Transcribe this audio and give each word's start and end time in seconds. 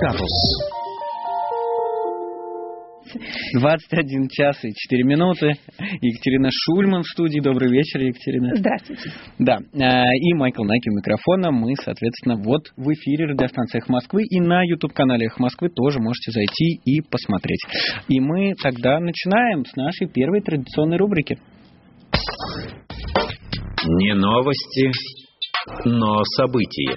Статус. 0.00 0.30
21 3.52 4.28
час 4.28 4.64
и 4.64 4.72
4 4.72 5.04
минуты. 5.04 5.52
Екатерина 6.00 6.48
Шульман 6.50 7.02
в 7.02 7.06
студии. 7.06 7.40
Добрый 7.40 7.70
вечер, 7.70 8.00
Екатерина. 8.00 8.56
Здравствуйте. 8.56 9.10
Да, 9.38 9.58
э, 9.58 10.02
и 10.20 10.32
Майкл 10.34 10.64
Найки 10.64 10.88
у 10.88 10.96
микрофона. 10.96 11.50
Мы, 11.50 11.74
соответственно, 11.76 12.36
вот 12.36 12.72
в 12.78 12.90
эфире 12.94 13.26
радиостанции 13.26 13.78
«Эхо 13.78 13.92
Москвы» 13.92 14.22
и 14.24 14.40
на 14.40 14.62
YouTube-канале 14.62 15.26
«Эхо 15.26 15.42
Москвы» 15.42 15.68
тоже 15.68 15.98
можете 16.00 16.30
зайти 16.30 16.80
и 16.86 17.02
посмотреть. 17.02 17.60
И 18.08 18.20
мы 18.20 18.54
тогда 18.62 19.00
начинаем 19.00 19.66
с 19.66 19.76
нашей 19.76 20.08
первой 20.08 20.40
традиционной 20.40 20.96
рубрики. 20.96 21.38
Не 23.84 24.14
новости, 24.14 24.90
но 25.84 26.22
события. 26.36 26.96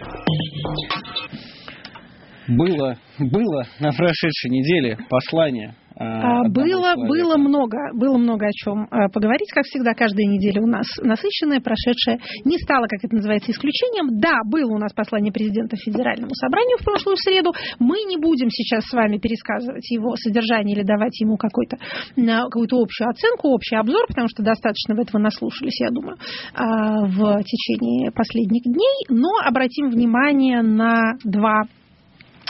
Было, 2.48 2.98
было 3.20 3.64
на 3.80 3.92
прошедшей 3.92 4.50
неделе 4.50 4.98
послание 5.10 5.76
а, 5.96 6.42
а 6.42 6.50
было, 6.50 6.96
было 6.96 7.38
много, 7.38 7.78
было 7.94 8.18
много 8.18 8.48
о 8.48 8.52
чем 8.52 8.88
а, 8.90 9.10
поговорить, 9.10 9.52
как 9.54 9.66
всегда, 9.66 9.94
каждая 9.94 10.26
неделя 10.26 10.62
у 10.62 10.68
нас 10.68 10.88
насыщенная, 11.02 11.62
прошедшая, 11.62 12.20
не 12.46 12.58
стала, 12.58 12.88
как 12.88 13.04
это 13.04 13.16
называется, 13.16 13.52
исключением. 13.52 14.20
Да, 14.20 14.40
было 14.46 14.74
у 14.74 14.80
нас 14.80 14.92
послание 14.94 15.32
президента 15.32 15.76
Федеральному 15.78 16.34
собранию 16.34 16.78
в 16.80 16.84
прошлую 16.84 17.18
среду. 17.18 17.54
Мы 17.80 17.98
не 18.10 18.18
будем 18.18 18.50
сейчас 18.50 18.86
с 18.86 18.94
вами 18.94 19.18
пересказывать 19.18 19.90
его 19.92 20.16
содержание 20.16 20.76
или 20.76 20.84
давать 20.84 21.20
ему 21.20 21.38
какую-то 21.38 21.78
общую 22.18 23.10
оценку, 23.10 23.50
общий 23.50 23.76
обзор, 23.76 24.08
потому 24.08 24.28
что 24.30 24.42
достаточно 24.42 24.96
в 24.96 25.00
этого 25.00 25.22
наслушались, 25.22 25.80
я 25.80 25.90
думаю, 25.92 26.18
в 26.58 27.44
течение 27.44 28.12
последних 28.12 28.64
дней. 28.64 29.06
Но 29.10 29.30
обратим 29.46 29.90
внимание 29.90 30.62
на 30.62 31.14
два 31.24 31.64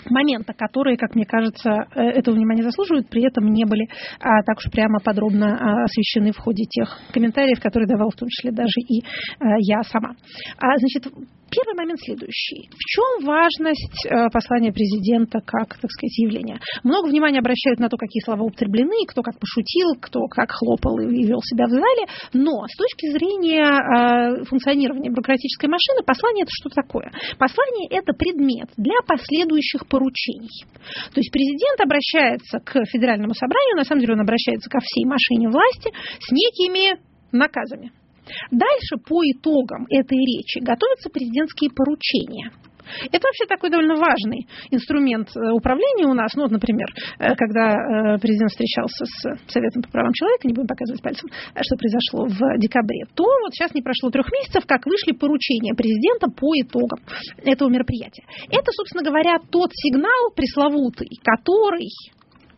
момента, 0.09 0.53
которые, 0.53 0.97
как 0.97 1.15
мне 1.15 1.25
кажется, 1.25 1.69
э, 1.95 2.01
этого 2.01 2.35
внимания 2.35 2.63
заслуживают, 2.63 3.09
при 3.09 3.25
этом 3.25 3.45
не 3.45 3.65
были 3.65 3.87
а, 4.19 4.43
так 4.43 4.57
уж 4.57 4.71
прямо 4.71 4.99
подробно 4.99 5.57
а, 5.57 5.83
освещены 5.83 6.31
в 6.31 6.37
ходе 6.37 6.63
тех 6.65 6.99
комментариев, 7.13 7.61
которые 7.61 7.87
давал 7.87 8.09
в 8.09 8.15
том 8.15 8.27
числе 8.29 8.51
даже 8.51 8.79
и 8.87 9.03
а, 9.39 9.55
я 9.59 9.81
сама. 9.83 10.15
А, 10.57 10.77
значит, 10.77 11.07
Первый 11.53 11.77
момент 11.77 11.99
следующий. 12.01 12.69
В 12.73 12.83
чем 12.89 13.25
важность 13.25 14.05
э, 14.09 14.29
послания 14.33 14.73
президента 14.73 15.39
как, 15.39 15.77
так 15.77 15.91
сказать, 15.91 16.17
явления? 16.17 16.59
Много 16.83 17.07
внимания 17.07 17.39
обращают 17.39 17.79
на 17.79 17.89
то, 17.89 17.97
какие 17.97 18.23
слова 18.23 18.41
употреблены, 18.41 19.05
кто 19.07 19.21
как 19.21 19.37
пошутил, 19.37 19.93
кто 20.01 20.25
как 20.27 20.49
хлопал 20.51 20.97
и 20.99 21.23
вел 21.23 21.41
себя 21.41 21.67
в 21.67 21.69
зале, 21.69 22.09
но 22.33 22.65
с 22.65 22.75
точки 22.75 23.11
зрения 23.13 23.69
э, 23.69 24.45
функционирования 24.45 25.09
бюрократической 25.09 25.67
машины, 25.67 26.01
послание 26.01 26.43
это 26.43 26.51
что 26.51 26.69
такое? 26.69 27.11
Послание 27.37 27.87
это 27.89 28.13
предмет 28.13 28.69
для 28.77 28.97
последующих 29.05 29.87
поручений. 29.87 30.65
То 31.13 31.19
есть 31.21 31.31
президент 31.31 31.79
обращается 31.81 32.59
к 32.59 32.85
федеральному 32.89 33.33
собранию, 33.33 33.77
на 33.77 33.83
самом 33.83 34.01
деле 34.01 34.13
он 34.13 34.21
обращается 34.21 34.69
ко 34.69 34.79
всей 34.81 35.05
машине 35.05 35.49
власти 35.49 35.93
с 36.19 36.31
некими 36.31 36.97
наказами. 37.31 37.91
Дальше 38.51 38.97
по 39.07 39.23
итогам 39.23 39.85
этой 39.89 40.17
речи 40.17 40.59
готовятся 40.59 41.09
президентские 41.09 41.69
поручения. 41.71 42.51
Это 43.11 43.25
вообще 43.27 43.45
такой 43.47 43.69
довольно 43.69 43.95
важный 43.95 44.47
инструмент 44.71 45.29
э, 45.35 45.51
управления 45.51 46.05
у 46.05 46.13
нас. 46.13 46.33
Ну, 46.35 46.43
вот, 46.43 46.51
например, 46.51 46.87
э, 47.19 47.35
когда 47.35 47.71
э, 47.71 48.19
президент 48.19 48.51
встречался 48.51 49.05
с 49.05 49.51
Советом 49.51 49.83
по 49.83 49.89
правам 49.89 50.13
человека, 50.13 50.47
не 50.47 50.53
будем 50.53 50.67
показывать 50.67 51.01
пальцем, 51.01 51.29
что 51.29 51.75
произошло 51.77 52.27
в 52.27 52.59
декабре, 52.59 53.05
то 53.15 53.23
вот 53.23 53.53
сейчас 53.53 53.73
не 53.73 53.81
прошло 53.81 54.09
трех 54.09 54.27
месяцев, 54.31 54.65
как 54.67 54.85
вышли 54.85 55.13
поручения 55.13 55.73
президента 55.73 56.27
по 56.27 56.53
итогам 56.59 56.99
этого 57.43 57.69
мероприятия. 57.69 58.23
Это, 58.49 58.71
собственно 58.71 59.03
говоря, 59.03 59.37
тот 59.49 59.71
сигнал 59.73 60.31
пресловутый, 60.35 61.09
который 61.23 61.89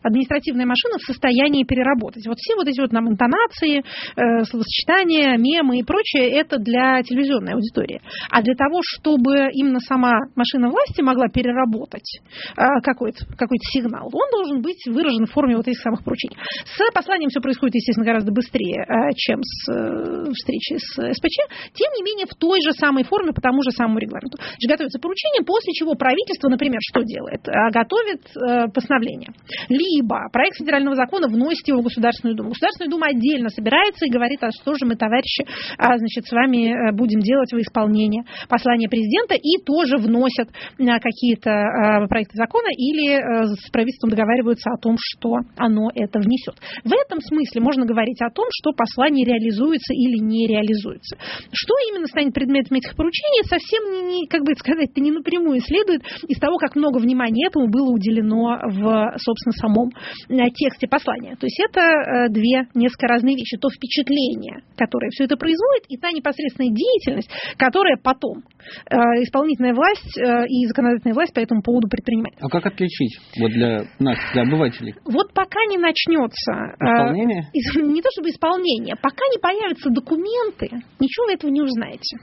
административная 0.06 0.66
машина 0.66 0.98
в 0.98 1.02
состоянии 1.02 1.64
переработать. 1.64 2.26
Вот 2.26 2.38
все 2.38 2.54
вот 2.56 2.68
эти 2.68 2.80
вот 2.80 2.92
нам 2.92 3.08
интонации, 3.08 3.80
э, 3.80 4.44
словосочетания, 4.44 5.36
мемы 5.36 5.78
и 5.78 5.82
прочее, 5.82 6.30
это 6.30 6.58
для 6.58 7.02
телевизионной 7.02 7.54
аудитории. 7.54 8.00
А 8.30 8.42
для 8.42 8.54
того, 8.54 8.80
чтобы 8.82 9.50
именно 9.52 9.80
сама 9.80 10.12
машина 10.34 10.70
власти 10.70 11.00
могла 11.02 11.28
переработать 11.28 12.20
э, 12.56 12.62
какой-то 12.82 13.26
какой 13.36 13.58
сигнал, 13.72 14.08
он 14.12 14.30
должен 14.30 14.62
быть 14.62 14.84
выражен 14.86 15.26
в 15.26 15.32
форме 15.32 15.56
вот 15.56 15.68
этих 15.68 15.80
самых 15.80 16.04
поручений. 16.04 16.36
С 16.64 16.92
посланием 16.92 17.30
все 17.30 17.40
происходит, 17.40 17.74
естественно, 17.76 18.06
гораздо 18.06 18.32
быстрее, 18.32 18.84
э, 18.86 19.12
чем 19.16 19.40
с 19.42 19.68
э, 19.72 20.32
встречей 20.32 20.78
с 20.78 20.94
СПЧ. 20.94 21.72
Тем 21.74 21.90
не 21.96 22.02
менее, 22.02 22.26
в 22.26 22.34
той 22.34 22.60
же 22.62 22.72
самой 22.72 23.04
форме, 23.04 23.32
по 23.32 23.40
тому 23.40 23.62
же 23.62 23.70
самому 23.70 23.98
регламенту. 23.98 24.38
Значит, 24.38 24.70
готовится 24.70 24.98
поручение, 24.98 25.44
после 25.44 25.72
чего 25.72 25.94
правительство, 25.94 26.48
например, 26.48 26.78
что 26.80 27.02
делает? 27.02 27.46
Э, 27.48 27.70
готовит 27.70 28.22
э, 28.36 28.68
постановление. 28.72 29.30
Ли 29.68 29.95
либо 29.96 30.28
проект 30.32 30.58
федерального 30.58 30.96
закона 30.96 31.28
вносит 31.28 31.66
его 31.68 31.80
в 31.80 31.84
Государственную 31.84 32.36
Думу. 32.36 32.50
Государственная 32.50 32.90
Дума 32.90 33.06
отдельно 33.08 33.48
собирается 33.48 34.06
и 34.06 34.10
говорит, 34.10 34.42
а 34.42 34.50
что 34.50 34.74
же 34.74 34.86
мы, 34.86 34.96
товарищи, 34.96 35.44
а, 35.78 35.96
значит, 35.96 36.26
с 36.26 36.32
вами 36.32 36.72
э, 36.72 36.92
будем 36.92 37.20
делать 37.20 37.52
во 37.52 37.60
исполнение 37.60 38.24
послания 38.48 38.88
президента 38.88 39.34
и 39.34 39.62
тоже 39.64 39.96
вносят 39.96 40.48
э, 40.50 40.84
какие-то 41.00 41.50
э, 41.50 42.08
проекты 42.08 42.36
закона 42.36 42.68
или 42.76 43.56
с 43.56 43.70
правительством 43.70 44.10
договариваются 44.10 44.70
о 44.70 44.78
том, 44.78 44.96
что 44.98 45.38
оно 45.56 45.90
это 45.94 46.18
внесет. 46.18 46.56
В 46.84 46.92
этом 46.92 47.20
смысле 47.20 47.60
можно 47.60 47.86
говорить 47.86 48.20
о 48.20 48.30
том, 48.30 48.46
что 48.50 48.72
послание 48.72 49.24
реализуется 49.24 49.92
или 49.94 50.18
не 50.22 50.46
реализуется. 50.46 51.16
Что 51.52 51.74
именно 51.90 52.06
станет 52.06 52.34
предметом 52.34 52.76
этих 52.78 52.96
поручений, 52.96 53.44
совсем 53.44 54.08
не, 54.08 54.26
как 54.26 54.42
бы 54.42 54.54
сказать-то, 54.54 55.00
не 55.00 55.12
напрямую 55.12 55.60
следует 55.60 56.02
из 56.28 56.38
того, 56.38 56.58
как 56.58 56.76
много 56.76 56.98
внимания 56.98 57.46
этому 57.46 57.68
было 57.68 57.90
уделено 57.90 58.58
в, 58.64 59.18
собственно, 59.18 59.52
самом 59.52 59.85
самом 59.86 60.40
э, 60.40 60.50
тексте 60.50 60.86
послания. 60.86 61.36
То 61.36 61.46
есть 61.46 61.60
это 61.60 61.80
э, 61.80 62.28
две 62.30 62.68
несколько 62.74 63.06
разные 63.06 63.36
вещи. 63.36 63.56
То 63.56 63.68
впечатление, 63.68 64.62
которое 64.76 65.10
все 65.10 65.24
это 65.24 65.36
производит, 65.36 65.84
и 65.88 65.96
та 65.96 66.10
непосредственная 66.10 66.72
деятельность, 66.72 67.30
которая 67.56 67.96
потом 67.96 68.42
э, 68.90 68.96
исполнительная 69.22 69.74
власть 69.74 70.16
и 70.16 70.66
законодательная 70.66 71.14
власть 71.14 71.34
по 71.34 71.40
этому 71.40 71.62
поводу 71.62 71.88
предпринимает. 71.88 72.36
А 72.40 72.48
как 72.48 72.66
отличить 72.66 73.18
вот 73.38 73.50
для 73.50 73.84
нас, 73.98 74.18
для 74.32 74.42
обывателей? 74.42 74.94
Вот 75.04 75.32
пока 75.32 75.64
не 75.68 75.78
начнется... 75.78 76.74
Исполнение? 76.80 77.50
Не 77.76 78.02
то 78.02 78.08
чтобы 78.12 78.30
исполнение, 78.30 78.96
пока 78.96 79.24
не 79.32 79.38
появятся 79.38 79.90
документы, 79.90 80.68
ничего 81.00 81.26
вы 81.26 81.34
этого 81.34 81.50
не 81.50 81.62
узнаете. 81.62 82.18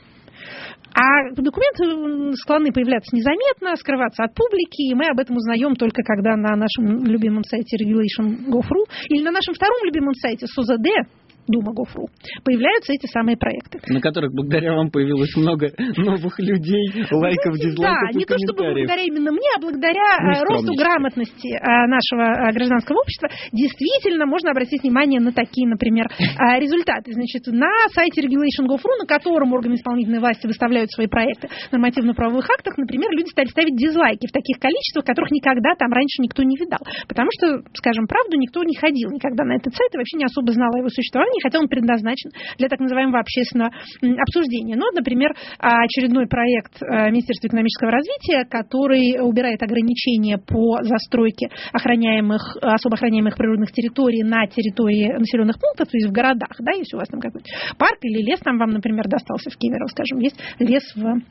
А 0.95 1.31
документы 1.33 2.37
склонны 2.37 2.71
появляться 2.71 3.15
незаметно, 3.15 3.75
скрываться 3.77 4.23
от 4.23 4.35
публики, 4.35 4.91
и 4.91 4.93
мы 4.93 5.07
об 5.09 5.19
этом 5.19 5.37
узнаем 5.37 5.75
только 5.75 6.03
когда 6.03 6.35
на 6.35 6.55
нашем 6.55 7.03
любимом 7.05 7.43
сайте 7.43 7.77
regulation.gov.ru 7.77 8.85
или 9.09 9.23
на 9.23 9.31
нашем 9.31 9.55
втором 9.55 9.83
любимом 9.85 10.13
сайте 10.13 10.45
SOZD, 10.45 10.85
Дума 11.47 11.73
Гофру, 11.73 12.07
появляются 12.45 12.93
эти 12.93 13.05
самые 13.07 13.35
проекты. 13.35 13.79
На 13.87 13.99
которых 13.99 14.31
благодаря 14.33 14.75
вам 14.75 14.89
появилось 14.91 15.35
много 15.35 15.71
новых 15.97 16.39
людей, 16.39 17.03
лайков, 17.11 17.59
дизлайков 17.59 18.09
Да, 18.11 18.17
не 18.17 18.25
то 18.25 18.35
чтобы 18.39 18.63
благодаря 18.71 19.03
именно 19.03 19.31
мне, 19.31 19.49
а 19.57 19.59
благодаря 19.59 20.17
ну, 20.23 20.31
э, 20.31 20.43
росту 20.47 20.73
грамотности 20.73 21.51
э, 21.51 21.59
нашего 21.91 22.47
э, 22.47 22.53
гражданского 22.53 22.99
общества, 23.03 23.27
действительно 23.51 24.25
можно 24.25 24.51
обратить 24.51 24.83
внимание 24.83 25.19
на 25.19 25.31
такие, 25.31 25.67
например, 25.67 26.07
результаты. 26.59 27.11
Значит, 27.11 27.47
на 27.47 27.67
сайте 27.91 28.21
Regulation 28.21 28.63
Go.ru, 28.67 28.95
на 28.99 29.05
котором 29.05 29.51
органы 29.51 29.75
исполнительной 29.75 30.19
власти 30.19 30.47
выставляют 30.47 30.91
свои 30.91 31.07
проекты 31.07 31.49
нормативно-правовых 31.71 32.49
актах, 32.49 32.77
например, 32.77 33.11
люди 33.11 33.29
стали 33.29 33.47
ставить 33.47 33.75
дизлайки 33.75 34.27
в 34.27 34.31
таких 34.31 34.59
количествах, 34.59 35.05
которых 35.05 35.31
никогда 35.31 35.75
там 35.75 35.91
раньше 35.91 36.21
никто 36.21 36.43
не 36.43 36.55
видал. 36.55 36.79
Потому 37.07 37.29
что, 37.35 37.63
скажем 37.75 38.07
правду, 38.07 38.37
никто 38.37 38.63
не 38.63 38.75
ходил 38.75 39.11
никогда 39.11 39.43
на 39.43 39.55
этот 39.55 39.75
сайт 39.75 39.93
и 39.93 39.97
вообще 39.97 40.17
не 40.17 40.25
особо 40.25 40.51
знал 40.53 40.71
о 40.73 40.77
его 40.77 40.89
существовании 40.89 41.32
обсуждений, 41.33 41.41
хотя 41.41 41.59
он 41.59 41.67
предназначен 41.67 42.31
для 42.57 42.69
так 42.69 42.79
называемого 42.79 43.19
общественного 43.19 43.71
обсуждения. 44.19 44.75
Ну, 44.75 44.85
например, 44.93 45.33
очередной 45.59 46.27
проект 46.27 46.81
э, 46.81 47.09
Министерства 47.09 47.47
экономического 47.47 47.91
развития, 47.91 48.45
который 48.49 49.19
убирает 49.21 49.61
ограничения 49.61 50.37
по 50.37 50.81
застройке 50.83 51.49
охраняемых, 51.71 52.57
особо 52.61 52.95
охраняемых 52.95 53.35
природных 53.35 53.71
территорий 53.71 54.23
на 54.23 54.47
территории 54.47 55.13
населенных 55.17 55.59
пунктов, 55.59 55.89
то 55.89 55.97
есть 55.97 56.09
в 56.09 56.11
городах, 56.11 56.51
да, 56.59 56.71
если 56.73 56.95
у 56.95 56.99
вас 56.99 57.09
там 57.09 57.19
какой-то 57.19 57.47
парк 57.77 57.97
или 58.01 58.21
лес 58.21 58.39
там 58.39 58.57
вам, 58.57 58.71
например, 58.71 59.07
достался 59.07 59.49
в 59.49 59.57
Кемерово, 59.57 59.87
скажем, 59.87 60.19
есть 60.19 60.39
лес 60.59 60.83
в 60.95 61.21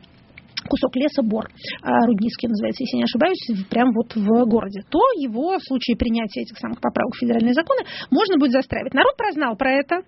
кусок 0.73 0.97
леса 0.97 1.23
бор, 1.23 1.53
а, 1.83 2.07
Рудницкий 2.07 2.49
называется, 2.49 2.83
если 2.83 2.97
не 2.97 3.05
ошибаюсь, 3.05 3.69
прямо 3.69 3.93
вот 3.93 4.17
в 4.17 4.49
городе, 4.49 4.81
то 4.89 5.01
его 5.21 5.59
в 5.59 5.63
случае 5.63 5.99
принятия 5.99 6.41
этих 6.41 6.57
самых 6.57 6.81
поправок 6.81 7.15
в 7.15 7.19
федеральные 7.21 7.53
законы 7.53 7.85
можно 8.11 8.39
будет 8.39 8.53
застраивать. 8.53 8.95
Народ 8.95 9.15
прознал 9.19 9.55
про 9.57 9.71
это, 9.73 10.01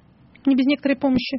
не 0.47 0.57
без 0.57 0.65
некоторой 0.65 0.97
помощи 0.97 1.37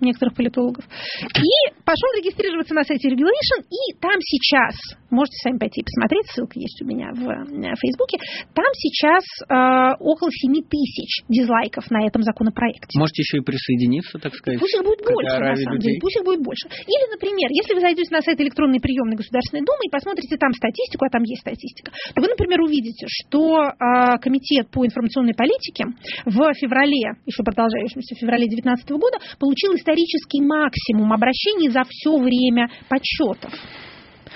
некоторых 0.00 0.34
политологов. 0.34 0.84
И 0.84 1.56
пошел 1.84 2.08
регистрироваться 2.18 2.74
на 2.74 2.84
сайте 2.84 3.08
Regulation, 3.08 3.64
и 3.68 3.96
там 4.00 4.18
сейчас, 4.20 4.74
можете 5.10 5.36
сами 5.42 5.58
пойти 5.58 5.80
и 5.80 5.84
посмотреть, 5.84 6.26
ссылка 6.30 6.58
есть 6.58 6.80
у 6.82 6.86
меня 6.86 7.10
в 7.14 7.24
э, 7.24 7.74
Фейсбуке, 7.80 8.18
там 8.54 8.70
сейчас 8.74 9.24
э, 9.48 9.96
около 10.00 10.30
7 10.30 10.52
тысяч 10.68 11.24
дизлайков 11.28 11.90
на 11.90 12.06
этом 12.06 12.22
законопроекте. 12.22 12.98
Можете 12.98 13.22
еще 13.22 13.38
и 13.38 13.44
присоединиться, 13.44 14.18
так 14.18 14.34
сказать. 14.34 14.60
Пусть 14.60 14.74
их 14.74 14.82
будет 14.82 15.00
больше, 15.04 15.38
на 15.38 15.56
самом 15.56 15.78
людей. 15.78 15.96
деле, 15.96 16.00
пусть 16.00 16.16
их 16.16 16.24
будет 16.24 16.42
больше. 16.42 16.66
Или, 16.68 17.04
например, 17.10 17.48
если 17.50 17.74
вы 17.74 17.80
зайдете 17.80 18.10
на 18.12 18.20
сайт 18.20 18.40
электронной 18.40 18.80
приемной 18.80 19.16
Государственной 19.16 19.64
Думы 19.64 19.86
и 19.86 19.90
посмотрите 19.90 20.36
там 20.36 20.52
статистику, 20.52 21.06
а 21.06 21.10
там 21.10 21.22
есть 21.22 21.42
статистика, 21.42 21.92
то 22.14 22.20
вы, 22.20 22.28
например, 22.28 22.60
увидите, 22.60 23.06
что 23.08 23.70
э, 23.70 24.18
Комитет 24.20 24.70
по 24.70 24.84
информационной 24.84 25.34
политике 25.34 25.84
в 26.24 26.36
феврале, 26.54 27.16
еще 27.24 27.42
продолжающемся 27.42 28.14
в 28.14 28.18
феврале 28.18 28.46
2019 28.46 28.90
года, 28.98 29.18
получил 29.38 29.72
исторический 29.86 30.42
максимум 30.42 31.12
обращений 31.12 31.70
за 31.70 31.82
все 31.88 32.18
время 32.18 32.68
подсчетов. 32.88 33.52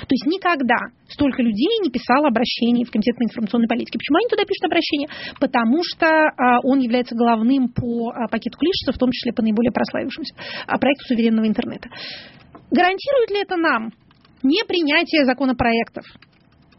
То 0.01 0.15
есть 0.15 0.25
никогда 0.27 0.77
столько 1.09 1.43
людей 1.43 1.79
не 1.83 1.91
писало 1.91 2.29
обращений 2.29 2.85
в 2.85 2.91
Комитет 2.91 3.17
по 3.17 3.25
информационной 3.25 3.69
политике. 3.69 3.99
Почему 3.99 4.17
они 4.19 4.29
туда 4.29 4.45
пишут 4.45 4.65
обращения? 4.65 5.09
Потому 5.39 5.83
что 5.85 6.07
а, 6.07 6.61
он 6.63 6.79
является 6.79 7.15
главным 7.15 7.69
по 7.69 8.11
а, 8.11 8.27
пакету 8.29 8.57
Клишеса, 8.57 8.93
в 8.93 8.99
том 8.99 9.11
числе 9.11 9.33
по 9.33 9.43
наиболее 9.43 9.73
прославившемуся 9.73 10.35
а, 10.67 10.79
проекту 10.79 11.05
суверенного 11.07 11.47
интернета. 11.47 11.91
Гарантирует 12.71 13.31
ли 13.31 13.43
это 13.43 13.57
нам 13.57 13.91
непринятие 14.43 15.27
законопроектов? 15.27 16.05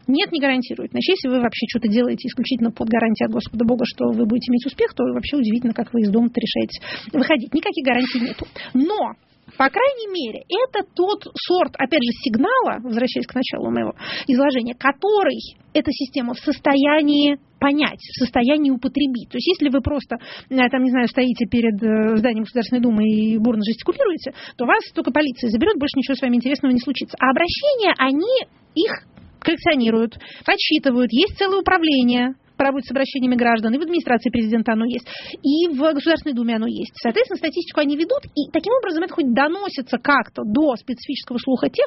Нет, 0.06 0.32
не 0.32 0.40
гарантирует. 0.40 0.90
Значит, 0.90 1.16
если 1.16 1.28
вы 1.28 1.40
вообще 1.40 1.66
что-то 1.68 1.88
делаете 1.88 2.28
исключительно 2.28 2.70
под 2.70 2.88
гарантией 2.88 3.26
от 3.26 3.32
Господа 3.32 3.64
Бога, 3.64 3.84
что 3.86 4.10
вы 4.10 4.26
будете 4.26 4.50
иметь 4.50 4.66
успех, 4.66 4.94
то 4.94 5.04
вообще 5.04 5.36
удивительно, 5.36 5.74
как 5.74 5.92
вы 5.92 6.00
из 6.00 6.10
дома 6.10 6.28
решаете 6.34 6.80
выходить. 7.12 7.52
Никаких 7.54 7.84
гарантий 7.84 8.20
нету. 8.20 8.46
Но 8.74 9.14
по 9.58 9.68
крайней 9.68 10.08
мере, 10.08 10.44
это 10.48 10.86
тот 10.94 11.24
сорт, 11.36 11.74
опять 11.76 12.02
же, 12.02 12.10
сигнала, 12.24 12.80
возвращаясь 12.80 13.26
к 13.26 13.34
началу 13.34 13.70
моего 13.70 13.92
изложения, 14.26 14.74
который 14.74 15.58
эта 15.74 15.90
система 15.90 16.34
в 16.34 16.38
состоянии 16.38 17.38
понять, 17.58 17.98
в 17.98 18.18
состоянии 18.18 18.70
употребить. 18.70 19.28
То 19.30 19.36
есть, 19.36 19.46
если 19.48 19.68
вы 19.68 19.82
просто, 19.82 20.16
э, 20.48 20.68
там, 20.70 20.82
не 20.82 20.90
знаю, 20.90 21.06
стоите 21.08 21.46
перед 21.46 21.82
э, 21.82 22.16
зданием 22.16 22.44
Государственной 22.44 22.82
Думы 22.82 23.04
и 23.04 23.38
бурно 23.38 23.62
жестикулируете, 23.64 24.32
то 24.56 24.64
вас 24.64 24.82
только 24.94 25.12
полиция 25.12 25.50
заберет, 25.50 25.78
больше 25.78 25.96
ничего 25.96 26.14
с 26.14 26.22
вами 26.22 26.36
интересного 26.36 26.72
не 26.72 26.80
случится. 26.80 27.16
А 27.20 27.30
обращения, 27.30 27.94
они 27.98 28.46
их 28.74 29.06
коллекционируют, 29.42 30.18
подсчитывают, 30.44 31.12
есть 31.12 31.36
целое 31.38 31.60
управление, 31.60 32.34
по 32.62 32.70
работе 32.70 32.86
с 32.86 32.90
обращениями 32.92 33.34
граждан, 33.34 33.74
и 33.74 33.78
в 33.78 33.82
администрации 33.82 34.30
президента 34.30 34.72
оно 34.72 34.84
есть, 34.84 35.06
и 35.42 35.66
в 35.74 35.78
Государственной 35.78 36.34
Думе 36.34 36.54
оно 36.54 36.66
есть. 36.66 36.94
Соответственно, 37.02 37.38
статистику 37.38 37.80
они 37.80 37.96
ведут, 37.96 38.22
и 38.38 38.50
таким 38.52 38.72
образом 38.74 39.02
это 39.02 39.14
хоть 39.14 39.34
доносится 39.34 39.98
как-то 39.98 40.42
до 40.46 40.76
специфического 40.76 41.38
слуха 41.38 41.68
тех, 41.68 41.86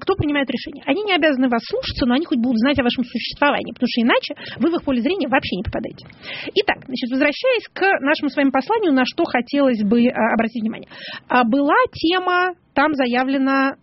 кто 0.00 0.14
принимает 0.14 0.50
решения. 0.50 0.82
Они 0.86 1.04
не 1.04 1.14
обязаны 1.14 1.48
вас 1.48 1.62
слушаться, 1.62 2.06
но 2.06 2.14
они 2.14 2.26
хоть 2.26 2.38
будут 2.38 2.58
знать 2.58 2.78
о 2.80 2.82
вашем 2.82 3.04
существовании, 3.04 3.70
потому 3.70 3.86
что 3.86 4.02
иначе 4.02 4.34
вы 4.58 4.70
в 4.70 4.74
их 4.74 4.82
поле 4.82 5.00
зрения 5.00 5.28
вообще 5.28 5.56
не 5.56 5.62
попадаете. 5.62 6.06
Итак, 6.54 6.82
значит, 6.86 7.06
возвращаясь 7.10 7.68
к 7.72 7.80
нашему 8.02 8.30
с 8.30 8.36
вами 8.36 8.50
посланию, 8.50 8.92
на 8.92 9.04
что 9.06 9.24
хотелось 9.24 9.82
бы 9.86 10.08
а, 10.08 10.34
обратить 10.34 10.62
внимание. 10.62 10.88
А, 11.28 11.44
была 11.44 11.78
тема, 11.94 12.54
там 12.74 12.94
заявлена 12.94 13.76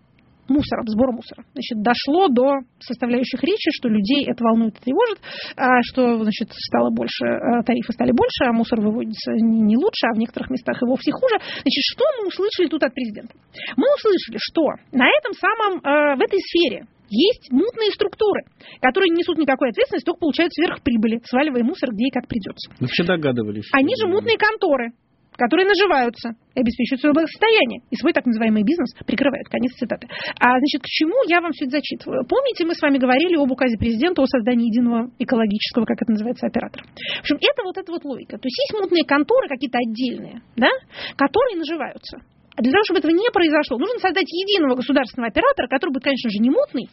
мусора, 0.47 0.83
сбора 0.85 1.11
мусора. 1.11 1.43
Значит, 1.53 1.81
дошло 1.81 2.27
до 2.27 2.59
составляющих 2.79 3.43
речи, 3.43 3.69
что 3.71 3.89
людей 3.89 4.25
это 4.25 4.43
волнует 4.43 4.77
и 4.77 4.83
тревожит, 4.83 5.19
а 5.55 5.81
что 5.83 6.23
значит, 6.23 6.51
стало 6.51 6.89
больше, 6.89 7.25
а, 7.25 7.63
тарифы 7.63 7.93
стали 7.93 8.11
больше, 8.11 8.45
а 8.45 8.53
мусор 8.53 8.81
выводится 8.81 9.31
не 9.33 9.77
лучше, 9.77 10.07
а 10.07 10.15
в 10.15 10.19
некоторых 10.19 10.49
местах 10.49 10.81
и 10.81 10.85
вовсе 10.85 11.11
хуже. 11.11 11.35
Значит, 11.39 11.83
что 11.93 12.05
мы 12.19 12.27
услышали 12.27 12.67
тут 12.67 12.83
от 12.83 12.93
президента? 12.93 13.33
Мы 13.77 13.87
услышали, 13.95 14.37
что 14.39 14.63
на 14.91 15.07
этом 15.07 15.33
самом, 15.33 15.79
а, 15.83 16.15
в 16.15 16.21
этой 16.21 16.39
сфере 16.39 16.85
есть 17.09 17.51
мутные 17.51 17.91
структуры, 17.91 18.41
которые 18.81 19.09
не 19.09 19.21
несут 19.21 19.37
никакой 19.37 19.69
ответственности, 19.69 20.05
только 20.05 20.19
получают 20.19 20.53
сверхприбыли, 20.53 21.21
сваливая 21.25 21.63
мусор 21.63 21.91
где 21.93 22.07
и 22.07 22.11
как 22.11 22.27
придется. 22.27 22.71
Мы 22.79 22.87
все 22.87 23.03
догадывались. 23.03 23.69
Они 23.71 23.93
же 23.95 24.07
мутные 24.07 24.37
конторы, 24.37 24.91
которые 25.37 25.67
наживаются 25.67 26.35
и 26.55 26.61
обеспечивают 26.61 27.01
свое 27.01 27.13
благосостояние, 27.13 27.81
и 27.89 27.95
свой 27.95 28.13
так 28.13 28.25
называемый 28.25 28.63
бизнес 28.63 28.93
прикрывают. 29.05 29.47
Конец 29.49 29.73
цитаты. 29.73 30.07
А, 30.39 30.57
значит, 30.57 30.81
к 30.81 30.87
чему 30.87 31.15
я 31.27 31.41
вам 31.41 31.51
все 31.51 31.65
это 31.65 31.77
зачитываю? 31.77 32.25
Помните, 32.25 32.65
мы 32.65 32.75
с 32.75 32.81
вами 32.81 32.97
говорили 32.97 33.35
об 33.37 33.51
указе 33.51 33.77
президента 33.77 34.21
о 34.21 34.25
создании 34.25 34.67
единого 34.67 35.09
экологического, 35.19 35.85
как 35.85 36.01
это 36.01 36.11
называется, 36.11 36.47
оператора. 36.47 36.85
В 36.85 37.21
общем, 37.21 37.37
это 37.41 37.63
вот 37.63 37.77
эта 37.77 37.91
вот 37.91 38.05
логика. 38.05 38.37
То 38.37 38.45
есть 38.45 38.57
есть 38.57 38.73
мутные 38.79 39.05
конторы 39.05 39.47
какие-то 39.47 39.79
отдельные, 39.79 40.41
да, 40.55 40.69
которые 41.17 41.57
наживаются. 41.57 42.19
А 42.55 42.61
для 42.61 42.71
того, 42.71 42.83
чтобы 42.85 42.99
этого 42.99 43.11
не 43.11 43.29
произошло, 43.33 43.79
нужно 43.79 43.97
создать 43.99 44.29
единого 44.29 44.75
государственного 44.75 45.29
оператора, 45.29 45.67
который 45.67 45.91
будет, 45.91 46.03
конечно 46.03 46.29
же, 46.29 46.37
не 46.37 46.51
мутный, 46.51 46.87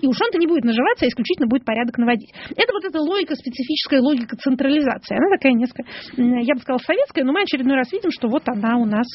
и 0.00 0.06
уж 0.06 0.16
он-то 0.20 0.38
не 0.38 0.46
будет 0.46 0.64
наживаться, 0.64 1.04
а 1.04 1.08
исключительно 1.08 1.46
будет 1.46 1.64
порядок 1.64 1.98
наводить. 1.98 2.32
Это 2.56 2.72
вот 2.72 2.84
эта 2.84 3.00
логика, 3.00 3.34
специфическая 3.34 4.00
логика 4.00 4.36
централизации. 4.36 5.16
Она 5.16 5.30
такая 5.30 5.52
несколько, 5.52 5.84
я 6.16 6.54
бы 6.54 6.60
сказала, 6.60 6.78
советская, 6.78 7.24
но 7.24 7.32
мы 7.32 7.42
очередной 7.42 7.76
раз 7.76 7.92
видим, 7.92 8.10
что 8.10 8.28
вот 8.28 8.42
она 8.48 8.78
у 8.78 8.84
нас 8.84 9.06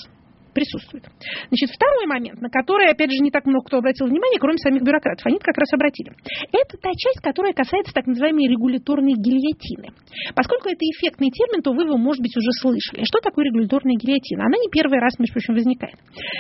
присутствует. 0.54 1.06
Значит, 1.50 1.70
второй 1.70 2.06
момент, 2.08 2.42
на 2.42 2.50
который, 2.50 2.90
опять 2.90 3.12
же, 3.12 3.20
не 3.20 3.32
так 3.32 3.46
много 3.46 3.66
кто 3.66 3.78
обратил 3.78 4.08
внимание, 4.08 4.40
кроме 4.40 4.58
самих 4.58 4.82
бюрократов, 4.82 5.26
они 5.26 5.38
как 5.38 5.56
раз 5.58 5.72
обратили. 5.74 6.12
Это 6.52 6.78
та 6.82 6.90
часть, 6.98 7.22
которая 7.22 7.54
касается 7.54 7.94
так 7.94 8.08
называемой 8.08 8.48
регуляторной 8.48 9.14
гильотины. 9.14 9.94
Поскольку 10.36 10.70
это 10.70 10.82
эффектный 10.82 11.30
термин, 11.30 11.62
то 11.62 11.72
вы 11.72 11.84
его, 11.84 11.98
может 11.98 12.22
быть, 12.22 12.36
уже 12.36 12.50
слышали. 12.60 13.04
Что 13.06 13.20
такое 13.20 13.46
регуляторная 13.46 13.96
гильотина? 13.96 14.46
Она 14.46 14.58
не 14.58 14.70
первый 14.72 15.00
раз, 15.00 15.20
между 15.20 15.34
прочим, 15.34 15.54
возникает. 15.54 15.96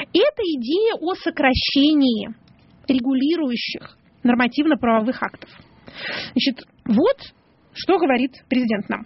Это 0.09 0.41
идея 0.57 0.95
о 0.99 1.13
сокращении 1.13 2.29
регулирующих 2.87 3.98
нормативно-правовых 4.23 5.21
актов. 5.21 5.49
Значит, 6.33 6.63
вот 6.85 7.17
что 7.73 7.97
говорит 7.97 8.31
президент 8.49 8.89
нам. 8.89 9.05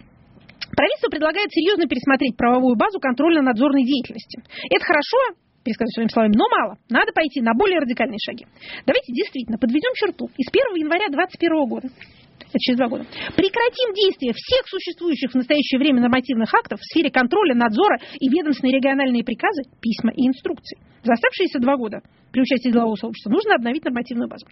Правительство 0.76 1.08
предлагает 1.08 1.50
серьезно 1.52 1.86
пересмотреть 1.86 2.36
правовую 2.36 2.76
базу 2.76 2.98
контрольно-надзорной 2.98 3.84
деятельности. 3.84 4.42
Это 4.70 4.84
хорошо, 4.84 5.18
пересказать 5.62 5.94
своими 5.94 6.10
словами, 6.10 6.34
но 6.36 6.48
мало. 6.50 6.78
Надо 6.90 7.12
пойти 7.12 7.40
на 7.40 7.54
более 7.54 7.78
радикальные 7.78 8.18
шаги. 8.18 8.46
Давайте 8.86 9.12
действительно 9.12 9.58
подведем 9.58 9.94
черту. 9.94 10.28
И 10.36 10.42
с 10.42 10.48
1 10.50 10.82
января 10.82 11.08
2021 11.08 11.68
года 11.68 11.88
это 12.54 12.58
через 12.58 12.78
два 12.78 12.88
года. 12.88 13.04
Прекратим 13.36 13.94
действие 13.94 14.32
всех 14.34 14.66
существующих 14.66 15.30
в 15.30 15.34
настоящее 15.34 15.78
время 15.78 16.00
нормативных 16.00 16.52
актов 16.54 16.78
в 16.78 16.84
сфере 16.84 17.10
контроля, 17.10 17.54
надзора 17.54 17.98
и 18.18 18.28
ведомственные 18.28 18.78
региональные 18.78 19.24
приказы, 19.24 19.62
письма 19.80 20.12
и 20.14 20.26
инструкции. 20.26 20.78
За 21.02 21.14
оставшиеся 21.14 21.58
два 21.58 21.76
года 21.76 22.00
при 22.34 22.42
участии 22.42 22.74
делового 22.74 22.96
сообщества 22.96 23.30
нужно 23.30 23.54
обновить 23.54 23.84
нормативную 23.84 24.28
базу. 24.28 24.44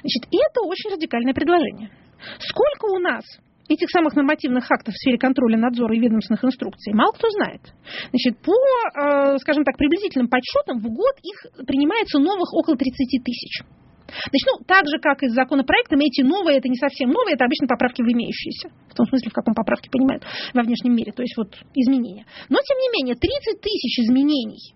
Значит, 0.00 0.24
это 0.32 0.64
очень 0.64 0.88
радикальное 0.88 1.34
предложение. 1.34 1.92
Сколько 2.40 2.86
у 2.86 2.98
нас 2.98 3.24
этих 3.68 3.90
самых 3.90 4.16
нормативных 4.16 4.64
актов 4.70 4.94
в 4.94 4.96
сфере 4.96 5.18
контроля, 5.18 5.58
надзора 5.58 5.94
и 5.94 6.00
ведомственных 6.00 6.42
инструкций 6.44 6.94
мало 6.94 7.12
кто 7.12 7.28
знает. 7.28 7.60
Значит, 8.08 8.40
по, 8.40 8.56
э, 8.56 9.36
скажем 9.38 9.64
так, 9.64 9.76
приблизительным 9.76 10.28
подсчетам 10.28 10.80
в 10.80 10.88
год 10.88 11.12
их 11.20 11.66
принимается 11.66 12.18
новых 12.18 12.54
около 12.54 12.76
30 12.78 13.20
тысяч. 13.20 13.60
Значит, 14.06 14.46
ну, 14.48 14.64
так 14.64 14.88
же, 14.88 14.96
как 14.96 15.22
и 15.22 15.28
с 15.28 15.34
законопроектами, 15.34 16.06
эти 16.06 16.22
новые, 16.22 16.56
это 16.56 16.68
не 16.68 16.76
совсем 16.76 17.10
новые, 17.10 17.34
это 17.34 17.44
обычно 17.44 17.66
поправки 17.66 18.00
в 18.00 18.08
имеющиеся. 18.08 18.70
В 18.88 18.94
том 18.94 19.04
смысле, 19.04 19.28
в 19.28 19.34
каком 19.34 19.52
поправке 19.52 19.90
понимают 19.90 20.24
во 20.54 20.62
внешнем 20.62 20.94
мире, 20.94 21.12
то 21.12 21.20
есть 21.20 21.36
вот 21.36 21.52
изменения. 21.74 22.24
Но, 22.48 22.56
тем 22.64 22.78
не 22.78 22.88
менее, 22.96 23.16
30 23.16 23.60
тысяч 23.60 24.08
изменений 24.08 24.72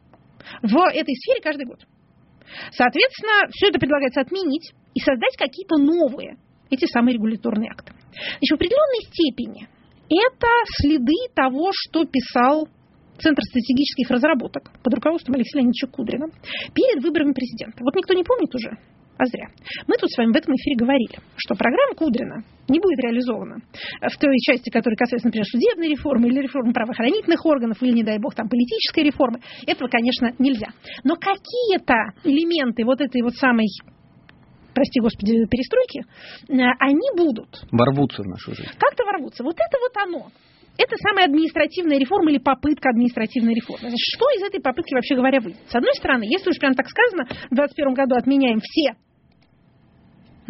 в 0.61 0.76
этой 0.92 1.14
сфере 1.14 1.40
каждый 1.40 1.64
год. 1.64 1.87
Соответственно, 2.73 3.49
все 3.50 3.69
это 3.69 3.78
предлагается 3.78 4.21
отменить 4.21 4.73
и 4.95 5.00
создать 5.00 5.37
какие-то 5.37 5.76
новые, 5.76 6.37
эти 6.71 6.87
самые 6.87 7.14
регуляторные 7.14 7.71
акты. 7.71 7.92
Значит, 8.12 8.50
в 8.50 8.54
определенной 8.54 9.02
степени 9.12 9.69
это 10.09 10.49
следы 10.80 11.33
того, 11.35 11.71
что 11.73 12.04
писал 12.04 12.69
Центр 13.19 13.42
стратегических 13.42 14.11
разработок 14.11 14.73
под 14.83 14.95
руководством 14.95 15.35
Алексея 15.35 15.61
Леонидовича 15.61 15.88
Кудрина 15.88 16.28
перед 16.75 17.04
выборами 17.04 17.33
президента. 17.33 17.85
Вот 17.85 17.95
никто 17.95 18.14
не 18.14 18.25
помнит 18.25 18.54
уже, 18.54 18.78
а 19.20 19.26
зря. 19.26 19.48
Мы 19.86 19.96
тут 20.00 20.10
с 20.10 20.16
вами 20.16 20.32
в 20.32 20.36
этом 20.36 20.54
эфире 20.54 20.76
говорили, 20.76 21.18
что 21.36 21.54
программа 21.54 21.94
Кудрина 21.94 22.42
не 22.68 22.80
будет 22.80 22.98
реализована 23.00 23.60
в 24.00 24.16
той 24.18 24.36
части, 24.40 24.70
которая 24.70 24.96
касается, 24.96 25.28
например, 25.28 25.44
судебной 25.44 25.88
реформы 25.88 26.28
или 26.28 26.40
реформы 26.40 26.72
правоохранительных 26.72 27.44
органов, 27.44 27.82
или, 27.82 27.92
не 27.92 28.02
дай 28.02 28.18
бог, 28.18 28.34
там, 28.34 28.48
политической 28.48 29.04
реформы. 29.04 29.40
Этого, 29.66 29.88
конечно, 29.88 30.32
нельзя. 30.38 30.68
Но 31.04 31.16
какие-то 31.16 32.16
элементы 32.24 32.84
вот 32.84 33.02
этой 33.02 33.20
вот 33.20 33.34
самой 33.34 33.66
прости 34.72 35.00
господи, 35.00 35.44
перестройки, 35.50 36.00
э, 36.48 36.72
они 36.78 37.10
будут. 37.14 37.60
Ворвутся 37.70 38.22
в 38.22 38.26
нашу 38.26 38.54
жизнь. 38.54 38.70
Как-то 38.78 39.04
ворвутся. 39.04 39.44
Вот 39.44 39.56
это 39.56 39.76
вот 39.82 39.92
оно. 40.06 40.30
Это 40.78 40.96
самая 40.96 41.26
административная 41.26 41.98
реформа 41.98 42.30
или 42.30 42.38
попытка 42.38 42.88
административной 42.88 43.52
реформы. 43.52 43.90
Значит, 43.90 43.98
что 44.16 44.24
из 44.30 44.42
этой 44.42 44.62
попытки, 44.62 44.94
вообще 44.94 45.14
говоря, 45.14 45.40
выйдет? 45.40 45.60
С 45.68 45.74
одной 45.74 45.92
стороны, 45.94 46.24
если 46.24 46.48
уж 46.48 46.58
прям 46.58 46.72
так 46.72 46.88
сказано, 46.88 47.24
в 47.50 47.54
2021 47.54 47.94
году 47.94 48.14
отменяем 48.14 48.60
все 48.60 48.96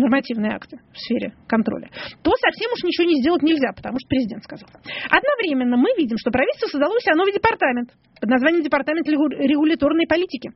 нормативные 0.00 0.52
акты 0.52 0.78
в 0.92 0.98
сфере 0.98 1.34
контроля, 1.46 1.88
то 2.22 2.32
совсем 2.36 2.72
уж 2.72 2.82
ничего 2.82 3.06
не 3.06 3.20
сделать 3.20 3.42
нельзя, 3.42 3.72
потому 3.76 3.98
что 3.98 4.08
президент 4.08 4.44
сказал. 4.44 4.68
Одновременно 5.10 5.76
мы 5.76 5.90
видим, 5.96 6.16
что 6.18 6.30
правительство 6.30 6.66
создало 6.66 6.96
у 6.96 7.00
себя 7.00 7.14
новый 7.14 7.32
департамент 7.32 7.90
под 8.20 8.28
названием 8.28 8.62
Департамент 8.62 9.08
регуляторной 9.08 10.06
политики. 10.06 10.50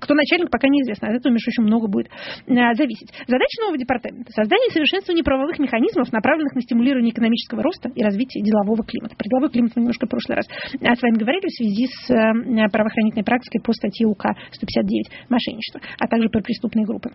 Кто 0.00 0.14
начальник, 0.14 0.50
пока 0.50 0.66
неизвестно. 0.68 1.08
От 1.08 1.20
этого, 1.20 1.32
между 1.32 1.50
очень 1.50 1.62
много 1.62 1.86
будет 1.86 2.08
э, 2.08 2.74
зависеть. 2.74 3.12
Задача 3.28 3.60
нового 3.60 3.76
департамента– 3.76 4.32
создание 4.34 4.68
и 4.68 4.72
совершенствование 4.72 5.22
правовых 5.22 5.58
механизмов, 5.58 6.10
направленных 6.10 6.54
на 6.54 6.62
стимулирование 6.62 7.12
экономического 7.12 7.62
роста 7.62 7.90
и 7.94 8.02
развитие 8.02 8.42
делового 8.42 8.82
климата. 8.82 9.14
Про 9.14 9.28
деловой 9.28 9.50
климат 9.50 9.72
мы 9.76 9.82
немножко 9.82 10.06
в 10.06 10.08
прошлый 10.08 10.36
раз 10.36 10.48
э, 10.48 10.94
с 10.96 11.02
вами 11.02 11.18
говорили 11.20 11.46
в 11.46 11.52
связи 11.52 11.86
с 11.86 12.10
э, 12.10 12.68
правоохранительной 12.72 13.24
практикой 13.24 13.60
по 13.60 13.72
статье 13.72 14.06
УК 14.06 14.24
159 14.52 15.28
«Мошенничество», 15.28 15.80
а 16.00 16.08
также 16.08 16.30
про 16.30 16.40
преступные 16.40 16.86
группы 16.86 17.12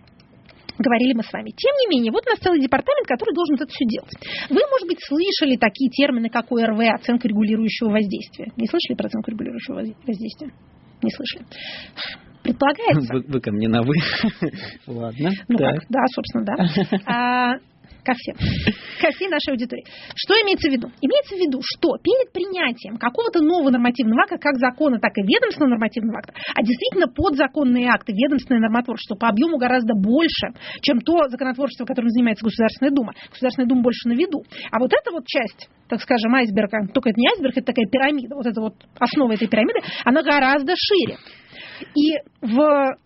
говорили 0.77 1.13
мы 1.13 1.23
с 1.23 1.31
вами. 1.31 1.51
Тем 1.51 1.73
не 1.81 1.87
менее, 1.95 2.11
вот 2.11 2.23
у 2.25 2.29
нас 2.29 2.39
целый 2.39 2.59
департамент, 2.59 3.07
который 3.07 3.33
должен 3.33 3.55
это 3.55 3.67
все 3.67 3.85
делать. 3.85 4.13
Вы, 4.49 4.61
может 4.69 4.87
быть, 4.87 4.99
слышали 5.03 5.55
такие 5.57 5.89
термины, 5.89 6.29
как 6.29 6.51
ОРВ, 6.51 6.79
оценка 6.93 7.27
регулирующего 7.27 7.89
воздействия. 7.89 8.51
Не 8.57 8.67
слышали 8.67 8.95
про 8.95 9.07
оценку 9.07 9.31
регулирующего 9.31 9.75
воздействия? 10.05 10.51
Не 11.01 11.11
слышали. 11.11 11.45
Предполагается... 12.43 13.13
Вы, 13.13 13.23
вы 13.27 13.41
ко 13.41 13.51
мне 13.51 13.67
на 13.67 13.81
«вы». 13.81 13.95
Ладно. 14.87 15.31
Ну 15.47 15.57
так. 15.57 15.79
как, 15.79 15.89
да, 15.89 15.99
собственно, 16.13 16.45
да. 16.45 17.59
Ко 18.05 18.13
всем, 18.13 18.35
ко 19.01 19.09
всей 19.11 19.27
нашей 19.27 19.57
аудитории. 19.57 19.83
Что 20.13 20.35
имеется 20.45 20.69
в 20.69 20.71
виду? 20.71 20.91
Имеется 21.01 21.35
в 21.35 21.39
виду, 21.39 21.59
что 21.65 21.97
перед 21.97 22.31
принятием 22.31 22.97
какого-то 22.97 23.41
нового 23.41 23.71
нормативного 23.71 24.21
акта, 24.21 24.37
как 24.37 24.57
закона, 24.57 24.99
так 24.99 25.17
и 25.17 25.23
ведомственного 25.23 25.71
нормативного 25.71 26.19
акта, 26.19 26.33
а 26.53 26.61
действительно 26.61 27.07
подзаконные 27.07 27.89
акты, 27.89 28.13
ведомственное 28.13 28.61
нормотворчество 28.61 29.15
по 29.15 29.27
объему 29.27 29.57
гораздо 29.57 29.95
больше, 29.95 30.53
чем 30.81 30.99
то 31.01 31.27
законотворчество, 31.29 31.85
которым 31.85 32.09
занимается 32.09 32.45
Государственная 32.45 32.93
Дума. 32.93 33.13
Государственная 33.31 33.67
Дума 33.67 33.81
больше 33.81 34.07
на 34.07 34.13
виду. 34.13 34.43
А 34.69 34.77
вот 34.77 34.93
эта 34.93 35.11
вот 35.11 35.25
часть 35.25 35.67
так 35.87 36.01
скажем, 36.01 36.33
айсберга, 36.33 36.87
только 36.93 37.09
это 37.09 37.19
не 37.19 37.27
айсберг, 37.29 37.57
это 37.57 37.67
такая 37.67 37.85
пирамида, 37.85 38.35
вот 38.35 38.47
эта 38.47 38.59
вот 38.59 38.73
основа 38.99 39.33
этой 39.33 39.47
пирамиды, 39.47 39.79
она 40.03 40.23
гораздо 40.23 40.73
шире. 40.75 41.17
И 41.95 42.17
в, 42.41 42.55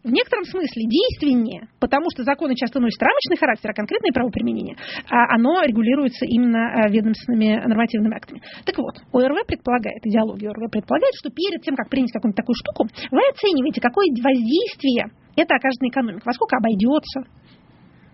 в 0.04 0.12
некотором 0.12 0.44
смысле 0.46 0.84
действеннее, 0.86 1.68
потому 1.80 2.06
что 2.12 2.24
законы 2.24 2.56
часто 2.56 2.80
носят 2.80 3.02
рамочный 3.02 3.38
характер, 3.38 3.72
а 3.72 3.74
конкретное 3.74 4.12
правоприменение, 4.12 4.76
а 5.10 5.36
оно 5.36 5.64
регулируется 5.64 6.26
именно 6.26 6.74
а, 6.74 6.90
ведомственными 6.90 7.56
нормативными 7.66 8.16
актами. 8.16 8.42
Так 8.66 8.78
вот, 8.78 9.02
ОРВ 9.12 9.46
предполагает, 9.48 10.06
идеология 10.06 10.50
ОРВ 10.50 10.72
предполагает, 10.72 11.14
что 11.16 11.30
перед 11.30 11.62
тем, 11.64 11.76
как 11.76 11.90
принять 11.90 12.12
какую-нибудь 12.12 12.38
такую 12.38 12.56
штуку, 12.56 12.88
вы 13.12 13.22
оцениваете, 13.30 13.82
какое 13.82 14.08
воздействие 14.10 15.10
это 15.36 15.56
окажет 15.56 15.80
на 15.82 15.88
экономику, 15.88 16.22
во 16.26 16.34
сколько 16.34 16.58
обойдется, 16.58 17.24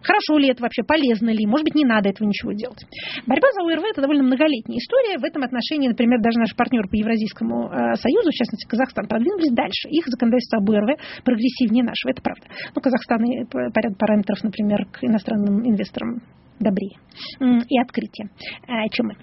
Хорошо 0.06 0.38
ли 0.38 0.50
это 0.50 0.62
вообще, 0.62 0.84
полезно 0.84 1.34
ли, 1.34 1.46
может 1.46 1.66
быть, 1.66 1.76
не 1.76 1.86
надо 1.86 2.10
этого 2.10 2.28
ничего 2.28 2.54
делать. 2.54 2.86
Борьба 3.26 3.50
за 3.58 3.66
ОРВ– 3.66 3.84
это 3.92 4.02
довольно 4.02 4.24
многолетняя 4.24 4.78
история. 4.78 5.18
В 5.18 5.26
этом 5.26 5.42
отношении, 5.42 5.90
например, 5.90 6.22
даже 6.22 6.38
наш 6.38 6.56
партнер 6.56 6.88
по 6.88 6.96
Евразийскому 6.96 7.70
э, 7.74 7.96
союзу, 7.98 8.30
в 8.30 8.38
частности, 8.38 8.70
Казахстан, 8.70 9.08
продвинулись 9.08 9.52
дальше. 9.52 9.90
Их 9.90 10.06
законодательство 10.06 10.60
об 10.60 10.70
ОРВ 10.70 11.02
прогрессивнее 11.26 11.84
нашего, 11.84 12.12
это 12.12 12.22
правда. 12.22 12.46
Ну, 12.76 12.82
Казахстан 12.82 13.26
по 13.50 13.80
ряду 13.82 13.96
параметров, 13.98 14.44
например, 14.44 14.86
к 14.92 15.04
иностранным 15.04 15.66
инвесторам 15.66 16.22
добрее 16.60 16.98
и 17.42 17.80
открытие, 17.80 18.30
э, 18.68 18.88
чем 18.92 19.08
мы. 19.08 19.16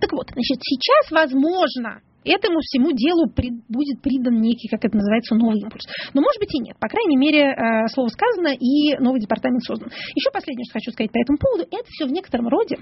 Так 0.00 0.12
вот, 0.12 0.30
значит, 0.32 0.58
сейчас, 0.62 1.10
возможно, 1.10 2.00
этому 2.24 2.60
всему 2.60 2.92
делу 2.92 3.28
при, 3.30 3.50
будет 3.68 4.02
придан 4.02 4.40
некий, 4.40 4.68
как 4.68 4.84
это 4.84 4.96
называется, 4.96 5.34
новый 5.34 5.60
импульс. 5.60 5.84
Но 6.14 6.20
может 6.20 6.38
быть 6.40 6.54
и 6.54 6.60
нет. 6.60 6.76
По 6.78 6.88
крайней 6.88 7.16
мере, 7.16 7.52
э, 7.52 7.88
слово 7.88 8.08
сказано, 8.08 8.54
и 8.54 8.96
новый 8.98 9.20
департамент 9.20 9.62
создан. 9.62 9.90
Еще 10.14 10.30
последнее, 10.32 10.64
что 10.64 10.74
хочу 10.74 10.92
сказать 10.92 11.12
по 11.12 11.18
этому 11.18 11.38
поводу, 11.38 11.64
это 11.70 11.86
все 11.88 12.06
в 12.06 12.12
некотором 12.12 12.48
роде 12.48 12.76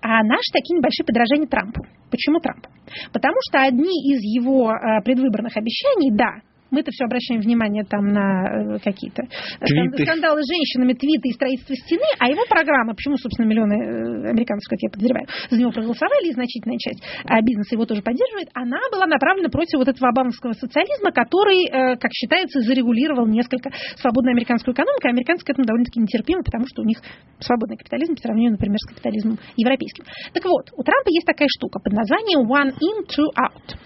а, 0.00 0.22
наши 0.24 0.52
такие 0.52 0.76
небольшие 0.78 1.06
подражания 1.06 1.46
Трампу. 1.46 1.84
Почему 2.10 2.40
Трампу? 2.40 2.68
Потому 3.12 3.36
что 3.48 3.62
одни 3.62 4.12
из 4.12 4.20
его 4.22 4.70
а, 4.70 5.00
предвыборных 5.02 5.56
обещаний, 5.56 6.10
да, 6.12 6.40
мы-то 6.74 6.90
все 6.90 7.04
обращаем 7.04 7.40
внимание 7.40 7.84
там 7.84 8.06
на 8.08 8.74
э, 8.74 8.78
какие-то 8.82 9.22
твиты. 9.60 10.04
скандалы 10.04 10.42
с 10.42 10.48
женщинами, 10.50 10.92
твиты 10.92 11.28
и 11.30 11.32
строительство 11.32 11.74
стены, 11.74 12.04
а 12.18 12.28
его 12.28 12.42
программа, 12.48 12.94
почему, 12.94 13.16
собственно, 13.16 13.46
миллионы 13.46 13.74
э, 13.74 14.30
американцев, 14.30 14.68
как 14.68 14.78
я 14.82 14.90
подозреваю, 14.90 15.26
за 15.50 15.58
него 15.58 15.70
проголосовали, 15.70 16.28
и 16.28 16.32
значительная 16.32 16.78
часть 16.78 17.02
а 17.24 17.40
бизнеса 17.40 17.74
его 17.74 17.86
тоже 17.86 18.02
поддерживает, 18.02 18.48
она 18.54 18.78
была 18.90 19.06
направлена 19.06 19.48
против 19.48 19.78
вот 19.78 19.88
этого 19.88 20.08
обамовского 20.10 20.52
социализма, 20.52 21.12
который, 21.12 21.66
э, 21.66 21.96
как 21.96 22.12
считается, 22.12 22.60
зарегулировал 22.60 23.26
несколько 23.26 23.70
свободную 23.96 24.34
американскую 24.34 24.74
экономику, 24.74 25.06
а 25.06 25.10
американцы 25.10 25.44
к 25.44 25.50
этому 25.50 25.66
довольно-таки 25.66 26.00
нетерпимы, 26.00 26.42
потому 26.42 26.66
что 26.66 26.82
у 26.82 26.84
них 26.84 26.98
свободный 27.38 27.76
капитализм 27.76 28.14
по 28.14 28.20
сравнению, 28.20 28.52
например, 28.52 28.78
с 28.78 28.88
капитализмом 28.88 29.38
европейским. 29.56 30.04
Так 30.32 30.44
вот, 30.44 30.70
у 30.76 30.82
Трампа 30.82 31.08
есть 31.10 31.26
такая 31.26 31.48
штука 31.48 31.78
под 31.78 31.92
названием 31.92 32.50
one 32.50 32.72
in, 32.82 33.06
two 33.06 33.30
out. 33.38 33.76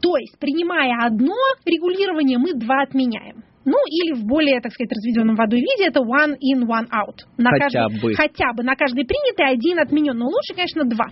То 0.00 0.16
есть, 0.16 0.38
принимая 0.38 1.06
одно 1.06 1.34
регулирование, 1.64 2.38
мы 2.38 2.54
два 2.54 2.82
отменяем. 2.82 3.44
Ну, 3.64 3.78
или 3.90 4.14
в 4.14 4.24
более, 4.24 4.60
так 4.60 4.72
сказать, 4.72 4.92
разведенном 4.92 5.34
водой 5.34 5.58
виде, 5.58 5.88
это 5.88 6.00
one 6.00 6.36
in, 6.38 6.62
one 6.62 6.86
out. 6.86 7.26
На 7.36 7.50
хотя 7.50 7.88
каждый, 7.88 8.00
бы. 8.00 8.14
Хотя 8.14 8.52
бы. 8.52 8.62
На 8.62 8.76
каждый 8.76 9.04
принятый 9.04 9.46
один 9.50 9.80
отменен. 9.80 10.16
Но 10.16 10.26
лучше, 10.26 10.54
конечно, 10.54 10.84
два. 10.84 11.06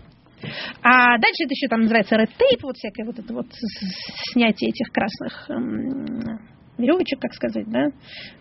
А 0.83 1.19
дальше 1.19 1.45
это 1.45 1.53
еще 1.53 1.69
там 1.69 1.81
называется 1.81 2.17
red 2.17 2.29
tape, 2.29 2.61
вот 2.63 2.77
всякое 2.77 3.07
вот 3.07 3.19
это 3.19 3.33
вот 3.33 3.47
снятие 4.33 4.71
этих 4.71 4.93
красных 4.93 5.49
веревочек, 6.79 7.21
как 7.21 7.33
сказать, 7.35 7.67
да. 7.69 7.89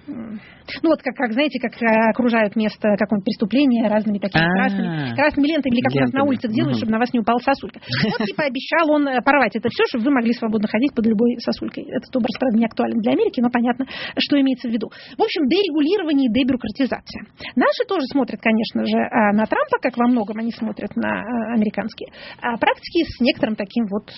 Ну 0.08 0.90
вот 0.90 1.02
как, 1.02 1.16
как 1.16 1.32
знаете, 1.32 1.60
как 1.60 1.80
э, 1.82 1.86
окружают 2.10 2.56
место 2.56 2.96
какого-нибудь 3.00 3.24
преступления 3.24 3.88
разными 3.88 4.18
такими 4.20 4.44
красными, 4.44 5.16
красными 5.16 5.48
лентами, 5.48 5.74
или 5.76 5.82
как 5.82 5.96
у 5.96 6.00
нас 6.00 6.12
на 6.12 6.24
улицах 6.24 6.52
делают, 6.52 6.78
чтобы 6.78 6.92
на 6.92 7.00
вас 7.00 7.14
не 7.14 7.20
упала 7.20 7.40
сосулька. 7.40 7.80
Вот 8.04 8.28
типа 8.28 8.44
обещал 8.44 8.92
он 8.92 9.08
э, 9.08 9.22
порвать 9.22 9.56
это 9.56 9.70
все, 9.70 9.84
чтобы 9.88 10.06
вы 10.06 10.12
могли 10.12 10.34
свободно 10.34 10.68
ходить 10.68 10.94
под 10.94 11.06
любой 11.08 11.38
сосулькой. 11.40 11.86
Этот 11.88 12.14
образ, 12.16 12.36
правда, 12.40 12.58
не 12.58 12.66
актуален 12.66 13.00
для 13.00 13.14
Америки, 13.14 13.40
но 13.40 13.50
понятно, 13.50 13.86
что 14.18 14.40
имеется 14.40 14.68
в 14.68 14.72
виду. 14.72 14.90
В 14.90 15.22
общем, 15.22 15.48
дерегулирование 15.48 16.30
и 16.30 16.34
дебюрократизация. 16.34 17.24
Наши 17.56 17.88
тоже 17.88 18.06
смотрят, 18.12 18.42
конечно 18.42 18.86
же, 18.86 18.98
а, 18.98 19.32
на 19.32 19.46
Трампа, 19.46 19.78
как 19.82 19.98
во 19.98 20.08
многом 20.08 20.38
они 20.40 20.52
смотрят 20.52 20.96
на 20.96 21.22
э, 21.22 21.54
американские 21.56 22.12
а 22.42 22.58
практики 22.58 23.06
с 23.06 23.20
некоторым 23.22 23.56
таким 23.56 23.86
вот 23.88 24.10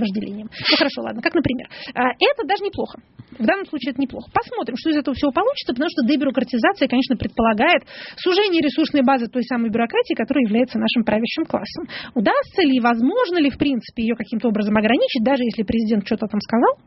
вожделением. 0.00 0.48
Ну 0.52 0.76
хорошо, 0.76 1.02
ладно, 1.02 1.22
как 1.22 1.34
например. 1.34 1.68
А, 1.94 2.12
это 2.12 2.46
даже 2.46 2.64
неплохо. 2.64 3.00
В 3.38 3.44
данном 3.44 3.66
случае 3.66 3.92
это 3.92 4.00
неплохо. 4.00 4.30
Посмотрим, 4.32 4.76
что 4.76 4.90
из 4.90 4.96
этого 4.96 5.14
всего 5.14 5.32
получится, 5.32 5.74
потому 5.74 5.90
что 5.90 6.06
дебюрократизация, 6.06 6.88
конечно, 6.88 7.16
предполагает 7.16 7.82
сужение 8.16 8.62
ресурсной 8.62 9.02
базы 9.02 9.26
той 9.26 9.42
самой 9.42 9.70
бюрократии, 9.70 10.14
которая 10.14 10.44
является 10.44 10.78
нашим 10.78 11.04
правящим 11.04 11.44
классом. 11.44 11.88
Удастся 12.14 12.62
ли, 12.62 12.80
возможно 12.80 13.38
ли, 13.38 13.50
в 13.50 13.58
принципе, 13.58 14.04
ее 14.04 14.14
каким-то 14.14 14.48
образом 14.48 14.76
ограничить, 14.76 15.24
даже 15.24 15.42
если 15.42 15.62
президент 15.62 16.06
что-то 16.06 16.26
там 16.26 16.40
сказал? 16.40 16.78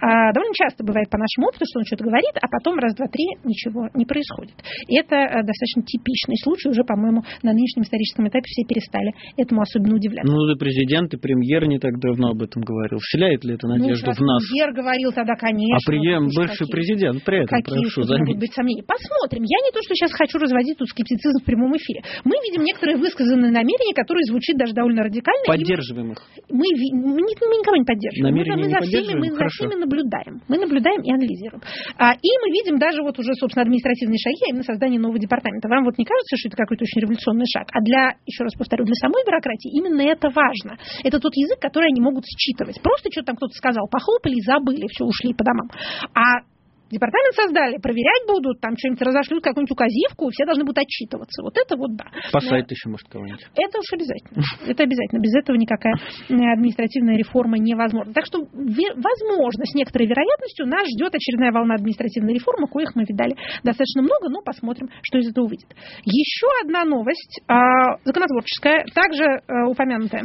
А, 0.00 0.32
довольно 0.32 0.54
часто 0.54 0.84
бывает 0.84 1.10
по 1.10 1.18
нашему 1.18 1.48
опыту, 1.48 1.64
что 1.68 1.80
он 1.80 1.84
что-то 1.84 2.04
говорит, 2.04 2.34
а 2.40 2.46
потом 2.48 2.78
раз, 2.78 2.94
два, 2.94 3.06
три 3.08 3.26
ничего 3.44 3.88
не 3.94 4.04
происходит. 4.04 4.54
И 4.86 4.98
это 4.98 5.16
э, 5.16 5.42
достаточно 5.42 5.82
типичный 5.82 6.36
случай. 6.42 6.68
Уже, 6.68 6.84
по-моему, 6.84 7.22
на 7.42 7.52
нынешнем 7.52 7.82
историческом 7.82 8.28
этапе 8.28 8.46
все 8.46 8.64
перестали 8.64 9.12
этому 9.36 9.62
особенно 9.62 9.96
удивляться. 9.96 10.30
Ну, 10.30 10.48
и 10.50 10.56
президент, 10.58 11.14
и 11.14 11.16
премьер 11.16 11.66
не 11.66 11.78
так 11.78 11.98
давно 11.98 12.30
об 12.30 12.42
этом 12.42 12.62
говорил. 12.62 12.98
Вселяет 12.98 13.44
ли 13.44 13.54
это 13.54 13.66
ну, 13.66 13.76
надежду 13.76 14.10
ну, 14.10 14.12
в 14.12 14.20
нас? 14.20 14.42
Премьер 14.48 14.72
говорил 14.72 15.12
тогда, 15.12 15.34
конечно. 15.34 15.76
А 15.76 15.86
премьер 15.86 16.20
бывший 16.20 16.66
какие, 16.66 16.72
президент 16.72 17.24
при 17.24 17.44
этом, 17.44 17.58
какие 17.58 17.82
прошу 17.82 18.02
заметить. 18.02 18.38
быть 18.38 18.52
сомнения? 18.52 18.82
Посмотрим. 18.82 19.42
Я 19.44 19.58
не 19.64 19.70
то, 19.72 19.80
что 19.82 19.94
сейчас 19.94 20.12
хочу 20.12 20.38
разводить 20.38 20.78
тут 20.78 20.88
скептицизм 20.88 21.42
в 21.42 21.44
прямом 21.44 21.76
эфире. 21.76 22.02
Мы 22.24 22.36
видим 22.44 22.62
некоторые 22.64 22.98
высказанные 22.98 23.52
намерения, 23.52 23.94
которые 23.94 24.24
звучат 24.24 24.56
даже 24.56 24.74
довольно 24.74 25.02
радикально. 25.02 25.44
Поддерживаем 25.46 26.12
их. 26.12 26.20
Мы, 26.48 26.66
мы, 26.92 27.20
мы 27.20 27.56
никого 27.60 27.76
не 27.76 27.84
поддерживаем. 27.84 28.34
Намерения 28.34 28.56
мы, 28.56 28.62
мы, 28.62 28.68
не 28.68 28.74
за 28.74 28.80
всеми, 28.86 29.18
мы 29.18 29.28
за 29.48 29.64
всеми 29.64 29.80
наблюдаем. 29.80 30.40
Мы 30.48 30.58
наблюдаем 30.58 31.00
и 31.02 31.10
анализируем. 31.10 31.62
А, 31.96 32.12
и 32.12 32.30
мы 32.44 32.52
видим 32.52 32.78
даже 32.78 33.02
вот 33.02 33.18
уже, 33.18 33.32
собственно, 33.34 33.62
административные 33.64 34.18
шаги, 34.18 34.44
а 34.44 34.50
именно 34.52 34.62
создание 34.62 35.00
нового 35.00 35.18
департамента. 35.18 35.68
Вам 35.68 35.84
вот 35.84 35.96
не 35.98 36.04
кажется, 36.04 36.36
что 36.36 36.48
это 36.48 36.56
какой-то 36.56 36.84
очень 36.84 37.00
революционный 37.00 37.46
шаг? 37.48 37.68
А 37.72 37.80
для, 37.80 38.14
еще 38.26 38.44
раз 38.44 38.54
повторю, 38.54 38.84
для 38.84 38.94
самой 38.94 39.24
бюрократии 39.24 39.72
именно 39.72 40.02
это 40.02 40.28
важно. 40.28 40.78
Это 41.02 41.18
тот 41.18 41.34
язык, 41.34 41.58
который 41.60 41.88
они 41.88 42.00
могут 42.00 42.24
считывать. 42.26 42.80
Просто 42.82 43.10
что-то 43.10 43.32
там 43.32 43.36
кто-то 43.36 43.54
сказал, 43.54 43.88
похлопали 43.88 44.40
забыли, 44.44 44.86
все, 44.88 45.04
ушли 45.04 45.32
по 45.34 45.44
домам. 45.44 45.68
А 46.14 46.44
Департамент 46.90 47.34
создали, 47.34 47.76
проверять 47.76 48.24
будут, 48.26 48.60
там 48.60 48.72
что-нибудь 48.76 49.02
разошлют, 49.02 49.44
какую-нибудь 49.44 49.72
указивку, 49.72 50.30
все 50.30 50.44
должны 50.44 50.64
будут 50.64 50.78
отчитываться. 50.78 51.42
Вот 51.42 51.56
это 51.56 51.76
вот 51.76 51.96
да. 51.96 52.06
Посадить 52.32 52.70
еще, 52.70 52.88
может, 52.88 53.06
кого-нибудь. 53.08 53.44
Это 53.54 53.78
уж 53.78 53.88
обязательно. 53.92 54.42
Это 54.66 54.82
обязательно. 54.84 55.20
Без 55.20 55.34
этого 55.36 55.56
никакая 55.56 55.94
э, 55.94 56.34
административная 56.34 57.16
реформа 57.16 57.58
невозможна. 57.58 58.12
Так 58.12 58.24
что, 58.24 58.40
возможно, 58.40 59.64
с 59.64 59.74
некоторой 59.74 60.08
вероятностью 60.08 60.66
нас 60.66 60.88
ждет 60.88 61.14
очередная 61.14 61.52
волна 61.52 61.74
административной 61.74 62.34
реформы, 62.34 62.68
коих 62.68 62.94
мы 62.94 63.04
видали 63.04 63.36
достаточно 63.64 64.02
много, 64.02 64.28
но 64.28 64.40
посмотрим, 64.42 64.88
что 65.02 65.18
из 65.18 65.28
этого 65.30 65.46
выйдет. 65.46 65.68
Еще 66.04 66.46
одна 66.64 66.84
новость, 66.84 67.40
а, 67.48 67.98
законотворческая, 68.04 68.86
также 68.94 69.24
э, 69.24 69.64
упомянутая 69.68 70.24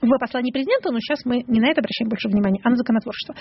в 0.00 0.18
послании 0.18 0.52
президента, 0.52 0.90
но 0.90 0.98
сейчас 1.00 1.24
мы 1.24 1.44
не 1.46 1.60
на 1.60 1.70
это 1.70 1.80
обращаем 1.80 2.08
больше 2.08 2.28
внимания, 2.28 2.60
а 2.64 2.70
на 2.70 2.76
законотворчество. 2.76 3.34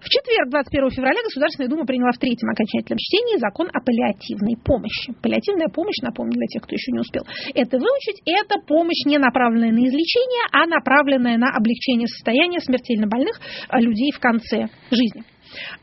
В 0.00 0.08
четверг, 0.08 0.50
21 0.50 0.90
февраля, 0.90 1.20
Государственная 1.24 1.68
Дума 1.68 1.86
приняла 1.86 2.12
в 2.12 2.18
третьем 2.18 2.50
окончательном 2.50 2.98
чтении 2.98 3.38
закон 3.38 3.68
о 3.72 3.80
паллиативной 3.80 4.56
помощи. 4.62 5.12
Паллиативная 5.22 5.68
помощь, 5.68 5.98
напомню 6.02 6.32
для 6.32 6.46
тех, 6.46 6.62
кто 6.62 6.74
еще 6.74 6.92
не 6.92 7.00
успел, 7.00 7.22
это 7.54 7.78
выучить, 7.78 8.22
это 8.26 8.60
помощь 8.66 9.04
не 9.06 9.18
направленная 9.18 9.72
на 9.72 9.82
излечение, 9.86 10.44
а 10.52 10.66
направленная 10.66 11.38
на 11.38 11.50
облегчение 11.50 12.08
состояния 12.08 12.60
смертельно 12.60 13.06
больных 13.06 13.40
а, 13.68 13.80
людей 13.80 14.12
в 14.12 14.20
конце 14.20 14.68
жизни. 14.90 15.24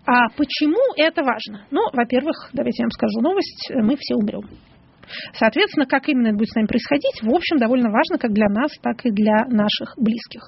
А 0.06 0.30
почему 0.36 0.80
это 0.98 1.24
важно? 1.24 1.66
Ну, 1.72 1.82
во-первых, 1.94 2.50
давайте 2.54 2.84
я 2.84 2.86
вам 2.86 2.92
скажу 2.92 3.22
новость, 3.22 3.72
мы 3.72 3.96
все 3.98 4.16
умрем. 4.16 4.44
Соответственно, 5.34 5.86
как 5.86 6.08
именно 6.10 6.28
это 6.28 6.38
будет 6.38 6.50
с 6.50 6.56
нами 6.56 6.68
происходить, 6.68 7.22
в 7.22 7.34
общем, 7.34 7.58
довольно 7.58 7.90
важно 7.90 8.18
как 8.18 8.32
для 8.32 8.48
нас, 8.48 8.72
так 8.82 9.06
и 9.06 9.12
для 9.12 9.46
наших 9.48 9.96
близких. 9.98 10.42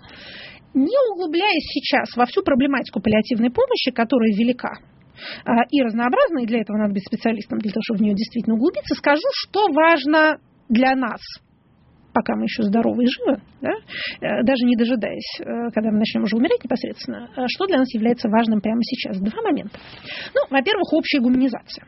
Не 0.74 0.98
углубляясь 1.12 1.70
сейчас 1.70 2.15
во 2.15 2.25
всю 2.25 2.41
проблематику 2.41 3.00
паллиативной 3.00 3.51
помощи, 3.51 3.91
которая 3.91 4.32
велика, 4.32 4.74
а, 5.46 5.63
и 5.70 5.82
разнообразна, 5.82 6.39
и 6.39 6.48
для 6.48 6.62
этого 6.62 6.77
надо 6.77 6.93
быть 6.93 7.05
специалистом, 7.05 7.60
для 7.60 7.72
того, 7.72 7.82
чтобы 7.84 8.00
в 8.00 8.01
нее 8.01 8.15
действительно 8.15 8.55
углубиться, 8.55 8.96
скажу, 8.96 9.27
что 9.32 9.72
важно 9.72 10.39
для 10.70 10.96
нас, 10.96 11.22
пока 12.13 12.36
мы 12.36 12.46
еще 12.46 12.63
здоровы 12.63 13.03
и 13.03 13.08
живы, 13.08 13.41
да, 13.62 13.72
э, 14.22 14.43
даже 14.43 14.65
не 14.65 14.75
дожидаясь, 14.75 15.39
э, 15.39 15.70
когда 15.74 15.91
мы 15.91 16.00
начнем 16.00 16.24
уже 16.24 16.38
умереть 16.38 16.63
непосредственно, 16.63 17.29
э, 17.36 17.46
что 17.48 17.65
для 17.67 17.77
нас 17.77 17.93
является 17.93 18.29
важным 18.29 18.62
прямо 18.62 18.82
сейчас? 18.84 19.20
Два 19.20 19.41
момента. 19.41 19.77
Ну, 20.34 20.41
во-первых, 20.50 20.93
общая 20.93 21.20
гуманизация. 21.20 21.86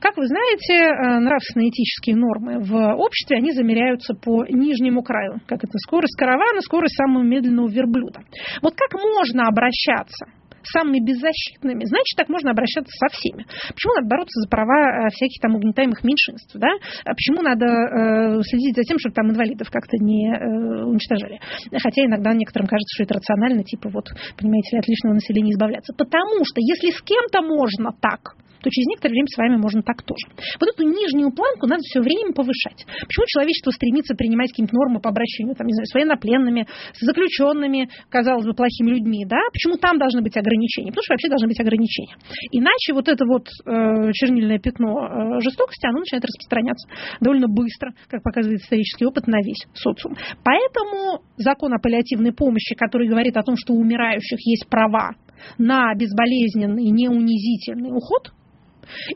Как 0.00 0.16
вы 0.16 0.26
знаете, 0.26 0.74
э, 0.74 1.18
нравственные 1.20 1.70
этические 1.70 2.16
нормы 2.16 2.60
в 2.60 2.94
обществе, 2.94 3.38
они 3.38 3.52
замеряются 3.52 4.14
по 4.14 4.44
нижнему 4.46 5.02
краю. 5.02 5.40
Как 5.46 5.58
это 5.58 5.78
скорость 5.86 6.16
каравана, 6.16 6.60
скорость 6.60 6.96
самого 6.96 7.22
медленного 7.22 7.68
верблюда. 7.68 8.20
Вот 8.62 8.74
как 8.74 9.00
можно 9.00 9.46
обращаться 9.46 10.26
самыми 10.64 11.00
беззащитными, 11.00 11.84
значит, 11.84 12.16
так 12.16 12.28
можно 12.28 12.50
обращаться 12.50 12.92
со 12.96 13.08
всеми. 13.12 13.44
Почему 13.68 13.94
надо 13.94 14.08
бороться 14.08 14.40
за 14.40 14.48
права 14.48 15.06
э, 15.06 15.10
всяких 15.12 15.40
там 15.40 15.56
угнетаемых 15.56 16.02
меньшинств, 16.02 16.56
да? 16.56 16.68
А 17.04 17.12
почему 17.14 17.42
надо 17.42 17.66
э, 17.66 18.42
следить 18.42 18.76
за 18.76 18.82
тем, 18.82 18.98
чтобы 18.98 19.14
там 19.14 19.30
инвалидов 19.30 19.68
как-то 19.70 19.96
не 20.00 20.32
э, 20.32 20.84
уничтожали? 20.84 21.40
Хотя 21.70 22.04
иногда 22.04 22.32
некоторым 22.32 22.66
кажется, 22.68 22.94
что 22.96 23.04
это 23.04 23.14
рационально, 23.14 23.64
типа 23.64 23.88
вот, 23.90 24.08
понимаете 24.38 24.76
ли, 24.76 24.78
от 24.80 24.88
лишнего 24.88 25.14
населения 25.14 25.52
избавляться. 25.52 25.92
Потому 25.96 26.44
что 26.44 26.60
если 26.60 26.90
с 26.90 27.00
кем-то 27.02 27.42
можно 27.42 27.92
так, 28.00 28.36
то 28.64 28.70
через 28.70 28.88
некоторое 28.88 29.12
время 29.12 29.28
с 29.28 29.36
вами 29.36 29.56
можно 29.60 29.82
так 29.82 30.00
тоже. 30.02 30.24
Вот 30.58 30.72
эту 30.72 30.88
нижнюю 30.88 31.28
планку 31.36 31.68
надо 31.68 31.84
все 31.84 32.00
время 32.00 32.32
повышать. 32.32 32.88
Почему 33.04 33.28
человечество 33.28 33.70
стремится 33.76 34.16
принимать 34.16 34.56
какие-то 34.56 34.74
нормы 34.74 35.04
по 35.04 35.10
обращению 35.12 35.54
там, 35.54 35.66
не 35.66 35.74
знаю, 35.76 35.84
с 35.84 35.92
военнопленными, 35.92 36.66
с 36.96 37.04
заключенными, 37.04 37.92
казалось 38.08 38.46
бы, 38.46 38.54
плохими 38.54 38.88
людьми, 38.88 39.26
да? 39.28 39.36
Почему 39.52 39.76
там 39.76 39.98
должны 39.98 40.22
быть 40.22 40.34
ограничения? 40.36 40.88
Потому 40.88 41.04
что 41.04 41.12
вообще 41.12 41.28
должны 41.28 41.48
быть 41.48 41.60
ограничения. 41.60 42.16
Иначе 42.52 42.96
вот 42.96 43.08
это 43.12 43.26
вот 43.28 43.44
э, 43.68 44.12
чернильное 44.16 44.58
пятно 44.58 45.36
э, 45.36 45.40
жестокости, 45.44 45.84
оно 45.84 46.00
начинает 46.00 46.24
распространяться 46.24 46.88
довольно 47.20 47.48
быстро, 47.48 47.92
как 48.08 48.22
показывает 48.22 48.60
исторический 48.64 49.04
опыт, 49.04 49.26
на 49.26 49.44
весь 49.44 49.60
социум. 49.74 50.16
Поэтому 50.42 51.20
закон 51.36 51.74
о 51.74 51.78
паллиативной 51.78 52.32
помощи, 52.32 52.74
который 52.74 53.08
говорит 53.08 53.36
о 53.36 53.42
том, 53.42 53.56
что 53.58 53.74
у 53.74 53.80
умирающих 53.80 54.40
есть 54.40 54.68
права 54.70 55.12
на 55.58 55.94
безболезненный, 55.94 56.88
неунизительный 56.88 57.92
уход– 57.92 58.32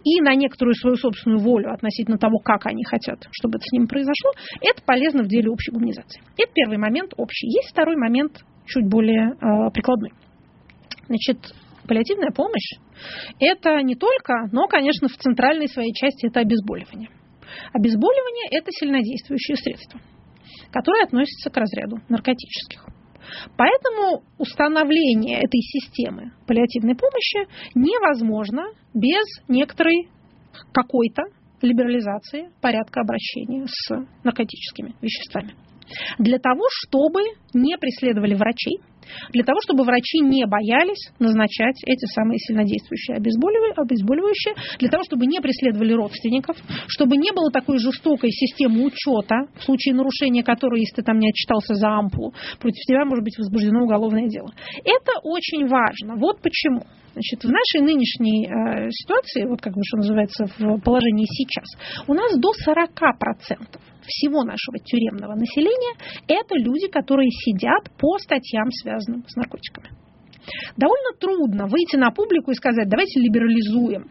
и 0.04 0.20
на 0.20 0.34
некоторую 0.34 0.74
свою 0.74 0.96
собственную 0.96 1.40
волю 1.40 1.72
относительно 1.72 2.18
того, 2.18 2.38
как 2.38 2.66
они 2.66 2.84
хотят, 2.84 3.26
чтобы 3.30 3.58
это 3.58 3.64
с 3.64 3.72
ними 3.72 3.86
произошло, 3.86 4.32
это 4.60 4.82
полезно 4.84 5.22
в 5.22 5.28
деле 5.28 5.50
общей 5.50 5.72
гуманизации. 5.72 6.22
Это 6.36 6.52
первый 6.54 6.78
момент 6.78 7.12
общий. 7.16 7.46
Есть 7.46 7.70
второй 7.70 7.96
момент 7.96 8.40
чуть 8.66 8.86
более 8.88 9.32
э, 9.32 9.70
прикладной. 9.72 10.12
Значит, 11.06 11.38
паллиативная 11.86 12.30
помощь– 12.30 12.78
это 13.40 13.80
не 13.82 13.94
только, 13.94 14.48
но, 14.52 14.66
конечно, 14.68 15.08
в 15.08 15.16
центральной 15.16 15.68
своей 15.68 15.92
части 15.94 16.26
это 16.26 16.40
обезболивание. 16.40 17.08
Обезболивание– 17.72 18.48
это 18.50 18.70
сильнодействующее 18.70 19.56
средство, 19.56 20.00
которое 20.70 21.04
относится 21.04 21.50
к 21.50 21.56
разряду 21.56 21.96
наркотических. 22.08 22.84
Поэтому 23.56 24.22
установление 24.38 25.38
этой 25.38 25.60
системы 25.60 26.32
паллиативной 26.46 26.94
помощи 26.94 27.48
невозможно 27.74 28.64
без 28.94 29.24
некоторой 29.48 30.08
какой-то 30.72 31.24
либерализации 31.62 32.50
порядка 32.60 33.00
обращения 33.00 33.66
с 33.66 33.90
наркотическими 34.24 34.94
веществами. 35.00 35.54
Для 36.18 36.38
того, 36.38 36.64
чтобы 36.70 37.22
не 37.54 37.76
преследовали 37.78 38.34
врачей, 38.34 38.80
для 39.30 39.44
того, 39.44 39.60
чтобы 39.62 39.84
врачи 39.84 40.20
не 40.20 40.46
боялись 40.46 41.10
назначать 41.18 41.76
эти 41.86 42.06
самые 42.12 42.38
сильнодействующие 42.38 43.16
обезболивающие, 43.16 44.54
для 44.78 44.88
того, 44.88 45.02
чтобы 45.04 45.26
не 45.26 45.40
преследовали 45.40 45.92
родственников, 45.92 46.56
чтобы 46.86 47.16
не 47.16 47.32
было 47.32 47.50
такой 47.50 47.78
жестокой 47.78 48.30
системы 48.30 48.84
учета, 48.84 49.46
в 49.58 49.64
случае 49.64 49.94
нарушения 49.94 50.42
которой, 50.42 50.80
если 50.80 50.96
ты 50.96 51.02
там 51.02 51.18
не 51.18 51.28
отчитался 51.30 51.74
за 51.74 51.88
ампулу, 51.88 52.32
против 52.60 52.80
тебя 52.86 53.04
может 53.04 53.24
быть 53.24 53.38
возбуждено 53.38 53.84
уголовное 53.84 54.28
дело. 54.28 54.52
Это 54.84 55.12
очень 55.22 55.66
важно. 55.68 56.16
Вот 56.16 56.40
почему. 56.40 56.82
Значит, 57.12 57.42
в 57.42 57.50
нашей 57.50 57.84
нынешней 57.84 58.46
э, 58.46 58.90
ситуации, 58.90 59.44
вот 59.44 59.60
как 59.60 59.72
бы 59.72 59.80
что 59.82 59.96
называется, 59.96 60.46
в 60.58 60.80
положении 60.80 61.26
сейчас, 61.26 61.66
у 62.06 62.14
нас 62.14 62.38
до 62.38 62.52
40% 62.64 63.80
всего 64.08 64.42
нашего 64.42 64.78
тюремного 64.78 65.34
населения 65.34 65.94
это 66.26 66.56
люди, 66.56 66.88
которые 66.88 67.30
сидят 67.30 67.90
по 67.98 68.18
статьям, 68.18 68.70
связанным 68.70 69.24
с 69.28 69.36
наркотиками. 69.36 69.90
Довольно 70.76 71.12
трудно 71.20 71.66
выйти 71.66 71.96
на 71.96 72.10
публику 72.10 72.50
и 72.50 72.54
сказать, 72.54 72.88
давайте 72.88 73.20
либерализуем 73.20 74.10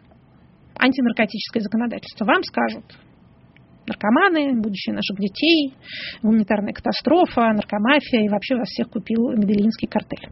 антинаркотическое 0.78 1.62
законодательство. 1.62 2.24
Вам 2.24 2.44
скажут, 2.44 2.84
наркоманы, 3.88 4.60
будущее 4.60 4.94
наших 4.94 5.18
детей, 5.18 5.74
гуманитарная 6.22 6.72
катастрофа, 6.72 7.52
наркомафия 7.52 8.24
и 8.24 8.28
вообще 8.28 8.56
вас 8.56 8.68
всех 8.68 8.90
купил 8.90 9.30
Медellинский 9.30 9.88
картель. 9.88 10.28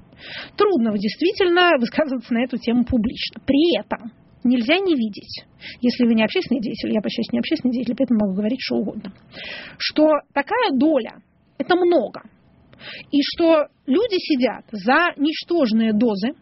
Трудно 0.57 0.97
действительно 0.97 1.73
высказываться 1.81 2.33
на 2.33 2.45
эту 2.45 2.59
тему 2.59 2.85
публично. 2.85 3.41
При 3.45 3.79
этом 3.79 4.13
нельзя 4.47 4.79
не 4.79 4.95
видеть, 4.95 5.45
если 5.81 6.05
вы 6.07 6.15
не 6.15 6.25
общественный 6.25 6.61
деятель, 6.61 6.93
я, 6.93 7.01
по 7.01 7.09
счастью, 7.09 7.35
не 7.35 7.39
общественный 7.41 7.75
деятель, 7.75 7.95
поэтому 7.97 8.21
могу 8.21 8.35
говорить 8.35 8.61
что 8.61 8.77
угодно, 8.77 9.13
что 9.79 10.09
такая 10.33 10.71
доля– 10.73 11.23
это 11.59 11.77
много. 11.77 12.23
И 13.11 13.19
что 13.23 13.67
люди 13.87 14.17
сидят 14.19 14.65
за 14.71 15.13
ничтожные 15.17 15.93
дозы, 15.93 16.35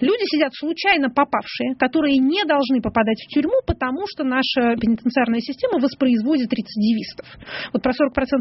Люди 0.00 0.24
сидят 0.26 0.52
случайно 0.54 1.10
попавшие, 1.10 1.74
которые 1.74 2.18
не 2.18 2.44
должны 2.44 2.80
попадать 2.80 3.18
в 3.18 3.28
тюрьму, 3.28 3.60
потому 3.66 4.06
что 4.06 4.24
наша 4.24 4.76
пенитенциарная 4.80 5.40
система 5.40 5.80
воспроизводит 5.80 6.52
рецидивистов. 6.52 7.26
Вот 7.72 7.82
про 7.82 7.90
40% 7.90 7.94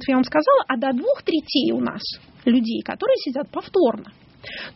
я 0.07 0.15
вам 0.15 0.23
сказала, 0.23 0.63
а 0.67 0.77
до 0.77 0.93
двух 0.93 1.23
третей 1.23 1.71
у 1.73 1.79
нас 1.79 2.01
людей, 2.45 2.81
которые 2.83 3.17
сидят 3.17 3.49
повторно. 3.49 4.13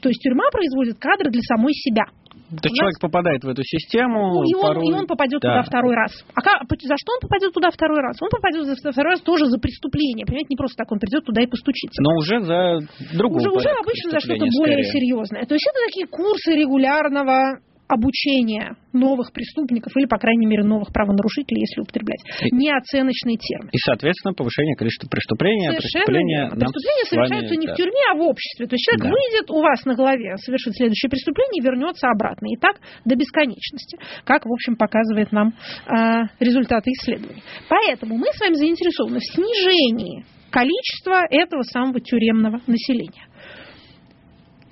То 0.02 0.10
есть 0.10 0.22
тюрьма 0.22 0.50
производит 0.52 0.98
кадры 0.98 1.30
для 1.30 1.42
самой 1.42 1.74
себя. 1.74 2.06
То 2.48 2.70
человек 2.70 2.96
нас... 2.96 3.02
попадает 3.02 3.44
в 3.44 3.50
эту 3.50 3.64
систему. 3.64 4.40
Ну, 4.40 4.44
и, 4.44 4.56
он, 4.56 4.62
порой... 4.62 4.88
и 4.88 4.94
он 4.94 5.06
попадет 5.06 5.42
да. 5.42 5.60
туда 5.60 5.64
второй 5.64 5.96
раз. 5.96 6.12
А 6.34 6.42
как, 6.42 6.64
за 6.64 6.96
что 6.96 7.12
он 7.12 7.20
попадет 7.20 7.54
туда 7.54 7.70
второй 7.72 8.00
раз? 8.00 8.22
Он 8.22 8.30
попадет 8.30 8.66
за 8.66 8.92
второй 8.92 9.12
раз 9.12 9.22
тоже 9.22 9.46
за 9.48 9.60
преступление. 9.60 10.26
Понимаете, 10.26 10.48
не 10.52 10.56
просто 10.56 10.78
так 10.84 10.92
он 10.92 11.00
придет 11.00 11.26
туда 11.26 11.44
и 11.44 11.48
постучится. 11.48 12.02
Но 12.02 12.16
уже 12.16 12.40
за 12.40 12.80
другую 13.14 13.44
Уже, 13.44 13.52
уже 13.52 13.70
обычно 13.70 14.12
за 14.12 14.20
что-то 14.20 14.46
более 14.58 14.84
серьезное. 14.84 15.44
То 15.44 15.56
есть 15.56 15.68
это 15.68 15.80
такие 15.88 16.08
курсы 16.08 16.56
регулярного 16.56 17.60
обучения 17.88 18.76
новых 18.92 19.32
преступников 19.32 19.96
или, 19.96 20.06
по 20.06 20.18
крайней 20.18 20.46
мере, 20.46 20.64
новых 20.64 20.92
правонарушителей, 20.92 21.62
если 21.62 21.82
употреблять 21.82 22.20
неоценочный 22.52 23.38
термин. 23.38 23.70
И, 23.72 23.78
соответственно, 23.80 24.34
повышение 24.34 24.76
количества 24.76 25.08
преступлений. 25.08 25.68
Совершенно 25.68 26.06
преступления, 26.06 26.42
верно. 26.44 26.60
Преступления 26.60 27.06
совершаются 27.08 27.54
вами, 27.56 27.62
не 27.62 27.68
да. 27.68 27.74
в 27.74 27.78
тюрьме, 27.78 28.04
а 28.12 28.16
в 28.18 28.22
обществе. 28.22 28.68
То 28.68 28.76
есть 28.76 28.84
человек 28.84 29.04
да. 29.04 29.12
выйдет 29.12 29.48
у 29.52 29.60
вас 29.62 29.86
на 29.86 29.96
голове, 29.96 30.38
совершит 30.38 30.76
следующее 30.76 31.10
преступление 31.10 31.60
и 31.62 31.66
вернется 31.66 32.08
обратно. 32.10 32.48
И 32.52 32.58
так 32.58 32.76
до 33.06 33.16
бесконечности, 33.16 33.98
как, 34.26 34.46
в 34.46 34.52
общем, 34.52 34.76
показывает 34.76 35.32
нам 35.32 35.54
э, 35.88 36.28
результаты 36.40 36.92
исследований. 36.92 37.44
Поэтому 37.70 38.18
мы 38.18 38.28
с 38.34 38.40
вами 38.40 38.56
заинтересованы 38.56 39.20
в 39.20 39.26
снижении 39.32 40.26
количества 40.52 41.24
этого 41.30 41.64
самого 41.64 42.00
тюремного 42.00 42.62
населения. 42.68 43.28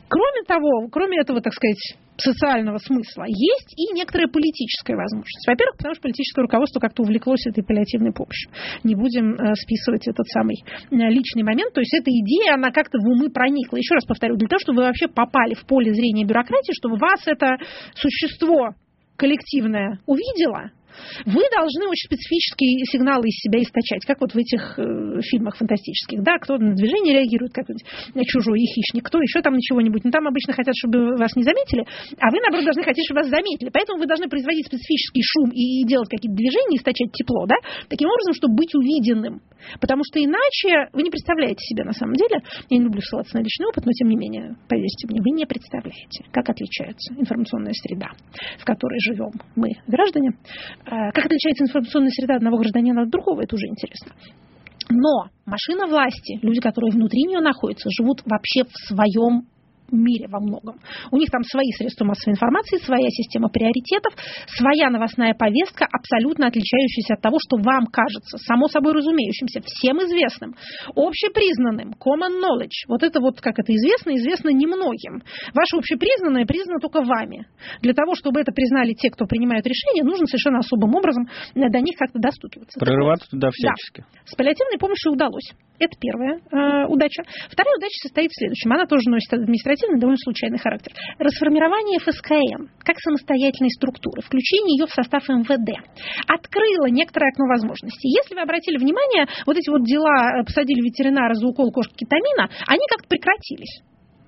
Кроме 0.08 0.44
того, 0.48 0.88
кроме 0.92 1.20
этого, 1.20 1.42
так 1.42 1.54
сказать, 1.54 1.98
социального 2.18 2.78
смысла, 2.78 3.26
есть 3.28 3.74
и 3.76 3.94
некоторая 3.94 4.28
политическая 4.28 4.96
возможность. 4.96 5.48
Во-первых, 5.48 5.78
потому 5.78 5.96
что 5.96 6.02
политическое 6.04 6.42
руководство 6.42 6.80
как-то 6.80 7.04
увлеклось 7.04 7.46
этой 7.46 7.64
паллиативной 7.64 8.14
помощью. 8.14 8.52
Не 8.84 8.96
будем 8.96 9.36
э, 9.36 9.56
списывать 9.56 10.08
этот 10.08 10.28
самый 10.28 10.64
э, 10.64 10.96
личный 10.96 11.44
момент. 11.44 11.74
То 11.74 11.82
есть 11.82 11.94
эта 11.94 12.10
идея, 12.12 12.56
она 12.56 12.72
как-то 12.72 13.00
в 13.00 13.08
умы 13.08 13.30
проникла. 13.30 13.78
Еще 13.78 13.96
раз 13.96 14.06
повторю, 14.06 14.38
для 14.38 14.48
того, 14.48 14.60
чтобы 14.60 14.80
вы 14.80 14.86
вообще 14.86 15.08
попали 15.08 15.54
в 15.54 15.66
поле 15.66 15.94
зрения 15.94 16.26
бюрократии, 16.26 16.74
чтобы 16.74 16.98
вас 16.98 17.22
это 17.26 17.58
существо 17.96 18.76
коллективное 19.18 20.00
увидело, 20.06 20.72
вы 21.26 21.42
должны 21.54 21.88
очень 21.88 22.08
специфические 22.08 22.86
сигналы 22.86 23.28
из 23.28 23.38
себя 23.40 23.62
источать, 23.62 24.06
как 24.06 24.22
вот 24.22 24.34
в 24.34 24.38
этих 24.38 24.78
э, 24.78 25.22
фильмах 25.22 25.58
фантастических, 25.58 26.24
да, 26.24 26.38
кто 26.38 26.58
на 26.58 26.76
движение 26.76 27.20
реагирует, 27.20 27.54
как-нибудь 27.54 27.84
чужой 28.28 28.60
и 28.60 28.66
хищник, 28.66 29.06
кто 29.06 29.20
еще 29.20 29.42
там 29.42 29.54
на 29.54 29.62
чего-нибудь. 29.62 30.04
Но 30.04 30.12
там 30.12 30.28
обычно 30.28 30.54
хотят, 30.54 30.76
чтобы 30.76 31.16
вас 31.18 31.36
не 31.36 31.44
заметили, 31.44 31.86
а 32.20 32.32
вы, 32.32 32.40
наоборот, 32.42 32.66
должны 32.66 32.84
хотеть, 32.84 33.06
чтобы 33.06 33.22
вас 33.22 33.30
заметили. 33.30 33.70
Поэтому 33.72 34.00
вы 34.00 34.06
должны 34.06 34.28
производить 34.28 34.68
специфический 34.68 35.22
шум 35.24 35.50
и 35.52 35.86
делать 35.86 36.10
какие-то 36.10 36.36
движения, 36.36 36.78
источать 36.78 37.12
тепло, 37.14 37.46
да, 37.46 37.56
таким 37.90 38.10
образом, 38.10 38.34
чтобы 38.34 38.56
быть 38.56 38.74
увиденным. 38.76 39.42
Потому 39.80 40.04
что 40.04 40.22
иначе 40.22 40.90
вы 40.94 41.04
не 41.04 41.10
представляете 41.10 41.62
себе 41.66 41.84
на 41.84 41.94
самом 41.94 42.14
деле, 42.14 42.42
я 42.70 42.78
не 42.78 42.84
люблю 42.84 43.02
ссылаться 43.02 43.38
на 43.38 43.42
личный 43.42 43.68
опыт, 43.68 43.86
но 43.86 43.92
тем 43.92 44.10
не 44.10 44.16
менее, 44.16 44.56
поверьте 44.70 45.08
мне, 45.08 45.22
вы 45.22 45.32
не 45.32 45.46
представляете, 45.46 46.26
как 46.32 46.50
отличается 46.50 47.14
информационная 47.16 47.74
среда, 47.74 48.12
в 48.60 48.66
которой 48.66 49.00
живем 49.00 49.32
мы, 49.56 49.72
граждане, 49.88 50.32
как 50.86 51.26
отличается 51.26 51.66
информационная 51.66 52.12
среда 52.12 52.36
одного 52.36 52.58
гражданина 52.58 53.04
от 53.04 53.10
другого, 53.10 53.42
это 53.42 53.56
уже 53.56 53.68
интересно. 53.68 54.12
Но 54.90 55.30
машина 55.46 55.88
власти, 55.88 56.40
люди, 56.42 56.60
которые 56.60 56.92
внутри 56.92 57.24
нее 57.24 57.42
находятся, 57.42 57.90
живут 57.90 58.22
вообще 58.26 58.64
в 58.64 58.88
своем 58.88 59.48
мире 59.92 60.28
во 60.28 60.40
многом. 60.40 60.80
У 61.12 61.18
них 61.18 61.30
там 61.30 61.44
свои 61.44 61.70
средства 61.78 62.06
массовой 62.06 62.34
информации, 62.34 62.78
своя 62.78 63.10
система 63.10 63.50
приоритетов, 63.50 64.14
своя 64.48 64.90
новостная 64.90 65.34
повестка, 65.34 65.86
абсолютно 65.92 66.48
отличающаяся 66.48 67.16
от 67.16 67.22
того, 67.22 67.38
что 67.40 67.58
вам 67.58 67.88
кажется, 67.88 68.38
само 68.38 68.68
собой 68.68 68.94
разумеющимся, 68.94 69.62
всем 69.66 69.98
известным, 70.04 70.56
общепризнанным, 70.96 71.94
common 72.00 72.42
knowledge. 72.42 72.86
Вот 72.88 73.04
это 73.04 73.20
вот, 73.20 73.42
как 73.42 73.60
это 73.60 73.74
известно, 73.74 74.16
известно 74.16 74.50
немногим. 74.50 75.24
Ваше 75.54 75.78
общепризнанное 75.78 76.46
признано 76.46 76.80
только 76.80 77.02
вами. 77.02 77.48
Для 77.82 77.94
того, 77.94 78.16
чтобы 78.16 78.40
это 78.40 78.52
признали 78.52 78.94
те, 78.94 79.10
кто 79.10 79.26
принимают 79.26 79.66
решения, 79.66 80.04
нужно 80.04 80.26
совершенно 80.28 80.60
особым 80.60 80.96
образом 80.96 81.28
до 81.54 81.80
них 81.80 81.96
как-то 81.98 82.20
достукиваться. 82.20 82.80
Прорываться 82.80 83.30
туда 83.30 83.50
всячески. 83.52 84.02
Да. 84.02 84.20
С 84.26 84.36
паллиативной 84.36 84.78
помощью 84.80 85.12
удалось. 85.12 85.52
Это 85.78 85.92
первая 86.00 86.40
э, 86.40 86.88
удача. 86.88 87.24
Вторая 87.50 87.76
удача 87.76 88.00
состоит 88.02 88.32
в 88.32 88.38
следующем. 88.38 88.72
Она 88.72 88.86
тоже 88.86 89.10
носит 89.10 89.32
административный, 89.76 90.00
довольно 90.00 90.18
случайный 90.18 90.58
характер. 90.58 90.92
Расформирование 91.20 92.00
ФСКМ 92.00 92.72
как 92.80 92.98
самостоятельной 93.00 93.72
структуры, 93.72 94.22
включение 94.22 94.78
ее 94.80 94.88
в 94.88 94.92
состав 94.92 95.28
МВД, 95.28 95.80
открыло 96.28 96.88
некоторое 96.88 97.30
окно 97.30 97.46
возможностей. 97.48 98.10
Если 98.10 98.36
вы 98.36 98.42
обратили 98.42 98.78
внимание, 98.78 99.28
вот 99.46 99.58
эти 99.58 99.70
вот 99.70 99.84
дела, 99.84 100.40
э, 100.40 100.44
посадили 100.44 100.82
ветеринара 100.82 101.34
за 101.34 101.46
укол 101.48 101.72
кошки 101.72 101.94
кетамина, 101.96 102.50
они 102.68 102.86
как-то 102.90 103.08
прекратились. 103.08 103.82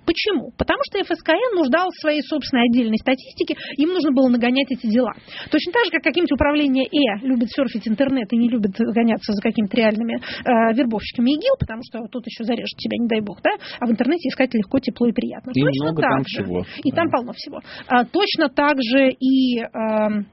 Почему? 0.08 0.52
Потому 0.58 0.80
что 0.88 1.04
ФСКН 1.04 1.60
нуждал 1.60 1.90
в 1.92 2.00
своей 2.00 2.22
собственной 2.24 2.64
отдельной 2.70 2.98
статистике, 2.98 3.56
им 3.76 3.90
нужно 3.92 4.12
было 4.12 4.30
нагонять 4.30 4.72
эти 4.72 4.88
дела. 4.88 5.12
Точно 5.52 5.74
так 5.74 5.84
же, 5.86 5.92
как 5.92 6.02
каким-нибудь 6.02 6.32
управление 6.32 6.88
Э 6.88 7.28
любит 7.28 7.52
серфить 7.52 7.88
интернет 7.88 8.32
и 8.32 8.38
не 8.38 8.48
любит 8.48 8.72
гоняться 8.80 9.34
за 9.34 9.42
какими-то 9.42 9.76
реальными 9.76 10.16
э, 10.16 10.74
вербовщиками 10.74 11.32
ИГИЛ, 11.32 11.56
потому 11.60 11.82
что 11.84 12.08
тут 12.08 12.26
еще 12.26 12.46
зарежет 12.46 12.78
тебя, 12.78 12.98
не 12.98 13.08
дай 13.08 13.20
бог, 13.20 13.42
да? 13.44 13.52
А 13.82 13.86
в 13.86 13.92
интернете 13.92 14.30
искать 14.30 14.54
легко, 14.54 14.80
тепло 14.80 15.08
и 15.08 15.12
приятно. 15.12 15.52
И 15.54 15.60
точно 15.60 15.84
много 15.84 16.02
так 16.02 16.12
там 16.12 16.24
же. 16.26 16.44
всего. 16.44 16.66
И 16.84 16.92
да. 16.92 16.96
там 16.96 17.12
полно 17.12 17.34
всего. 17.34 17.60
А, 17.88 18.06
точно 18.06 18.48
так 18.50 18.78
же 18.82 19.12
и... 19.12 19.60
Э, 19.60 20.24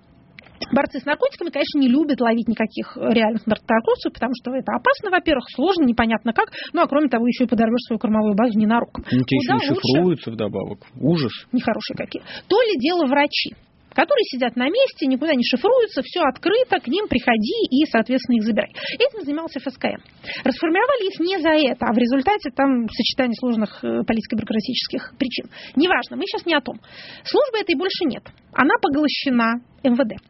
Борцы 0.73 1.01
с 1.01 1.05
наркотиками, 1.05 1.51
конечно, 1.51 1.79
не 1.79 1.89
любят 1.89 2.21
ловить 2.21 2.49
никаких 2.49 2.97
реальных 2.97 3.47
наркоторговцев, 3.47 4.13
потому 4.13 4.33
что 4.35 4.55
это 4.55 4.73
опасно, 4.73 5.11
во-первых, 5.11 5.45
сложно, 5.55 5.85
непонятно 5.85 6.33
как, 6.33 6.51
ну 6.73 6.83
а 6.83 6.87
кроме 6.87 7.09
того, 7.09 7.27
еще 7.27 7.45
и 7.45 7.47
подорвешь 7.47 7.85
свою 7.87 7.99
кормовую 7.99 8.35
базу 8.35 8.59
ненароком. 8.59 9.05
Ну, 9.11 9.23
те 9.25 9.37
еще 9.37 9.53
и 9.53 9.71
лучше- 9.71 9.81
шифруются 9.81 10.31
вдобавок. 10.31 10.79
Ужас. 11.01 11.33
нехорошие 11.53 11.97
какие. 11.97 12.23
То 12.49 12.61
ли 12.61 12.79
дело 12.79 13.07
врачи 13.07 13.55
которые 13.95 14.25
сидят 14.25 14.57
на 14.57 14.67
месте, 14.69 15.07
никуда 15.07 15.35
не 15.35 15.45
шифруются, 15.45 16.03
все 16.03 16.21
открыто, 16.21 16.81
к 16.81 16.89
ним 16.89 17.09
приходи 17.09 17.67
и, 17.71 17.87
соответственно, 17.87 18.37
их 18.37 18.43
забирай. 18.43 18.73
Этим 18.99 19.25
занимался 19.25 19.61
ФСКМ. 19.61 20.03
Расформировали 20.45 21.13
их 21.13 21.21
не 21.21 21.39
за 21.39 21.51
это, 21.51 21.87
а 21.87 21.95
в 21.95 21.99
результате 21.99 22.51
там 22.51 22.89
сочетание 22.89 23.37
сложных 23.39 23.83
э, 23.83 24.03
политико-бюрократических 24.05 25.15
причин. 25.19 25.47
Неважно, 25.77 26.17
мы 26.17 26.25
сейчас 26.27 26.45
не 26.45 26.55
о 26.55 26.61
том. 26.61 26.77
Службы 27.25 27.59
этой 27.59 27.77
больше 27.77 28.05
нет. 28.05 28.23
Она 28.53 28.75
поглощена 28.83 29.63
МВД. 29.83 30.21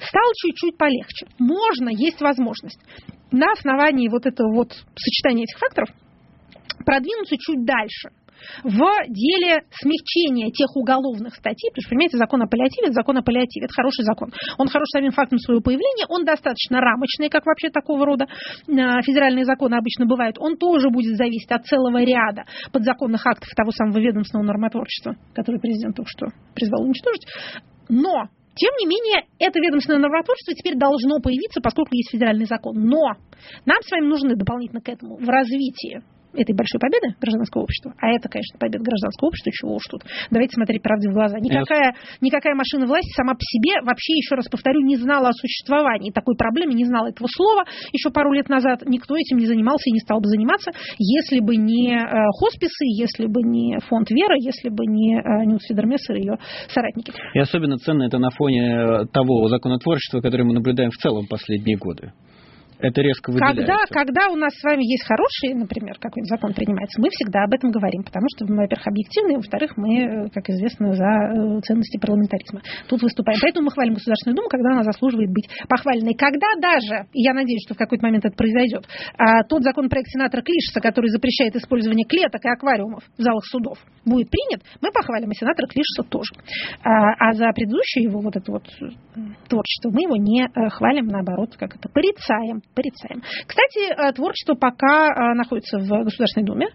Стало 0.00 0.32
чуть-чуть 0.36 0.78
полегче. 0.78 1.26
Можно, 1.38 1.90
есть 1.90 2.20
возможность. 2.20 2.80
На 3.30 3.52
основании 3.52 4.08
вот 4.08 4.26
этого 4.26 4.54
вот 4.54 4.72
сочетания 4.72 5.44
этих 5.44 5.58
факторов 5.58 5.88
продвинуться 6.86 7.36
чуть 7.36 7.64
дальше 7.64 8.17
в 8.62 8.80
деле 9.08 9.64
смягчения 9.70 10.50
тех 10.50 10.74
уголовных 10.76 11.34
статей, 11.34 11.70
потому 11.70 11.82
что, 11.82 11.90
понимаете, 11.90 12.16
закон 12.18 12.42
это 12.42 12.92
закон 12.92 13.16
о 13.16 13.22
паллиативе, 13.22 13.66
это 13.66 13.74
хороший 13.74 14.04
закон. 14.04 14.32
Он 14.58 14.68
хорош 14.68 14.86
самим 14.92 15.10
фактом 15.12 15.38
своего 15.38 15.62
появления, 15.62 16.06
он 16.08 16.24
достаточно 16.24 16.80
рамочный, 16.80 17.28
как 17.28 17.46
вообще 17.46 17.70
такого 17.70 18.04
рода 18.04 18.24
э, 18.24 19.02
федеральные 19.02 19.44
законы 19.44 19.74
обычно 19.76 20.06
бывают. 20.06 20.36
Он 20.38 20.56
тоже 20.56 20.90
будет 20.90 21.16
зависеть 21.16 21.50
от 21.50 21.66
целого 21.66 22.02
ряда 22.02 22.44
подзаконных 22.72 23.26
актов 23.26 23.48
того 23.54 23.70
самого 23.70 23.98
ведомственного 23.98 24.46
нормотворчества, 24.46 25.16
который 25.34 25.60
президент 25.60 25.96
только 25.96 26.10
что 26.10 26.26
призвал 26.54 26.82
уничтожить. 26.82 27.26
Но 27.88 28.28
тем 28.54 28.74
не 28.80 28.86
менее, 28.86 29.22
это 29.38 29.60
ведомственное 29.60 30.00
нормотворчество 30.00 30.52
теперь 30.54 30.76
должно 30.76 31.20
появиться, 31.20 31.60
поскольку 31.60 31.94
есть 31.94 32.10
федеральный 32.10 32.46
закон. 32.46 32.74
Но 32.76 33.14
нам 33.64 33.78
с 33.82 33.90
вами 33.90 34.06
нужны 34.06 34.34
дополнительно 34.34 34.80
к 34.80 34.88
этому 34.88 35.16
в 35.16 35.28
развитии 35.28 36.02
этой 36.34 36.54
большой 36.54 36.80
победы 36.80 37.14
гражданского 37.20 37.62
общества, 37.62 37.94
а 37.98 38.08
это, 38.08 38.28
конечно, 38.28 38.58
победа 38.58 38.84
гражданского 38.84 39.28
общества, 39.28 39.52
чего 39.52 39.74
уж 39.76 39.84
тут. 39.90 40.02
Давайте 40.30 40.54
смотреть 40.54 40.82
правде 40.82 41.08
в 41.08 41.14
глаза. 41.14 41.38
Никакая, 41.38 41.94
никакая 42.20 42.54
машина 42.54 42.86
власти 42.86 43.10
сама 43.16 43.34
по 43.34 43.42
себе, 43.42 43.80
вообще, 43.82 44.14
еще 44.14 44.34
раз 44.34 44.48
повторю, 44.48 44.80
не 44.80 44.96
знала 44.96 45.28
о 45.28 45.32
существовании 45.32 46.10
такой 46.10 46.36
проблемы, 46.36 46.74
не 46.74 46.84
знала 46.84 47.08
этого 47.08 47.28
слова. 47.30 47.64
Еще 47.92 48.10
пару 48.10 48.32
лет 48.32 48.48
назад 48.48 48.82
никто 48.86 49.16
этим 49.16 49.38
не 49.38 49.46
занимался 49.46 49.88
и 49.88 49.92
не 49.92 50.00
стал 50.00 50.20
бы 50.20 50.28
заниматься, 50.28 50.72
если 50.98 51.40
бы 51.40 51.56
не 51.56 51.96
э, 51.96 52.06
хосписы, 52.38 52.84
если 52.84 53.26
бы 53.26 53.42
не 53.42 53.78
фонд 53.88 54.10
Вера, 54.10 54.36
если 54.38 54.68
бы 54.68 54.86
не 54.86 55.16
э, 55.16 55.44
Нюта 55.44 55.62
Федермессер 55.68 56.16
и 56.16 56.20
ее 56.20 56.38
соратники. 56.68 57.12
И 57.34 57.38
особенно 57.38 57.76
ценно 57.78 58.04
это 58.04 58.18
на 58.18 58.30
фоне 58.30 58.62
э, 58.62 59.06
того 59.12 59.48
законотворчества, 59.48 60.20
которое 60.20 60.44
мы 60.44 60.54
наблюдаем 60.54 60.90
в 60.90 60.96
целом 60.96 61.26
последние 61.28 61.76
годы. 61.76 62.12
Это 62.80 63.02
резко 63.02 63.30
выделяется. 63.32 63.66
Когда, 63.66 63.76
когда 63.90 64.28
у 64.30 64.36
нас 64.36 64.54
с 64.54 64.62
вами 64.62 64.86
есть 64.86 65.02
хороший, 65.02 65.54
например, 65.54 65.98
какой-нибудь 65.98 66.30
закон 66.30 66.54
принимается, 66.54 67.00
мы 67.02 67.10
всегда 67.10 67.42
об 67.42 67.52
этом 67.52 67.70
говорим, 67.70 68.04
потому 68.04 68.26
что 68.34 68.46
мы, 68.46 68.62
во-первых, 68.62 68.86
объективны, 68.86 69.32
и, 69.32 69.36
во-вторых, 69.36 69.76
мы, 69.76 70.30
как 70.30 70.48
известно, 70.48 70.94
за 70.94 71.60
ценности 71.66 71.98
парламентаризма. 71.98 72.62
Тут 72.88 73.02
выступаем. 73.02 73.38
Поэтому 73.42 73.66
мы 73.66 73.70
хвалим 73.72 73.94
Государственную 73.94 74.36
Думу, 74.36 74.48
когда 74.48 74.70
она 74.72 74.84
заслуживает 74.84 75.30
быть 75.32 75.50
похваленной. 75.68 76.14
Когда 76.14 76.46
даже, 76.62 77.10
и 77.12 77.22
я 77.22 77.34
надеюсь, 77.34 77.62
что 77.66 77.74
в 77.74 77.78
какой-то 77.78 78.06
момент 78.06 78.24
это 78.24 78.36
произойдет, 78.36 78.86
тот 79.48 79.62
законопроект 79.62 80.08
сенатора 80.08 80.42
Клишеса, 80.42 80.80
который 80.80 81.10
запрещает 81.10 81.56
использование 81.56 82.06
клеток 82.06 82.44
и 82.44 82.48
аквариумов 82.48 83.02
в 83.18 83.22
залах 83.22 83.44
судов, 83.46 83.78
будет 84.04 84.30
принят, 84.30 84.62
мы 84.80 84.92
похвалим 84.92 85.30
и 85.30 85.34
сенатора 85.34 85.66
Клишеса 85.66 86.04
тоже. 86.08 86.30
А 86.84 87.32
за 87.32 87.50
предыдущее 87.52 88.04
его 88.04 88.20
вот 88.20 88.36
это 88.36 88.52
вот 88.52 88.62
творчество 89.48 89.90
мы 89.90 90.02
его 90.02 90.16
не 90.16 90.46
хвалим, 90.70 91.06
наоборот, 91.06 91.56
как 91.58 91.74
это, 91.74 91.88
порицаем 91.88 92.62
порицаем. 92.74 93.22
Кстати, 93.46 94.12
творчество 94.14 94.54
пока 94.54 95.34
находится 95.34 95.78
в 95.78 95.88
Государственной 96.04 96.46
Думе, 96.46 96.66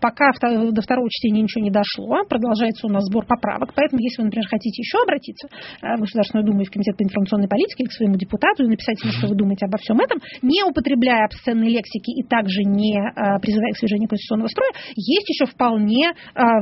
пока 0.00 0.32
до 0.40 0.80
второго 0.82 1.08
чтения 1.10 1.42
ничего 1.42 1.62
не 1.62 1.70
дошло, 1.70 2.24
продолжается 2.28 2.86
у 2.86 2.90
нас 2.90 3.04
сбор 3.04 3.26
поправок, 3.26 3.72
поэтому 3.74 4.00
если 4.00 4.22
вы, 4.22 4.26
например, 4.26 4.46
хотите 4.48 4.80
еще 4.80 5.02
обратиться 5.02 5.48
в 5.82 6.00
Государственную 6.00 6.46
Думу 6.46 6.62
и 6.62 6.64
в 6.64 6.70
Комитет 6.70 6.96
по 6.96 7.02
информационной 7.02 7.48
политике 7.48 7.84
или 7.84 7.88
к 7.88 7.92
своему 7.92 8.16
депутату 8.16 8.64
и 8.64 8.68
написать 8.68 9.02
ему, 9.02 9.12
что 9.12 9.28
вы 9.28 9.34
думаете 9.34 9.66
обо 9.66 9.78
всем 9.78 10.00
этом, 10.00 10.18
не 10.42 10.64
употребляя 10.64 11.26
обсценной 11.26 11.68
лексики 11.68 12.10
и 12.18 12.22
также 12.22 12.62
не 12.64 12.96
призывая 13.42 13.72
к 13.72 13.76
свержению 13.76 14.08
конституционного 14.08 14.48
строя, 14.48 14.72
есть 14.96 15.28
еще 15.28 15.46
вполне 15.46 16.12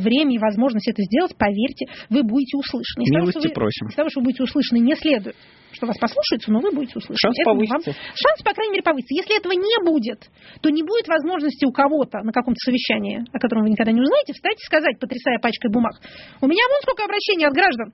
время 0.00 0.34
и 0.34 0.38
возможность 0.38 0.88
это 0.88 1.02
сделать, 1.02 1.36
поверьте, 1.36 1.86
вы 2.10 2.22
будете 2.22 2.56
услышаны. 2.56 3.04
Из 3.04 3.10
Милости 3.10 3.34
того, 3.34 3.48
вы, 3.48 3.54
просим. 3.54 3.86
Из 3.88 3.94
того, 3.94 4.08
что 4.10 4.20
вы 4.20 4.24
будете 4.24 4.42
услышаны, 4.42 4.78
не 4.80 4.94
следует 4.96 5.36
что 5.72 5.86
вас 5.86 5.98
послушаются, 5.98 6.50
но 6.50 6.60
вы 6.60 6.72
будете 6.72 6.98
услышаны. 6.98 7.18
Шанс 7.18 7.36
Это 7.38 7.50
повысится. 7.50 7.90
Вам... 7.90 8.14
Шанс, 8.14 8.38
по 8.44 8.52
крайней 8.54 8.72
мере, 8.72 8.82
повысится. 8.82 9.14
Если 9.14 9.36
этого 9.36 9.52
не 9.52 9.76
будет, 9.84 10.30
то 10.62 10.70
не 10.70 10.82
будет 10.82 11.08
возможности 11.08 11.64
у 11.66 11.72
кого-то 11.72 12.20
на 12.24 12.32
каком-то 12.32 12.58
совещании, 12.64 13.24
о 13.32 13.38
котором 13.38 13.64
вы 13.64 13.70
никогда 13.70 13.92
не 13.92 14.00
узнаете, 14.00 14.32
встать 14.32 14.58
и 14.58 14.64
сказать, 14.64 14.98
потрясая 14.98 15.38
пачкой 15.38 15.70
бумаг, 15.70 16.00
у 16.40 16.46
меня 16.46 16.62
вон 16.68 16.80
сколько 16.82 17.04
обращений 17.04 17.46
от 17.46 17.54
граждан. 17.54 17.92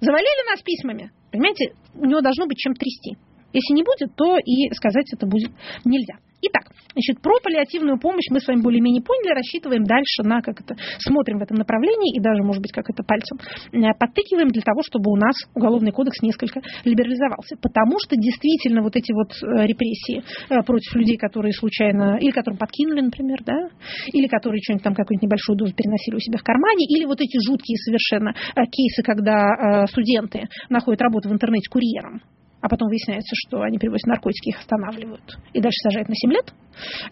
Завалили 0.00 0.50
нас 0.50 0.60
письмами. 0.62 1.10
Понимаете, 1.32 1.74
у 1.94 2.04
него 2.04 2.20
должно 2.20 2.46
быть 2.46 2.58
чем 2.58 2.74
трясти. 2.74 3.16
Если 3.54 3.72
не 3.72 3.82
будет, 3.82 4.14
то 4.14 4.36
и 4.36 4.68
сказать 4.74 5.06
это 5.14 5.26
будет 5.26 5.52
нельзя. 5.86 6.18
Итак, 6.46 6.68
значит, 6.92 7.22
про 7.22 7.40
паллиативную 7.40 7.98
помощь 7.98 8.28
мы 8.28 8.38
с 8.38 8.46
вами 8.46 8.60
более-менее 8.60 9.00
поняли, 9.00 9.32
рассчитываем 9.32 9.84
дальше 9.84 10.28
на 10.28 10.42
как 10.42 10.60
это, 10.60 10.76
смотрим 10.98 11.38
в 11.38 11.42
этом 11.42 11.56
направлении 11.56 12.14
и 12.14 12.20
даже, 12.20 12.42
может 12.42 12.60
быть, 12.60 12.70
как 12.70 12.84
это 12.90 13.02
пальцем 13.02 13.38
подтыкиваем 13.72 14.48
для 14.48 14.60
того, 14.60 14.82
чтобы 14.82 15.10
у 15.10 15.16
нас 15.16 15.32
уголовный 15.54 15.90
кодекс 15.90 16.20
несколько 16.20 16.60
либерализовался. 16.84 17.56
Потому 17.62 17.96
что 17.98 18.16
действительно 18.16 18.82
вот 18.82 18.94
эти 18.94 19.10
вот 19.16 19.32
репрессии 19.40 20.22
против 20.66 20.94
людей, 20.96 21.16
которые 21.16 21.54
случайно, 21.54 22.18
или 22.20 22.30
которым 22.30 22.58
подкинули, 22.58 23.00
например, 23.00 23.38
да, 23.46 23.70
или 24.12 24.26
которые 24.26 24.60
что-нибудь 24.60 24.84
там 24.84 24.94
какую-нибудь 24.94 25.24
небольшую 25.24 25.56
дозу 25.56 25.72
переносили 25.72 26.16
у 26.16 26.20
себя 26.20 26.36
в 26.36 26.44
кармане, 26.44 26.84
или 26.84 27.06
вот 27.06 27.22
эти 27.22 27.38
жуткие 27.40 27.78
совершенно 27.78 28.34
кейсы, 28.68 29.02
когда 29.02 29.86
студенты 29.88 30.44
находят 30.68 31.00
работу 31.00 31.30
в 31.30 31.32
интернете 31.32 31.70
курьером, 31.70 32.20
а 32.64 32.68
потом 32.70 32.88
выясняется, 32.88 33.36
что 33.36 33.60
они 33.60 33.76
привозят 33.76 34.06
наркотики, 34.06 34.48
их 34.48 34.58
останавливают 34.58 35.36
и 35.52 35.60
дальше 35.60 35.76
сажают 35.84 36.08
на 36.08 36.14
7 36.16 36.32
лет, 36.32 36.54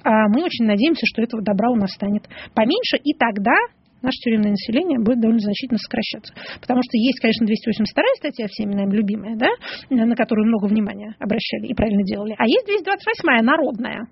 а, 0.03 0.29
мы 0.33 0.45
очень 0.45 0.65
надеемся, 0.65 1.05
что 1.05 1.21
этого 1.21 1.43
добра 1.43 1.69
у 1.71 1.77
нас 1.77 1.93
станет 1.93 2.25
поменьше, 2.55 2.97
и 2.97 3.13
тогда 3.13 3.53
наше 4.01 4.17
тюремное 4.25 4.53
население 4.53 4.99
будет 4.99 5.21
довольно 5.21 5.41
значительно 5.41 5.77
сокращаться. 5.77 6.33
Потому 6.59 6.81
что 6.81 6.97
есть, 6.97 7.21
конечно, 7.21 7.45
282 7.45 7.85
статья, 8.17 8.47
всеми 8.49 8.75
нами 8.75 8.97
любимая, 8.97 9.37
да, 9.37 9.53
на 9.91 10.17
которую 10.17 10.49
много 10.49 10.73
внимания 10.73 11.15
обращали 11.21 11.69
и 11.69 11.75
правильно 11.75 12.03
делали. 12.03 12.35
А 12.39 12.49
есть 12.49 12.65
228 12.65 13.45
народная, 13.45 14.09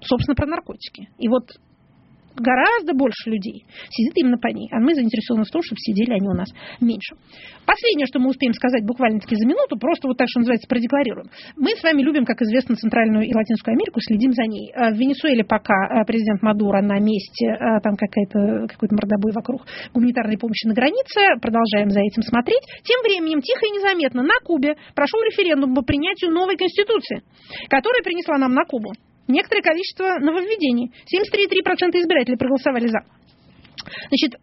собственно, 0.00 0.36
про 0.36 0.46
наркотики. 0.46 1.10
И 1.18 1.26
вот 1.26 1.50
гораздо 2.36 2.94
больше 2.94 3.30
людей 3.30 3.64
сидит 3.90 4.12
именно 4.16 4.38
по 4.38 4.48
ней. 4.48 4.68
А 4.72 4.80
мы 4.80 4.94
заинтересованы 4.94 5.44
в 5.44 5.50
том, 5.50 5.62
чтобы 5.62 5.78
сидели 5.78 6.12
они 6.12 6.28
у 6.28 6.34
нас 6.34 6.48
меньше. 6.80 7.16
Последнее, 7.66 8.06
что 8.06 8.18
мы 8.18 8.30
успеем 8.30 8.52
сказать 8.52 8.84
буквально-таки 8.84 9.36
за 9.36 9.46
минуту, 9.46 9.76
просто 9.78 10.08
вот 10.08 10.18
так, 10.18 10.28
что 10.28 10.40
называется, 10.40 10.68
продекларируем. 10.68 11.30
Мы 11.56 11.70
с 11.76 11.82
вами 11.82 12.02
любим, 12.02 12.24
как 12.24 12.40
известно, 12.42 12.76
Центральную 12.76 13.26
и 13.26 13.34
Латинскую 13.34 13.74
Америку, 13.74 14.00
следим 14.00 14.32
за 14.32 14.44
ней. 14.44 14.72
А 14.74 14.90
в 14.90 14.94
Венесуэле 14.94 15.44
пока 15.44 15.74
а, 15.74 16.04
президент 16.04 16.42
Мадуро 16.42 16.82
на 16.82 16.98
месте, 16.98 17.56
а, 17.58 17.80
там 17.80 17.96
какая-то, 17.96 18.68
какой-то 18.68 18.94
мордобой 18.94 19.32
вокруг 19.32 19.66
гуманитарной 19.92 20.38
помощи 20.38 20.66
на 20.66 20.74
границе, 20.74 21.40
продолжаем 21.40 21.90
за 21.90 22.00
этим 22.00 22.22
смотреть. 22.22 22.62
Тем 22.84 23.00
временем, 23.02 23.40
тихо 23.40 23.66
и 23.66 23.70
незаметно, 23.70 24.22
на 24.22 24.38
Кубе 24.44 24.76
прошел 24.94 25.20
референдум 25.22 25.74
по 25.74 25.82
принятию 25.82 26.30
новой 26.30 26.56
конституции, 26.56 27.22
которая 27.68 28.02
принесла 28.02 28.38
нам 28.38 28.52
на 28.52 28.64
Кубу 28.64 28.92
некоторое 29.28 29.62
количество 29.62 30.18
нововведений. 30.18 30.92
73,3% 31.08 31.98
избирателей 32.00 32.36
проголосовали 32.36 32.86
за. 32.86 33.00
Значит, 34.08 34.40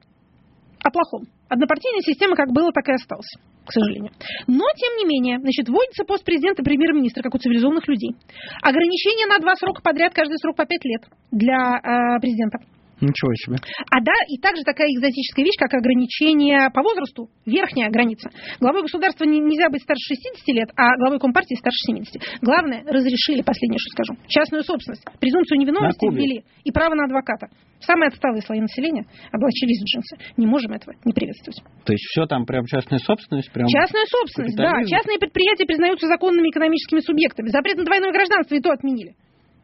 о 0.84 0.90
плохом. 0.90 1.28
Однопартийная 1.50 2.02
система 2.02 2.36
как 2.36 2.52
была, 2.52 2.72
так 2.72 2.88
и 2.90 2.94
осталась, 2.94 3.30
к 3.66 3.72
сожалению. 3.72 4.12
Но, 4.48 4.66
тем 4.76 4.98
не 4.98 5.06
менее, 5.06 5.40
значит, 5.40 5.70
вводится 5.70 6.04
пост 6.06 6.24
президента 6.24 6.64
премьер-министра, 6.64 7.22
как 7.22 7.36
у 7.36 7.38
цивилизованных 7.38 7.88
людей. 7.88 8.16
Ограничение 8.62 9.28
на 9.28 9.38
два 9.40 9.56
срока 9.56 9.82
подряд, 9.82 10.14
каждый 10.14 10.38
срок 10.38 10.56
по 10.56 10.66
пять 10.66 10.84
лет 10.86 11.04
для 11.32 11.78
э, 11.78 12.20
президента. 12.20 12.60
Ничего 13.02 13.34
себе. 13.34 13.58
А 13.90 14.00
да, 14.02 14.14
и 14.30 14.38
также 14.38 14.64
такая 14.64 14.88
экзотическая 14.94 15.44
вещь, 15.44 15.58
как 15.58 15.74
ограничение 15.74 16.70
по 16.74 16.82
возрасту, 16.82 17.30
верхняя 17.46 17.90
граница. 17.90 18.30
Главой 18.60 18.84
государства 18.84 19.26
не, 19.26 19.40
нельзя 19.40 19.70
быть 19.70 19.82
старше 19.82 20.14
60 20.14 20.48
лет, 20.56 20.70
а 20.78 20.96
главой 20.98 21.20
компартии 21.20 21.56
старше 21.56 21.82
70. 21.88 22.42
Главное, 22.42 22.84
разрешили, 22.86 23.42
последнее, 23.42 23.80
что 23.80 23.90
скажу, 23.92 24.14
частную 24.28 24.64
собственность, 24.64 25.04
презумпцию 25.20 25.60
невиновности 25.60 26.06
ввели 26.06 26.44
и 26.64 26.72
право 26.72 26.96
на 26.96 27.06
адвоката. 27.06 27.50
Самые 27.82 28.10
отсталые 28.10 28.42
слои 28.44 28.62
населения 28.62 29.06
облачились 29.34 29.82
в 29.82 29.86
джинсы. 29.86 30.16
Не 30.38 30.46
можем 30.46 30.72
этого 30.74 30.94
не 31.04 31.14
приветствовать. 31.14 31.58
То 31.84 31.94
есть 31.94 32.06
все 32.14 32.28
там 32.28 32.46
прям 32.46 32.66
частная 32.66 33.00
собственность? 33.00 33.52
Прям 33.52 33.68
частная 33.68 34.06
собственность, 34.06 34.56
да. 34.56 34.84
Частные 34.86 35.18
предприятия 35.18 35.66
признаются 35.66 36.08
законными 36.08 36.50
экономическими 36.50 37.00
субъектами. 37.00 37.50
Запрет 37.50 37.78
на 37.78 37.86
двойное 37.86 38.12
гражданство 38.12 38.54
и 38.54 38.62
то 38.62 38.70
отменили. 38.70 39.16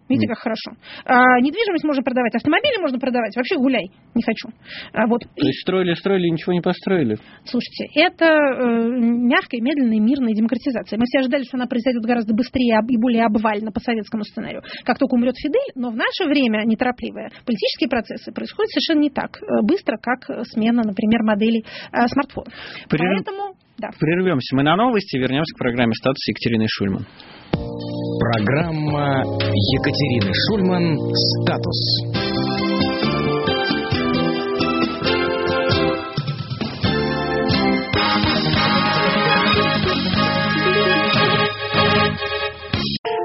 Видите, 0.09 0.27
как 0.27 0.39
хорошо. 0.39 0.71
А, 1.05 1.39
недвижимость 1.41 1.83
можно 1.83 2.03
продавать, 2.03 2.35
автомобили 2.35 2.79
можно 2.79 2.99
продавать. 2.99 3.35
Вообще 3.35 3.55
гуляй, 3.57 3.91
не 4.15 4.23
хочу. 4.23 4.49
А, 4.93 5.07
вот. 5.07 5.21
То 5.21 5.45
есть 5.45 5.61
строили, 5.61 5.93
строили, 5.93 6.29
ничего 6.29 6.53
не 6.53 6.61
построили? 6.61 7.17
Слушайте, 7.43 7.87
это 7.95 8.25
э, 8.25 8.87
мягкая, 8.87 9.61
медленная, 9.61 9.99
мирная 9.99 10.33
демократизация. 10.33 10.97
Мы 10.97 11.05
все 11.05 11.19
ожидали, 11.19 11.43
что 11.43 11.57
она 11.57 11.67
произойдет 11.67 12.03
гораздо 12.03 12.33
быстрее 12.33 12.79
и 12.87 12.97
более 12.97 13.25
обвально 13.25 13.71
по 13.71 13.79
советскому 13.79 14.23
сценарию. 14.23 14.61
Как 14.85 14.97
только 14.97 15.15
умрет 15.15 15.35
Фидель, 15.37 15.71
но 15.75 15.89
в 15.91 15.95
наше 15.95 16.25
время 16.25 16.63
неторопливые 16.65 17.29
политические 17.45 17.89
процессы 17.89 18.31
происходят 18.31 18.71
совершенно 18.71 19.01
не 19.01 19.09
так 19.09 19.37
э, 19.41 19.61
быстро, 19.63 19.97
как 19.97 20.47
смена, 20.47 20.83
например, 20.83 21.23
моделей 21.23 21.65
э, 21.91 22.07
смартфонов. 22.07 22.53
Прерв... 22.89 23.25
Поэтому, 23.25 23.55
да. 23.77 23.89
Прервемся 23.99 24.55
мы 24.55 24.63
на 24.63 24.75
новости, 24.75 25.17
вернемся 25.17 25.53
к 25.55 25.59
программе 25.59 25.93
«Статус» 25.93 26.27
Екатерины 26.27 26.65
Шульман. 26.67 27.05
Программа 28.19 29.21
Екатерины 29.21 30.33
Шульман 30.33 30.97
«Статус». 31.43 31.79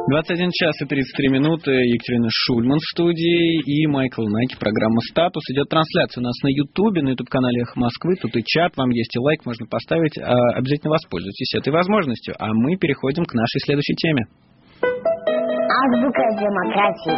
Двадцать 0.09 0.33
один 0.33 0.51
час 0.53 0.75
и 0.83 0.85
тридцать 0.85 1.17
три 1.17 1.29
минуты. 1.29 1.71
Екатерина 1.71 2.29
Шульман 2.31 2.79
в 2.79 2.85
студии 2.93 3.63
и 3.65 3.87
Майкл 3.87 4.29
Найки. 4.29 4.57
Программа 4.61 5.01
«Статус». 5.11 5.43
Идет 5.51 5.71
трансляция 5.71 6.21
у 6.21 6.25
нас 6.25 6.35
на 6.43 6.49
Ютубе, 6.49 7.03
на 7.03 7.11
Ютуб-канале 7.11 7.63
«Эхо 7.63 7.81
Москвы». 7.81 8.17
Тут 8.21 8.37
и 8.37 8.43
чат, 8.45 8.77
вам 8.77 8.91
есть 8.91 9.17
и 9.17 9.19
лайк, 9.19 9.47
можно 9.47 9.65
поставить. 9.67 10.19
А, 10.19 10.35
обязательно 10.55 10.91
воспользуйтесь 10.91 11.55
этой 11.55 11.73
возможностью. 11.73 12.35
А 12.39 12.53
мы 12.53 12.77
переходим 12.77 13.25
к 13.25 13.33
нашей 13.33 13.61
следующей 13.65 13.95
теме. 13.95 14.27
Азбука 15.73 16.21
демократии. 16.37 17.17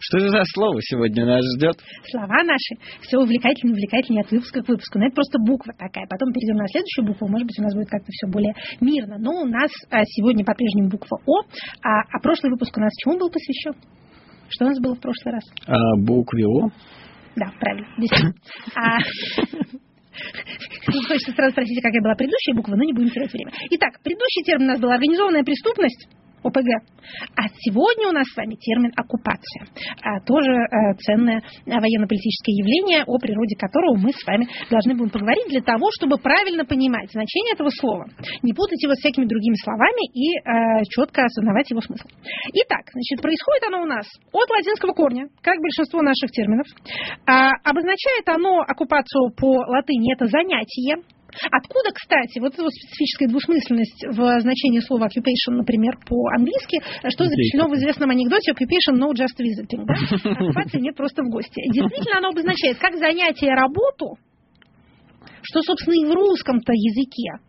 Что 0.00 0.18
же 0.18 0.30
за 0.30 0.42
слово 0.52 0.82
сегодня 0.82 1.24
нас 1.24 1.44
ждет? 1.54 1.76
Слова 2.10 2.42
наши 2.42 2.74
все 3.02 3.18
увлекательнее, 3.18 3.74
увлекательнее 3.74 4.24
от 4.24 4.32
выпуска 4.32 4.62
к 4.62 4.68
выпуску. 4.68 4.98
Но 4.98 5.06
это 5.06 5.14
просто 5.14 5.38
буква 5.38 5.72
такая. 5.78 6.06
Потом 6.10 6.32
перейдем 6.32 6.56
на 6.56 6.66
следующую 6.66 7.06
букву. 7.06 7.28
Может 7.28 7.46
быть, 7.46 7.56
у 7.60 7.62
нас 7.62 7.72
будет 7.74 7.88
как-то 7.88 8.10
все 8.10 8.26
более 8.26 8.52
мирно. 8.80 9.18
Но 9.18 9.42
у 9.42 9.46
нас 9.46 9.70
а, 9.90 10.02
сегодня 10.04 10.44
по-прежнему 10.44 10.88
буква 10.90 11.20
О. 11.24 11.42
А, 11.82 12.00
а 12.10 12.18
прошлый 12.20 12.50
выпуск 12.50 12.76
у 12.76 12.80
нас 12.80 12.90
чему 13.04 13.16
был 13.18 13.30
посвящен? 13.30 13.74
Что 14.48 14.64
у 14.64 14.68
нас 14.68 14.80
было 14.80 14.94
в 14.94 15.00
прошлый 15.00 15.34
раз? 15.34 15.44
А, 15.66 15.74
букве 16.02 16.46
О. 16.46 16.70
Да, 17.36 17.52
правильно. 17.60 17.86
А, 18.74 18.98
хочется 21.06 21.30
сразу 21.32 21.52
спросить, 21.52 21.80
какая 21.82 22.02
была 22.02 22.14
предыдущая 22.14 22.54
буква, 22.54 22.74
но 22.74 22.82
не 22.82 22.92
будем 22.92 23.10
терять 23.10 23.32
время. 23.32 23.52
Итак, 23.70 24.00
предыдущий 24.02 24.42
термин 24.44 24.66
у 24.66 24.72
нас 24.72 24.80
был 24.80 24.90
организованная 24.90 25.44
преступность. 25.44 26.08
ОПГ. 26.44 26.68
А 27.36 27.48
сегодня 27.64 28.08
у 28.08 28.12
нас 28.12 28.26
с 28.28 28.36
вами 28.36 28.54
термин 28.54 28.92
оккупация. 28.96 29.66
А, 30.02 30.20
тоже 30.20 30.52
а, 30.52 30.94
ценное 30.94 31.42
военно-политическое 31.66 32.52
явление, 32.52 33.04
о 33.06 33.18
природе 33.18 33.56
которого 33.56 33.96
мы 33.96 34.12
с 34.12 34.26
вами 34.26 34.46
должны 34.70 34.94
будем 34.94 35.10
поговорить 35.10 35.48
для 35.48 35.62
того, 35.62 35.88
чтобы 35.96 36.18
правильно 36.18 36.64
понимать 36.64 37.10
значение 37.10 37.54
этого 37.54 37.70
слова, 37.70 38.06
не 38.42 38.52
путать 38.52 38.82
его 38.82 38.94
с 38.94 38.98
всякими 38.98 39.26
другими 39.26 39.56
словами 39.64 40.04
и 40.12 40.36
а, 40.44 40.84
четко 40.84 41.24
осознавать 41.24 41.70
его 41.70 41.80
смысл. 41.80 42.06
Итак, 42.52 42.84
значит, 42.92 43.22
происходит 43.22 43.64
оно 43.68 43.82
у 43.82 43.86
нас 43.86 44.06
от 44.32 44.50
латинского 44.50 44.92
корня, 44.92 45.28
как 45.42 45.58
большинство 45.60 46.02
наших 46.02 46.30
терминов. 46.30 46.66
А, 47.26 47.50
обозначает 47.64 48.28
оно 48.28 48.60
оккупацию 48.60 49.30
по 49.36 49.64
латыни 49.66 50.12
это 50.12 50.26
занятие, 50.26 51.02
Откуда, 51.50 51.90
кстати, 51.92 52.38
вот 52.38 52.54
эта 52.54 52.68
специфическая 52.68 53.28
двусмысленность 53.28 54.04
в 54.06 54.40
значении 54.40 54.80
слова 54.80 55.06
occupation, 55.06 55.56
например, 55.56 55.98
по-английски, 56.06 56.80
что 57.08 57.24
заключено 57.24 57.68
в 57.68 57.74
известном 57.74 58.10
анекдоте 58.10 58.52
occupation 58.52 58.98
no 58.98 59.12
just 59.12 59.36
visiting, 59.38 59.84
да? 59.86 59.94
Оккупация 60.30 60.80
не 60.80 60.92
просто 60.92 61.22
в 61.22 61.30
гости. 61.30 61.60
Действительно, 61.72 62.18
оно 62.18 62.28
обозначает 62.28 62.78
как 62.78 62.96
занятие 62.96 63.54
работу, 63.54 64.18
что, 65.42 65.62
собственно, 65.62 65.94
и 65.94 66.06
в 66.06 66.12
русском-то 66.14 66.72
языке 66.72 67.42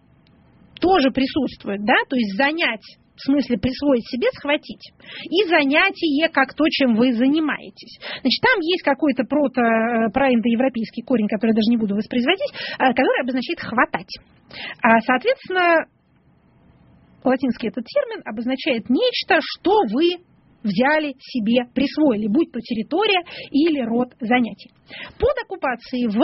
тоже 0.80 1.12
присутствует, 1.12 1.84
да, 1.86 1.96
то 2.10 2.16
есть 2.16 2.36
занять 2.36 2.84
в 3.16 3.22
смысле 3.22 3.58
присвоить 3.58 4.08
себе, 4.10 4.28
схватить, 4.34 4.92
и 5.24 5.48
занятие 5.48 6.30
как 6.30 6.54
то, 6.54 6.66
чем 6.70 6.96
вы 6.96 7.14
занимаетесь. 7.14 8.00
Значит, 8.22 8.42
там 8.42 8.60
есть 8.62 8.84
какой-то 8.84 9.24
прото, 9.24 9.62
э, 9.62 10.10
проиндоевропейский 10.12 11.04
корень, 11.04 11.28
который 11.28 11.52
я 11.52 11.56
даже 11.56 11.70
не 11.70 11.78
буду 11.78 11.96
воспроизводить, 11.96 12.52
э, 12.52 12.94
который 12.94 13.22
обозначает 13.22 13.60
«хватать». 13.60 14.12
А, 14.82 15.00
соответственно, 15.02 15.86
латинский 17.24 17.70
этот 17.70 17.86
термин 17.86 18.22
обозначает 18.26 18.90
нечто, 18.90 19.40
что 19.42 19.82
вы 19.92 20.24
взяли 20.64 21.14
себе, 21.20 21.70
присвоили, 21.74 22.28
будь 22.28 22.52
то 22.52 22.60
территория 22.60 23.22
или 23.52 23.82
род 23.82 24.10
занятий. 24.20 24.72
Под 25.20 25.38
оккупацией 25.44 26.08
в 26.08 26.20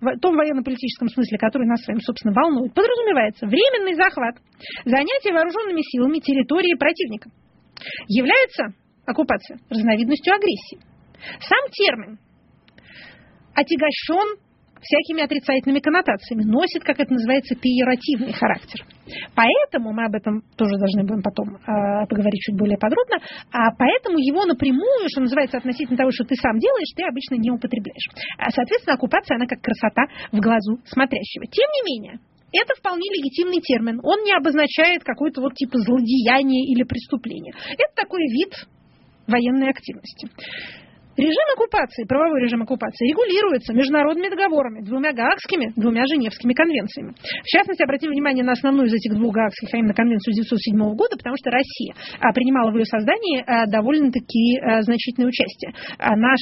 в 0.00 0.18
том 0.20 0.36
военно-политическом 0.36 1.08
смысле, 1.08 1.38
который 1.38 1.66
нас 1.66 1.82
с 1.82 1.88
вами, 1.88 2.00
собственно, 2.00 2.32
волнует, 2.34 2.72
подразумевается 2.74 3.46
временный 3.46 3.94
захват, 3.94 4.36
занятие 4.84 5.32
вооруженными 5.32 5.82
силами 5.82 6.18
территории 6.20 6.74
противника. 6.78 7.30
Является 8.08 8.74
оккупация 9.06 9.58
разновидностью 9.70 10.34
агрессии. 10.34 10.78
Сам 11.40 11.70
термин 11.72 12.18
отягощен 13.54 14.38
всякими 14.80 15.22
отрицательными 15.22 15.80
коннотациями, 15.80 16.44
носит, 16.44 16.84
как 16.84 17.00
это 17.00 17.12
называется, 17.12 17.54
пиеративный 17.54 18.32
характер. 18.32 18.84
Поэтому, 19.34 19.92
мы 19.92 20.04
об 20.04 20.14
этом 20.14 20.42
тоже 20.56 20.76
должны 20.76 21.04
будем 21.04 21.22
потом 21.22 21.56
э, 21.56 22.06
поговорить 22.08 22.40
чуть 22.40 22.56
более 22.56 22.78
подробно, 22.78 23.18
а 23.52 23.72
поэтому 23.76 24.18
его 24.18 24.44
напрямую, 24.44 25.08
что 25.08 25.20
называется, 25.20 25.58
относительно 25.58 25.96
того, 25.96 26.10
что 26.10 26.24
ты 26.24 26.34
сам 26.36 26.58
делаешь, 26.58 26.92
ты 26.96 27.04
обычно 27.04 27.36
не 27.36 27.50
употребляешь. 27.50 28.08
А, 28.38 28.50
соответственно, 28.50 28.94
оккупация, 28.94 29.36
она 29.36 29.46
как 29.46 29.60
красота 29.60 30.06
в 30.32 30.40
глазу 30.40 30.78
смотрящего. 30.84 31.46
Тем 31.46 31.68
не 31.72 31.82
менее, 31.86 32.20
это 32.52 32.74
вполне 32.78 33.08
легитимный 33.12 33.60
термин. 33.60 34.00
Он 34.02 34.24
не 34.24 34.32
обозначает 34.32 35.04
какой-то 35.04 35.40
вот 35.40 35.54
типа 35.54 35.78
злодеяние 35.78 36.64
или 36.72 36.82
преступление. 36.82 37.54
Это 37.74 37.92
такой 37.94 38.22
вид 38.28 38.54
военной 39.26 39.70
активности. 39.70 40.28
Режим 41.18 41.46
оккупации, 41.58 42.04
правовой 42.04 42.42
режим 42.42 42.62
оккупации 42.62 43.10
регулируется 43.10 43.74
международными 43.74 44.30
договорами, 44.30 44.86
двумя 44.86 45.12
Гаагскими, 45.12 45.72
двумя 45.74 46.06
Женевскими 46.06 46.52
конвенциями. 46.54 47.12
В 47.42 47.50
частности, 47.50 47.82
обратим 47.82 48.10
внимание 48.10 48.44
на 48.44 48.52
основную 48.52 48.86
из 48.86 48.94
этих 48.94 49.18
двух 49.18 49.34
Гаагских, 49.34 49.68
а 49.74 49.78
именно 49.78 49.94
Конвенцию 49.94 50.30
1907 50.38 50.94
года, 50.94 51.18
потому 51.18 51.34
что 51.34 51.50
Россия 51.50 51.94
а, 52.20 52.32
принимала 52.32 52.70
в 52.70 52.78
ее 52.78 52.84
создании 52.84 53.42
а, 53.42 53.66
довольно-таки 53.66 54.62
а, 54.62 54.82
значительное 54.82 55.28
участие. 55.28 55.74
Наш 55.98 56.38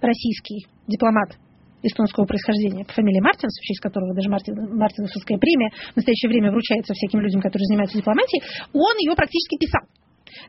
российский 0.00 0.66
дипломат 0.86 1.34
эстонского 1.82 2.26
происхождения 2.26 2.84
по 2.84 2.92
фамилии 2.92 3.20
Мартинс, 3.20 3.58
в 3.58 3.64
честь 3.64 3.80
которого 3.80 4.14
даже 4.14 4.30
Мартин, 4.30 4.54
Мартинсовская 4.54 5.38
премия 5.38 5.70
в 5.92 5.96
настоящее 5.96 6.28
время 6.28 6.52
вручается 6.52 6.94
всяким 6.94 7.20
людям, 7.20 7.40
которые 7.40 7.66
занимаются 7.66 7.98
дипломатией, 7.98 8.42
он 8.72 8.96
ее 8.98 9.16
практически 9.16 9.58
писал. 9.58 9.82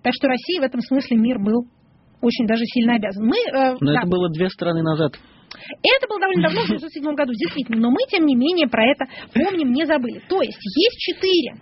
Так 0.03 0.13
что 0.13 0.27
России 0.27 0.59
в 0.59 0.63
этом 0.63 0.81
смысле 0.81 1.17
мир 1.17 1.39
был 1.39 1.65
очень 2.21 2.47
даже 2.47 2.63
сильно 2.65 2.95
обязан. 2.95 3.25
Мы, 3.25 3.38
э, 3.38 3.77
но 3.79 3.93
да, 3.93 3.99
это 3.99 4.08
было 4.08 4.29
две 4.29 4.49
страны 4.49 4.82
назад. 4.82 5.17
Это 5.84 6.08
было 6.08 6.19
довольно 6.19 6.43
давно, 6.43 6.62
в 6.62 6.63
1907 6.77 7.15
году, 7.15 7.34
действительно. 7.34 7.79
Но 7.79 7.91
мы, 7.91 7.99
тем 8.10 8.25
не 8.25 8.36
менее, 8.36 8.67
про 8.67 8.86
это 8.86 9.05
помним, 9.34 9.71
не 9.71 9.86
забыли. 9.86 10.21
То 10.27 10.41
есть 10.41 10.60
есть 10.75 10.97
четыре 10.99 11.55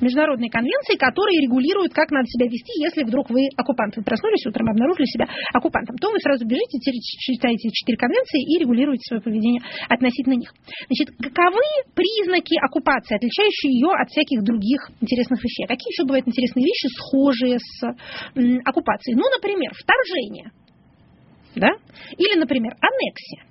международные 0.00 0.50
конвенции, 0.50 0.96
которые 0.96 1.40
регулируют, 1.40 1.92
как 1.92 2.10
надо 2.10 2.26
себя 2.26 2.46
вести, 2.46 2.72
если 2.82 3.04
вдруг 3.04 3.30
вы 3.30 3.48
оккупант. 3.56 3.96
Вы 3.96 4.02
проснулись 4.02 4.46
утром 4.46 4.68
обнаружили 4.70 5.06
себя 5.06 5.26
оккупантом. 5.52 5.96
То 5.96 6.10
вы 6.10 6.18
сразу 6.20 6.46
бежите, 6.46 6.78
читаете 6.80 7.70
четыре 7.70 7.98
конвенции 7.98 8.40
и 8.40 8.58
регулируете 8.58 9.02
свое 9.08 9.22
поведение 9.22 9.62
относительно 9.88 10.34
них. 10.34 10.52
Значит, 10.88 11.14
каковы 11.20 11.64
признаки 11.94 12.56
оккупации, 12.60 13.16
отличающие 13.16 13.72
ее 13.72 13.90
от 13.92 14.08
всяких 14.10 14.42
других 14.42 14.90
интересных 15.00 15.42
вещей? 15.42 15.66
Какие 15.66 15.92
еще 15.92 16.04
бывают 16.04 16.26
интересные 16.26 16.64
вещи, 16.64 16.88
схожие 16.96 17.58
с 17.58 17.82
оккупацией? 18.64 19.16
Ну, 19.16 19.24
например, 19.30 19.72
вторжение. 19.74 20.52
Да? 21.54 21.70
Или, 22.16 22.38
например, 22.38 22.74
аннексия. 22.80 23.44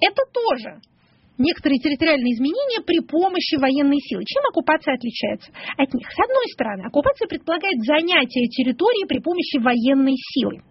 Это 0.00 0.22
тоже 0.32 0.80
некоторые 1.38 1.78
территориальные 1.78 2.34
изменения 2.34 2.82
при 2.84 3.00
помощи 3.00 3.56
военной 3.56 3.98
силы. 4.00 4.24
Чем 4.24 4.42
оккупация 4.48 4.94
отличается 4.94 5.50
от 5.76 5.92
них? 5.94 6.06
С 6.10 6.18
одной 6.18 6.46
стороны, 6.52 6.86
оккупация 6.86 7.28
предполагает 7.28 7.78
занятие 7.84 8.46
территории 8.48 9.06
при 9.06 9.20
помощи 9.20 9.58
военной 9.58 10.16
силы. 10.16 10.62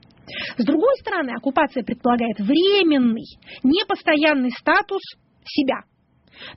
С 0.58 0.64
другой 0.64 0.96
стороны, 1.00 1.32
оккупация 1.32 1.84
предполагает 1.84 2.40
временный, 2.40 3.38
непостоянный 3.64 4.52
статус 4.52 5.02
себя– 5.46 5.82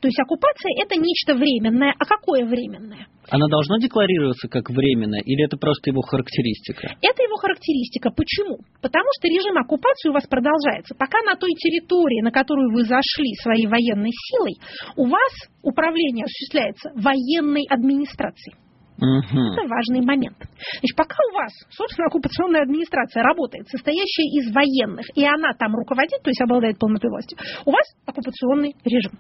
то 0.00 0.08
есть 0.08 0.18
оккупация 0.18 0.72
это 0.82 0.96
нечто 0.96 1.34
временное. 1.34 1.94
А 1.98 2.04
какое 2.04 2.44
временное? 2.44 3.06
Она 3.28 3.48
должна 3.48 3.78
декларироваться 3.78 4.48
как 4.48 4.70
временная 4.70 5.20
или 5.20 5.44
это 5.44 5.56
просто 5.56 5.90
его 5.90 6.00
характеристика? 6.02 6.94
Это 7.02 7.22
его 7.22 7.36
характеристика. 7.36 8.10
Почему? 8.10 8.58
Потому 8.80 9.08
что 9.18 9.28
режим 9.28 9.58
оккупации 9.58 10.10
у 10.10 10.12
вас 10.12 10.26
продолжается. 10.26 10.94
Пока 10.94 11.18
на 11.22 11.34
той 11.34 11.50
территории, 11.54 12.22
на 12.22 12.30
которую 12.30 12.72
вы 12.72 12.84
зашли 12.84 13.34
своей 13.42 13.66
военной 13.66 14.12
силой, 14.12 14.54
у 14.96 15.06
вас 15.06 15.32
управление 15.62 16.24
осуществляется 16.24 16.92
военной 16.94 17.66
администрацией. 17.68 18.54
Угу. 18.96 19.40
Это 19.52 19.68
важный 19.68 20.00
момент. 20.00 20.36
Значит, 20.80 20.96
пока 20.96 21.16
у 21.30 21.34
вас, 21.34 21.52
собственно, 21.70 22.06
оккупационная 22.06 22.62
администрация 22.62 23.22
работает, 23.22 23.68
состоящая 23.68 24.28
из 24.40 24.54
военных, 24.54 25.06
и 25.14 25.24
она 25.24 25.52
там 25.58 25.74
руководит, 25.74 26.22
то 26.22 26.30
есть 26.30 26.40
обладает 26.40 26.78
полнотой 26.78 27.10
власти, 27.10 27.36
у 27.64 27.72
вас 27.72 27.84
оккупационный 28.06 28.74
режим. 28.84 29.12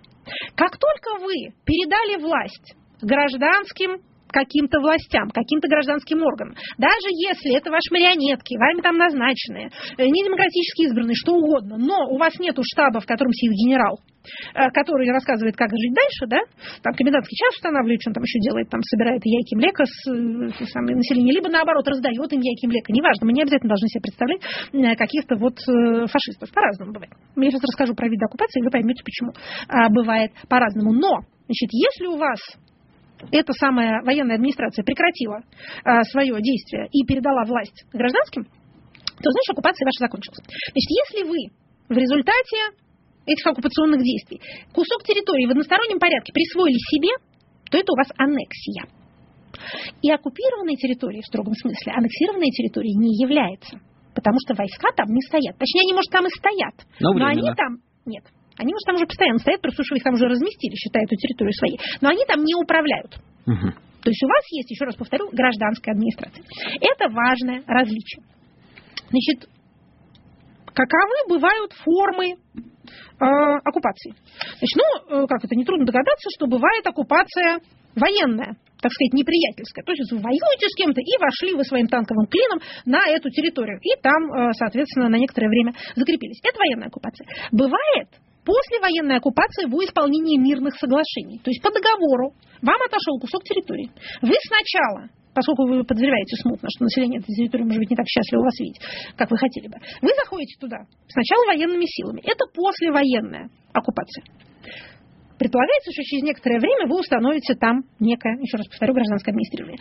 Как 0.54 0.78
только 0.78 1.20
вы 1.20 1.52
передали 1.64 2.22
власть 2.22 2.74
гражданским 3.02 4.00
каким-то 4.28 4.80
властям, 4.80 5.30
каким-то 5.30 5.68
гражданским 5.68 6.22
органам. 6.22 6.56
Даже 6.78 7.08
если 7.10 7.56
это 7.56 7.70
ваши 7.70 7.90
марионетки, 7.90 8.56
вами 8.56 8.80
там 8.82 8.96
назначенные, 8.96 9.70
э, 9.98 10.04
не 10.06 10.24
демократически 10.24 10.86
избранные, 10.86 11.14
что 11.14 11.34
угодно, 11.34 11.76
но 11.76 12.08
у 12.10 12.18
вас 12.18 12.38
нет 12.38 12.56
штаба, 12.72 13.00
в 13.00 13.06
котором 13.06 13.32
сидит 13.32 13.52
генерал, 13.52 14.00
э, 14.54 14.70
который 14.70 15.08
рассказывает, 15.10 15.56
как 15.56 15.70
жить 15.70 15.94
дальше, 15.94 16.26
да, 16.26 16.40
там 16.82 16.94
комендантский 16.94 17.36
час 17.36 17.54
устанавливает, 17.54 18.00
что 18.00 18.10
он 18.10 18.14
там 18.14 18.24
еще 18.24 18.38
делает, 18.40 18.68
там 18.70 18.80
собирает 18.82 19.22
яйки 19.24 19.54
млека 19.54 19.84
с, 19.84 19.96
с, 20.04 20.70
с 20.70 20.74
населения, 20.74 21.32
либо 21.32 21.48
наоборот 21.48 21.86
раздает 21.86 22.32
им 22.32 22.40
яйки 22.40 22.66
млека, 22.66 22.92
неважно, 22.92 23.26
мы 23.26 23.32
не 23.32 23.42
обязательно 23.42 23.70
должны 23.70 23.88
себе 23.88 24.00
представлять 24.00 24.42
э, 24.72 24.96
каких-то 24.96 25.36
вот 25.36 25.58
фашистов, 26.10 26.52
по-разному 26.52 26.92
бывает. 26.92 27.12
Я 27.36 27.50
сейчас 27.50 27.62
расскажу 27.62 27.94
про 27.94 28.08
вид 28.08 28.22
оккупации, 28.22 28.60
и 28.60 28.64
вы 28.64 28.70
поймете, 28.70 29.02
почему 29.04 29.32
а, 29.68 29.88
бывает 29.88 30.32
по-разному. 30.48 30.92
Но, 30.92 31.20
значит, 31.46 31.70
если 31.72 32.06
у 32.06 32.16
вас 32.16 32.40
эта 33.30 33.52
самая 33.54 34.02
военная 34.02 34.36
администрация 34.36 34.84
прекратила 34.84 35.40
а, 35.84 36.02
свое 36.04 36.40
действие 36.40 36.88
и 36.92 37.04
передала 37.04 37.44
власть 37.44 37.84
гражданским, 37.92 38.44
то 38.44 39.30
значит 39.30 39.50
оккупация 39.50 39.86
ваша 39.86 40.04
закончилась. 40.04 40.38
Значит, 40.44 40.90
если 40.90 41.28
вы 41.28 41.38
в 41.88 41.96
результате 41.96 42.56
этих 43.26 43.46
оккупационных 43.46 44.02
действий 44.02 44.40
кусок 44.72 45.02
территории 45.04 45.46
в 45.46 45.50
одностороннем 45.50 45.98
порядке 45.98 46.32
присвоили 46.32 46.78
себе, 46.90 47.10
то 47.70 47.78
это 47.78 47.92
у 47.92 47.96
вас 47.96 48.08
аннексия. 48.16 48.86
И 50.02 50.10
оккупированной 50.10 50.76
территорией 50.76 51.22
в 51.22 51.26
строгом 51.26 51.54
смысле 51.54 51.92
аннексированной 51.92 52.50
территорией 52.50 52.94
не 52.94 53.16
является. 53.22 53.80
Потому 54.14 54.38
что 54.44 54.54
войска 54.54 54.88
там 54.96 55.08
не 55.08 55.20
стоят. 55.22 55.58
Точнее, 55.58 55.82
они, 55.82 55.92
может, 55.92 56.10
там 56.10 56.26
и 56.26 56.30
стоят. 56.30 56.74
Но, 57.00 57.12
но 57.12 57.26
они 57.26 57.42
там... 57.54 57.78
Нет. 58.04 58.24
Они, 58.58 58.72
может, 58.72 58.86
там 58.86 58.96
уже 58.96 59.06
постоянно 59.06 59.38
стоят, 59.38 59.60
потому 59.60 59.84
что 59.84 59.96
их 59.96 60.02
там 60.02 60.14
уже 60.14 60.26
разместили, 60.26 60.74
считая 60.74 61.04
эту 61.04 61.16
территорию 61.16 61.52
своей. 61.52 61.78
Но 62.00 62.08
они 62.08 62.24
там 62.26 62.42
не 62.42 62.54
управляют. 62.54 63.16
Угу. 63.46 63.68
То 64.06 64.10
есть 64.10 64.22
у 64.22 64.28
вас 64.28 64.44
есть, 64.52 64.70
еще 64.70 64.84
раз 64.84 64.94
повторю, 64.94 65.28
гражданская 65.32 65.94
администрация. 65.94 66.44
Это 66.80 67.12
важное 67.12 67.62
различие. 67.66 68.22
Значит, 69.10 69.50
каковы 70.66 71.28
бывают 71.28 71.72
формы 71.72 72.34
э, 72.34 73.24
оккупации? 73.64 74.14
Значит, 74.58 74.76
ну, 74.76 75.24
э, 75.24 75.26
как 75.26 75.44
это, 75.44 75.54
нетрудно 75.56 75.86
догадаться, 75.86 76.28
что 76.36 76.46
бывает 76.46 76.86
оккупация 76.86 77.58
военная, 77.96 78.56
так 78.80 78.92
сказать, 78.92 79.12
неприятельская. 79.12 79.82
То 79.82 79.92
есть 79.92 80.12
вы 80.12 80.18
воюете 80.18 80.68
с 80.68 80.76
кем-то 80.76 81.00
и 81.00 81.18
вошли 81.18 81.54
вы 81.56 81.64
своим 81.64 81.88
танковым 81.88 82.26
клином 82.26 82.60
на 82.84 83.08
эту 83.08 83.30
территорию. 83.30 83.80
И 83.82 84.00
там, 84.00 84.32
э, 84.32 84.52
соответственно, 84.52 85.08
на 85.08 85.16
некоторое 85.16 85.48
время 85.48 85.74
закрепились. 85.96 86.40
Это 86.44 86.58
военная 86.58 86.88
оккупация. 86.88 87.26
Бывает 87.50 88.08
после 88.46 88.78
военной 88.78 89.18
оккупации 89.18 89.66
в 89.66 89.74
исполнении 89.82 90.38
мирных 90.38 90.78
соглашений. 90.78 91.42
То 91.42 91.50
есть 91.50 91.60
по 91.60 91.70
договору 91.74 92.32
вам 92.62 92.78
отошел 92.86 93.18
кусок 93.18 93.42
территории. 93.42 93.90
Вы 94.22 94.34
сначала 94.46 95.10
поскольку 95.36 95.68
вы 95.68 95.84
подозреваете 95.84 96.34
смутно, 96.40 96.66
что 96.72 96.84
население 96.84 97.20
этой 97.20 97.28
территории 97.34 97.64
может 97.64 97.76
быть 97.76 97.90
не 97.90 97.96
так 97.96 98.06
счастливо 98.08 98.40
вас 98.40 98.58
видеть, 98.58 98.80
как 99.20 99.30
вы 99.30 99.36
хотели 99.36 99.68
бы, 99.68 99.76
вы 100.00 100.08
заходите 100.16 100.56
туда 100.58 100.78
сначала 101.12 101.44
военными 101.52 101.84
силами. 101.84 102.24
Это 102.24 102.48
послевоенная 102.48 103.50
оккупация. 103.74 104.24
Предполагается, 105.36 105.92
что 105.92 106.02
через 106.08 106.24
некоторое 106.24 106.58
время 106.58 106.88
вы 106.88 106.98
установите 106.98 107.54
там 107.54 107.84
некое, 108.00 108.40
еще 108.40 108.56
раз 108.56 108.66
повторю, 108.66 108.94
гражданское 108.94 109.32
администрирование. 109.32 109.78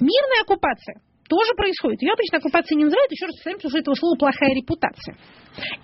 Мирная 0.00 0.40
оккупация 0.48 0.96
тоже 1.28 1.52
происходит. 1.56 2.02
Ее 2.02 2.12
обычно 2.12 2.38
оккупацией 2.38 2.78
не 2.78 2.84
называют, 2.84 3.10
еще 3.10 3.26
раз 3.26 3.36
повторяем, 3.36 3.58
потому 3.58 3.70
что 3.70 3.78
этого 3.78 3.94
слова 3.94 4.16
плохая 4.16 4.52
репутация. 4.54 5.14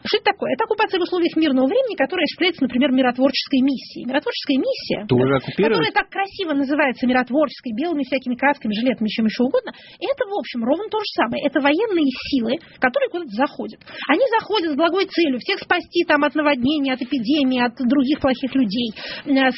Что 0.05 0.21
это 0.21 0.27
такое? 0.37 0.53
Это 0.53 0.65
оккупация 0.65 1.01
в 1.01 1.03
условиях 1.03 1.35
мирного 1.37 1.67
времени, 1.67 1.97
которая 1.97 2.25
осуществляется, 2.25 2.63
например, 2.63 2.93
миротворческой 2.93 3.61
миссией. 3.65 4.05
Миротворческая 4.05 4.59
миссия, 4.61 5.01
тоже 5.09 5.41
которая 5.57 5.93
так 5.93 6.09
красиво 6.13 6.53
называется 6.53 7.07
миротворческой, 7.07 7.73
белыми 7.73 8.05
всякими 8.05 8.37
красками, 8.37 8.75
жилетами, 8.75 9.09
чем 9.09 9.27
еще 9.27 9.45
угодно, 9.45 9.73
это, 9.73 10.29
в 10.29 10.35
общем, 10.37 10.65
ровно 10.65 10.89
то 10.93 10.99
же 10.99 11.11
самое. 11.17 11.45
Это 11.47 11.61
военные 11.61 12.11
силы, 12.29 12.61
которые 12.81 13.09
куда-то 13.09 13.33
заходят. 13.33 13.81
Они 14.09 14.25
заходят 14.39 14.73
с 14.73 14.77
благой 14.77 15.07
целью 15.07 15.39
всех 15.41 15.61
спасти 15.61 16.05
там, 16.05 16.25
от 16.25 16.35
наводнений, 16.35 16.93
от 16.93 17.01
эпидемии, 17.01 17.65
от 17.65 17.77
других 17.77 18.21
плохих 18.21 18.55
людей, 18.55 18.93
э, 19.25 19.51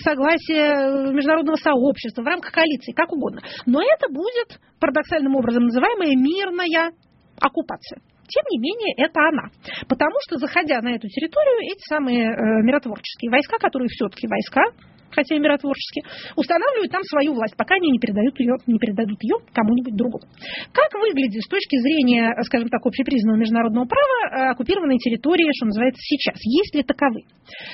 согласие 0.00 1.12
международного 1.12 1.56
сообщества, 1.56 2.22
в 2.22 2.26
рамках 2.26 2.52
коалиции, 2.52 2.92
как 2.92 3.12
угодно. 3.12 3.42
Но 3.66 3.80
это 3.82 4.08
будет 4.08 4.58
парадоксальным 4.88 5.36
образом 5.36 5.64
называемая 5.64 6.16
мирная 6.16 6.92
оккупация. 7.40 8.00
Тем 8.28 8.44
не 8.50 8.58
менее, 8.58 8.94
это 8.96 9.20
она. 9.20 9.48
Потому 9.88 10.16
что, 10.26 10.36
заходя 10.36 10.80
на 10.80 10.96
эту 10.96 11.08
территорию, 11.08 11.72
эти 11.72 11.80
самые 11.88 12.28
э, 12.28 12.36
миротворческие 12.62 13.30
войска, 13.30 13.56
которые 13.58 13.88
все-таки 13.88 14.26
войска, 14.28 14.64
хотя 15.10 15.34
и 15.34 15.38
миротворческие, 15.38 16.04
устанавливают 16.36 16.92
там 16.92 17.02
свою 17.04 17.32
власть, 17.32 17.56
пока 17.56 17.76
они 17.76 17.88
не 17.90 17.98
передают 17.98 18.38
ее, 18.38 18.56
не 18.66 18.78
передадут 18.78 19.16
ее 19.22 19.36
кому-нибудь 19.54 19.96
другому. 19.96 20.24
Как 20.72 20.92
выглядит 21.00 21.40
с 21.40 21.48
точки 21.48 21.80
зрения, 21.80 22.36
скажем 22.44 22.68
так, 22.68 22.84
общепризнанного 22.84 23.40
международного 23.40 23.86
права 23.86 24.18
э, 24.28 24.50
оккупированные 24.52 24.98
территории, 24.98 25.48
что 25.56 25.66
называется, 25.66 26.00
сейчас? 26.00 26.36
Есть 26.44 26.74
ли 26.74 26.82
таковы? 26.82 27.24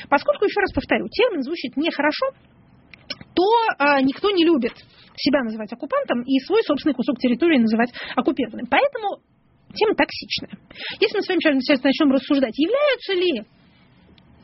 Поскольку, 0.08 0.44
еще 0.44 0.60
раз 0.60 0.72
повторю, 0.72 1.08
термин 1.10 1.42
звучит 1.42 1.76
нехорошо, 1.76 2.30
то 3.34 3.44
а, 3.78 4.00
никто 4.00 4.30
не 4.30 4.44
любит 4.44 4.72
себя 5.16 5.42
называть 5.42 5.72
оккупантом 5.72 6.22
и 6.22 6.38
свой 6.40 6.62
собственный 6.62 6.94
кусок 6.94 7.18
территории 7.18 7.58
называть 7.58 7.92
оккупированным. 8.16 8.66
Поэтому 8.66 9.20
тема 9.74 9.94
токсичная. 9.94 10.58
Если 11.00 11.16
мы 11.16 11.22
с 11.22 11.28
вами 11.28 11.60
сейчас 11.60 11.82
начнем 11.82 12.12
рассуждать, 12.12 12.56
являются 12.56 13.12
ли 13.14 13.44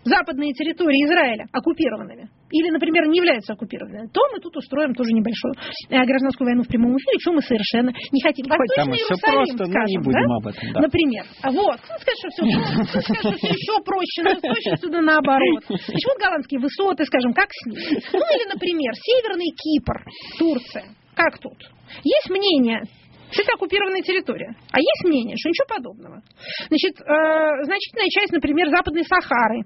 западные 0.04 0.52
территории 0.52 1.06
Израиля 1.06 1.46
оккупированными, 1.52 2.30
или, 2.50 2.70
например, 2.70 3.06
не 3.06 3.18
является 3.18 3.52
оккупированной, 3.52 4.08
то 4.12 4.20
мы 4.32 4.40
тут 4.40 4.56
устроим 4.56 4.94
тоже 4.94 5.12
небольшую 5.12 5.54
э, 5.88 6.04
гражданскую 6.04 6.46
войну 6.46 6.62
в 6.62 6.68
прямом 6.68 6.96
эфире, 6.96 7.18
чего 7.18 7.34
мы 7.34 7.42
совершенно 7.42 7.90
не 7.90 8.20
хотим. 8.20 8.46
Там 8.46 8.58
Восточный 8.58 8.94
все 8.94 9.14
Иерусалим, 9.14 9.36
просто, 9.36 9.58
но 9.58 9.70
скажем, 9.70 9.90
не 9.90 9.98
будем 9.98 10.26
да? 10.26 10.36
об 10.36 10.46
этом. 10.46 10.72
Да. 10.72 10.80
Например. 10.80 11.24
Вот. 11.44 11.78
Ну, 11.80 11.94
скажешь, 12.00 12.20
что 12.20 12.42
все, 12.42 12.60
скажешь, 12.84 13.18
что 13.18 13.30
все 13.38 13.48
еще 13.54 13.74
проще, 13.84 14.20
но 14.22 14.32
точно 14.40 14.76
сюда 14.76 15.00
наоборот. 15.00 15.62
Значит, 15.68 16.06
вот 16.06 16.18
голландские 16.18 16.60
высоты, 16.60 17.04
скажем, 17.04 17.32
как 17.32 17.48
с 17.50 17.66
ними. 17.66 18.02
Ну, 18.12 18.24
или, 18.34 18.44
например, 18.50 18.92
Северный 18.94 19.50
Кипр, 19.54 19.96
Турция. 20.38 20.84
Как 21.14 21.38
тут? 21.38 21.58
Есть 22.02 22.30
мнение, 22.30 22.82
что 23.30 23.42
это 23.42 23.52
оккупированная 23.54 24.02
территория. 24.02 24.54
А 24.72 24.78
есть 24.78 25.04
мнение, 25.04 25.36
что 25.36 25.48
ничего 25.48 25.66
подобного. 25.68 26.22
Значит, 26.68 27.00
э, 27.00 27.64
значительная 27.64 28.08
часть, 28.10 28.32
например, 28.32 28.68
Западной 28.70 29.04
Сахары 29.04 29.62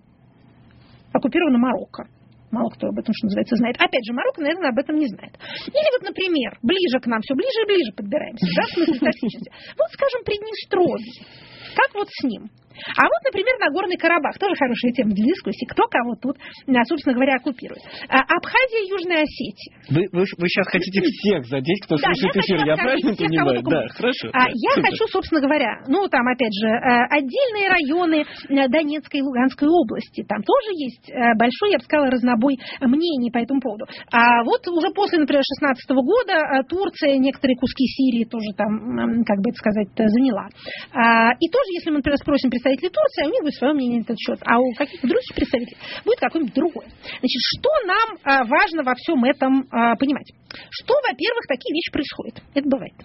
оккупирована 1.13 1.59
Марокко. 1.59 2.09
Мало 2.55 2.71
кто 2.71 2.87
об 2.87 2.99
этом, 2.99 3.13
что 3.13 3.27
называется, 3.27 3.57
знает. 3.57 3.75
Опять 3.83 4.07
же, 4.07 4.15
Марокко, 4.15 4.41
наверное, 4.41 4.71
об 4.71 4.79
этом 4.79 4.95
не 4.95 5.09
знает. 5.09 5.35
Или 5.67 5.89
вот, 5.99 6.07
например, 6.07 6.55
ближе 6.63 7.03
к 7.03 7.07
нам, 7.07 7.21
все 7.21 7.35
ближе 7.35 7.59
и 7.63 7.67
ближе 7.67 7.91
подбираемся, 7.97 8.47
да, 8.55 8.63
в 8.63 9.19
смысле. 9.19 9.51
Вот, 9.75 9.91
скажем, 9.91 10.23
Приднестровье. 10.23 11.27
Как 11.75 11.91
вот 11.95 12.07
с 12.09 12.23
ним? 12.23 12.47
А 12.97 13.03
вот, 13.07 13.21
например, 13.25 13.55
Нагорный 13.61 13.97
Карабах, 13.97 14.39
тоже 14.39 14.55
хорошая 14.59 14.93
тема 14.93 15.13
для 15.15 15.25
дискуссии, 15.25 15.67
кто 15.67 15.87
кого 15.87 16.15
тут, 16.21 16.37
а, 16.69 16.85
собственно 16.85 17.15
говоря, 17.15 17.37
оккупирует. 17.37 17.83
А, 18.09 18.21
Абхазия 18.21 18.83
и 18.85 18.91
Южная 18.91 19.23
Осетия. 19.23 19.73
Вы, 19.91 20.03
вы, 20.13 20.25
вы 20.27 20.47
сейчас 20.49 20.67
хотите 20.69 21.01
всех 21.23 21.47
задеть, 21.47 21.81
кто 21.87 21.97
Да, 21.97 22.11
слушает 22.15 22.35
я 22.35 22.41
эфир, 22.43 22.59
я 22.67 22.77
правильно 22.77 23.13
всех, 23.15 23.29
понимаю? 23.29 23.63
Да, 23.63 23.83
хорошо. 23.95 24.29
А, 24.33 24.49
я 24.51 24.73
Супер. 24.75 24.91
хочу, 24.91 25.05
собственно 25.09 25.41
говоря, 25.41 25.83
ну, 25.89 26.09
там, 26.09 26.27
опять 26.29 26.53
же, 26.55 26.69
э, 26.69 27.07
отдельные 27.11 27.69
районы 27.71 28.19
э, 28.25 28.69
Донецкой 28.69 29.21
и 29.21 29.23
Луганской 29.23 29.69
области. 29.69 30.25
Там 30.27 30.43
тоже 30.43 30.71
есть 30.75 31.09
э, 31.11 31.35
большой, 31.39 31.73
я 31.73 31.79
бы 31.79 31.85
сказала, 31.85 32.11
разнобой 32.11 32.59
мнений 32.81 33.31
по 33.31 33.39
этому 33.39 33.61
поводу. 33.61 33.87
А 34.11 34.43
вот 34.45 34.67
уже 34.69 34.91
после, 34.95 35.19
например, 35.19 35.43
16 35.45 35.91
года 35.91 36.63
Турция 36.69 37.17
некоторые 37.19 37.57
куски 37.57 37.85
Сирии 37.87 38.25
тоже 38.25 38.51
там, 38.57 39.25
как 39.25 39.39
бы 39.41 39.51
это 39.51 39.59
сказать, 39.59 39.89
заняла. 39.97 40.49
А, 40.93 41.33
И 41.41 41.49
тоже, 41.49 41.69
если 41.79 41.91
мы, 41.91 41.97
например, 41.99 42.19
спросим 42.19 42.51
представителей 42.65 42.91
Турции, 42.91 43.29
у 43.29 43.33
них 43.33 43.43
будет 43.43 43.55
свое 43.55 43.75
мнение 43.75 44.01
на 44.01 44.05
этот 44.05 44.19
счет. 44.19 44.41
А 44.45 44.59
у 44.59 44.73
каких-то 44.73 45.07
других 45.07 45.35
представителей 45.37 45.77
будет 46.05 46.19
какое-нибудь 46.19 46.55
другое. 46.55 46.89
Значит, 47.21 47.41
что 47.53 47.71
нам 47.85 48.09
а, 48.25 48.45
важно 48.45 48.83
во 48.83 48.95
всем 48.97 49.23
этом 49.25 49.69
а, 49.71 49.97
понимать? 49.97 50.33
Что, 50.71 50.95
во-первых, 50.95 51.45
такие 51.47 51.73
вещи 51.75 51.93
происходят. 51.93 52.41
Это 52.55 52.69
бывает. 52.69 52.97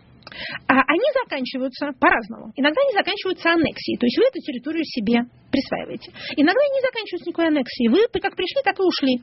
А 0.67 0.79
они 0.87 1.07
заканчиваются 1.23 1.91
по-разному. 1.99 2.53
Иногда 2.55 2.79
они 2.79 2.93
заканчиваются 2.93 3.51
аннексией, 3.51 3.97
то 3.97 4.05
есть 4.05 4.17
вы 4.17 4.23
эту 4.29 4.39
территорию 4.39 4.85
себе 4.85 5.25
присваиваете. 5.51 6.11
Иногда 6.37 6.61
они 6.61 6.73
не 6.77 6.83
заканчиваются 6.85 7.27
никакой 7.27 7.47
аннексией. 7.47 7.89
Вы 7.89 8.07
как 8.21 8.35
пришли, 8.35 8.61
так 8.63 8.79
и 8.79 8.83
ушли. 8.83 9.15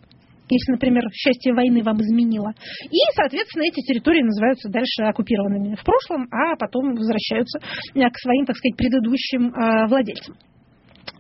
Если, 0.49 0.73
например, 0.73 1.03
счастье 1.13 1.53
войны 1.53 1.83
вам 1.83 2.01
изменило. 2.01 2.53
И, 2.85 2.99
соответственно, 3.15 3.65
эти 3.65 3.81
территории 3.87 4.23
называются 4.23 4.69
дальше 4.69 5.03
оккупированными 5.03 5.75
в 5.75 5.85
прошлом, 5.85 6.29
а 6.31 6.57
потом 6.57 6.95
возвращаются 6.95 7.59
э, 7.59 8.11
к 8.11 8.19
своим, 8.19 8.47
так 8.47 8.57
сказать, 8.57 8.77
предыдущим 8.77 9.51
э, 9.51 9.87
владельцам. 9.89 10.37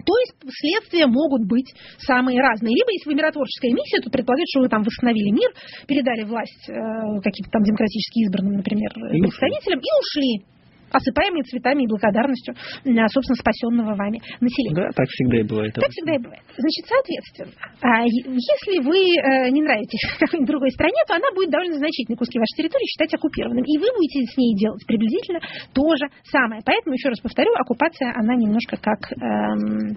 То 0.06 0.14
есть 0.18 0.34
следствия 0.62 1.06
могут 1.06 1.46
быть 1.48 1.74
самые 1.98 2.40
разные. 2.40 2.74
Либо, 2.74 2.90
если 2.92 3.10
вы 3.10 3.16
миротворческая 3.16 3.72
миссия, 3.72 4.00
то 4.00 4.10
предполагает, 4.10 4.46
что 4.50 4.60
вы 4.60 4.68
там 4.68 4.82
восстановили 4.82 5.30
мир, 5.30 5.50
передали 5.86 6.22
власть 6.22 6.68
э, 6.68 6.72
каким-то 7.22 7.50
там 7.50 7.62
демократически 7.62 8.26
избранным, 8.26 8.62
например, 8.62 8.90
представителям 8.94 9.80
и 9.80 9.90
ушли 9.98 10.55
осыпаемые 10.90 11.42
цветами 11.44 11.84
и 11.84 11.86
благодарностью, 11.86 12.54
э, 12.54 13.08
собственно, 13.08 13.36
спасенного 13.36 13.94
вами 13.94 14.20
населения. 14.40 14.74
Да, 14.74 14.88
так 14.94 15.08
всегда 15.08 15.40
и 15.40 15.42
бывает. 15.42 15.74
Так 15.74 15.90
всегда 15.90 16.14
и 16.14 16.18
бывает. 16.18 16.42
Значит, 16.56 16.84
соответственно, 16.86 17.52
а, 17.82 18.04
если 18.04 18.82
вы 18.82 18.98
э, 18.98 19.50
не 19.50 19.62
нравитесь 19.62 20.02
какой-нибудь 20.20 20.48
другой 20.48 20.70
стране, 20.70 20.98
то 21.08 21.14
она 21.14 21.30
будет 21.34 21.50
довольно 21.50 21.76
значительные 21.76 22.18
куски 22.18 22.38
вашей 22.38 22.56
территории 22.56 22.86
считать 22.86 23.12
оккупированным. 23.14 23.64
И 23.64 23.78
вы 23.78 23.88
будете 23.96 24.24
с 24.24 24.36
ней 24.36 24.54
делать 24.56 24.84
приблизительно 24.86 25.40
то 25.74 25.84
же 25.96 26.06
самое. 26.30 26.62
Поэтому, 26.64 26.94
еще 26.94 27.08
раз 27.08 27.20
повторю, 27.20 27.52
оккупация, 27.54 28.12
она 28.14 28.34
немножко 28.34 28.76
как 28.76 29.12
эм, 29.12 29.96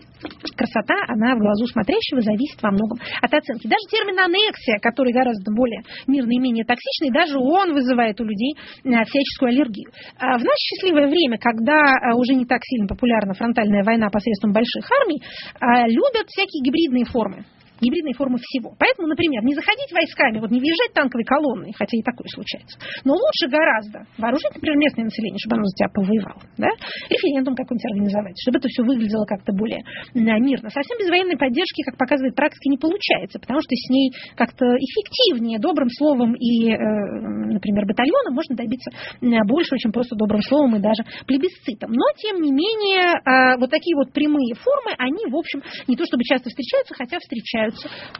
красота, 0.56 0.96
она 1.08 1.36
в 1.36 1.40
глазу 1.40 1.68
смотрящего 1.68 2.22
зависит 2.22 2.62
во 2.62 2.72
многом 2.72 3.00
от 3.22 3.34
оценки. 3.34 3.68
Даже 3.68 3.84
термин 3.90 4.20
аннексия, 4.20 4.80
который 4.80 5.14
гораздо 5.14 5.52
более 5.52 5.82
мирный 6.08 6.36
и 6.36 6.40
менее 6.40 6.66
токсичный, 6.66 7.12
даже 7.12 7.38
он 7.38 7.74
вызывает 7.74 8.20
у 8.20 8.24
людей 8.24 8.56
э, 8.84 8.90
всяческую 9.06 9.50
аллергию. 9.50 9.90
А 10.18 10.38
в 10.38 10.44
наше 10.44 10.79
счастливое 10.80 11.08
время, 11.08 11.38
когда 11.38 11.74
э, 11.74 12.14
уже 12.16 12.34
не 12.34 12.46
так 12.46 12.62
сильно 12.64 12.88
популярна 12.88 13.34
фронтальная 13.34 13.84
война 13.84 14.10
посредством 14.10 14.54
больших 14.54 14.90
армий, 15.02 15.22
э, 15.22 15.90
любят 15.90 16.28
всякие 16.28 16.64
гибридные 16.64 17.06
формы 17.06 17.46
гибридные 17.82 18.14
формы 18.14 18.38
всего. 18.42 18.76
Поэтому, 18.78 19.08
например, 19.08 19.44
не 19.44 19.56
заходить 19.56 19.92
войсками, 19.92 20.40
вот 20.40 20.52
не 20.52 20.60
въезжать 20.60 20.94
танковой 20.94 21.24
колонной, 21.24 21.72
хотя 21.74 21.98
и 21.98 22.04
такое 22.04 22.28
случается, 22.28 22.78
но 23.04 23.14
лучше 23.14 23.48
гораздо 23.50 24.06
вооружить, 24.18 24.54
например, 24.54 24.78
местное 24.78 25.06
население, 25.06 25.40
чтобы 25.40 25.58
оно 25.58 25.66
за 25.66 25.76
тебя 25.76 25.90
повоевало, 25.90 26.44
да? 26.58 26.70
референдум 27.10 27.56
какой-нибудь 27.56 27.90
организовать, 27.92 28.36
чтобы 28.42 28.60
это 28.60 28.68
все 28.68 28.84
выглядело 28.84 29.26
как-то 29.26 29.54
более 29.54 29.82
м, 30.14 30.44
мирно. 30.44 30.70
Совсем 30.70 30.98
без 31.00 31.10
военной 31.10 31.38
поддержки, 31.38 31.84
как 31.84 31.98
показывает 31.98 32.36
практика, 32.36 32.70
не 32.70 32.78
получается, 32.78 33.40
потому 33.40 33.62
что 33.62 33.72
с 33.72 33.90
ней 33.90 34.12
как-то 34.36 34.66
эффективнее 34.78 35.60
добрым 35.60 35.90
словом 35.90 36.36
и, 36.36 36.72
э, 36.72 36.78
например, 36.78 37.86
батальоном 37.86 38.34
можно 38.36 38.56
добиться 38.56 38.92
м, 39.22 39.32
большего, 39.48 39.80
чем 39.80 39.92
просто 39.92 40.16
добрым 40.16 40.42
словом 40.42 40.76
и 40.76 40.80
даже 40.80 41.04
плебисцитом. 41.26 41.92
Но, 41.92 42.06
тем 42.18 42.42
не 42.42 42.52
менее, 42.52 43.18
э, 43.18 43.58
вот 43.60 43.70
такие 43.70 43.96
вот 43.96 44.12
прямые 44.14 44.54
формы, 44.56 44.94
они, 44.98 45.26
в 45.32 45.36
общем, 45.36 45.62
не 45.88 45.96
то 45.96 46.06
чтобы 46.06 46.24
часто 46.24 46.50
встречаются, 46.50 46.94
хотя 46.96 47.20
встречаются 47.20 47.69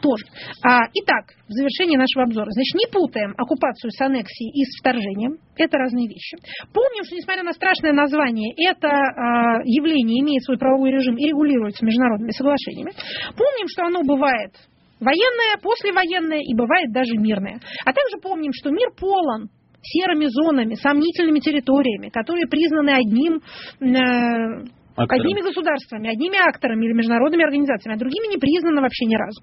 тоже. 0.00 0.24
А, 0.62 0.86
итак, 0.94 1.34
в 1.48 1.52
завершении 1.52 1.96
нашего 1.96 2.24
обзора. 2.24 2.50
Значит, 2.50 2.74
не 2.74 2.86
путаем 2.90 3.34
оккупацию 3.36 3.90
с 3.90 4.00
аннексией 4.00 4.50
и 4.50 4.64
с 4.64 4.80
вторжением. 4.80 5.38
Это 5.56 5.78
разные 5.78 6.08
вещи. 6.08 6.36
Помним, 6.72 7.04
что, 7.04 7.16
несмотря 7.16 7.42
на 7.42 7.52
страшное 7.52 7.92
название, 7.92 8.54
это 8.56 8.88
а, 8.88 9.62
явление 9.64 10.20
имеет 10.20 10.42
свой 10.44 10.58
правовой 10.58 10.90
режим 10.90 11.16
и 11.16 11.26
регулируется 11.26 11.84
международными 11.84 12.30
соглашениями. 12.30 12.92
Помним, 13.36 13.68
что 13.68 13.84
оно 13.84 14.02
бывает 14.02 14.52
военное, 15.00 15.56
послевоенное 15.62 16.40
и 16.40 16.54
бывает 16.54 16.92
даже 16.92 17.16
мирное. 17.16 17.58
А 17.84 17.92
также 17.92 18.20
помним, 18.22 18.52
что 18.52 18.70
мир 18.70 18.90
полон 18.98 19.48
серыми 19.82 20.26
зонами, 20.26 20.74
сомнительными 20.74 21.40
территориями, 21.40 22.10
которые 22.10 22.46
признаны 22.46 22.90
одним 22.90 23.40
э, 23.80 24.79
Актором. 25.04 25.20
одними 25.22 25.40
государствами, 25.40 26.10
одними 26.10 26.36
акторами 26.36 26.84
или 26.86 26.92
международными 26.92 27.44
организациями, 27.44 27.96
а 27.96 27.98
другими 27.98 28.28
не 28.28 28.38
признано 28.38 28.82
вообще 28.82 29.06
ни 29.06 29.16
разу. 29.16 29.40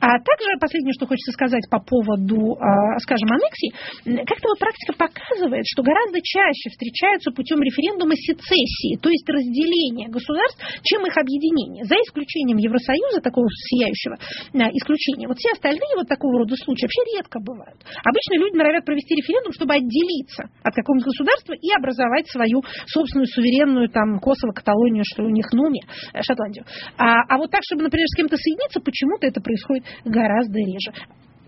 А 0.00 0.18
также 0.18 0.58
последнее, 0.60 0.94
что 0.94 1.06
хочется 1.06 1.32
сказать 1.32 1.64
по 1.70 1.78
поводу, 1.80 2.56
а, 2.58 2.98
скажем, 3.00 3.30
аннексии, 3.30 3.70
м, 4.06 4.24
как-то 4.24 4.48
вот 4.48 4.58
практика 4.58 4.92
показывает, 4.96 5.64
что 5.66 5.82
гораздо 5.82 6.18
чаще 6.22 6.70
встречаются 6.70 7.30
путем 7.30 7.62
референдума 7.62 8.14
сецессии, 8.16 8.98
то 9.00 9.08
есть 9.08 9.28
разделения 9.28 10.08
государств, 10.08 10.58
чем 10.82 11.04
их 11.06 11.16
объединение. 11.16 11.84
За 11.84 11.94
исключением 11.96 12.58
Евросоюза, 12.58 13.20
такого 13.20 13.46
сияющего 13.50 14.16
а, 14.16 14.70
исключения. 14.72 15.28
Вот 15.28 15.38
все 15.38 15.52
остальные 15.52 15.94
вот 15.96 16.08
такого 16.08 16.44
рода 16.44 16.54
случаи 16.56 16.86
вообще 16.86 17.02
редко 17.16 17.40
бывают. 17.40 17.80
Обычно 18.04 18.40
люди 18.40 18.56
норовят 18.56 18.84
провести 18.84 19.14
референдум, 19.14 19.52
чтобы 19.52 19.74
отделиться 19.74 20.48
от 20.62 20.74
какого-нибудь 20.74 21.12
государства 21.12 21.54
и 21.54 21.68
образовать 21.76 22.28
свою 22.28 22.62
собственную 22.86 23.26
суверенную 23.26 23.88
там 23.88 24.18
Косово, 24.18 24.52
Каталонию, 24.52 24.95
что 25.04 25.24
у 25.24 25.28
них 25.28 25.46
на 25.52 25.66
уме, 25.66 25.80
э, 26.12 26.22
Шотландию. 26.22 26.64
А, 26.96 27.22
а 27.28 27.36
вот 27.38 27.50
так, 27.50 27.60
чтобы, 27.64 27.82
например, 27.82 28.06
с 28.08 28.16
кем-то 28.16 28.36
соединиться, 28.36 28.80
почему-то 28.80 29.26
это 29.26 29.40
происходит 29.40 29.84
гораздо 30.04 30.58
реже. 30.58 30.92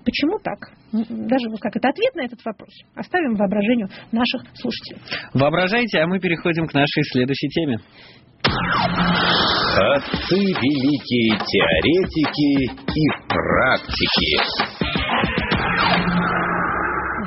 Почему 0.05 0.39
так? 0.39 0.59
Даже 0.93 1.51
вот 1.51 1.61
как 1.61 1.77
это 1.77 1.89
ответ 1.89 2.15
на 2.15 2.23
этот 2.25 2.43
вопрос 2.45 2.71
оставим 2.95 3.35
воображению 3.35 3.89
наших 4.11 4.43
слушателей. 4.55 5.01
Воображайте, 5.35 5.99
а 5.99 6.07
мы 6.07 6.19
переходим 6.19 6.67
к 6.67 6.73
нашей 6.73 7.03
следующей 7.13 7.49
теме. 7.49 7.79
Отцы 9.77 10.37
великие 10.37 11.39
теоретики 11.45 12.73
и 12.73 13.11
практики. 13.29 14.39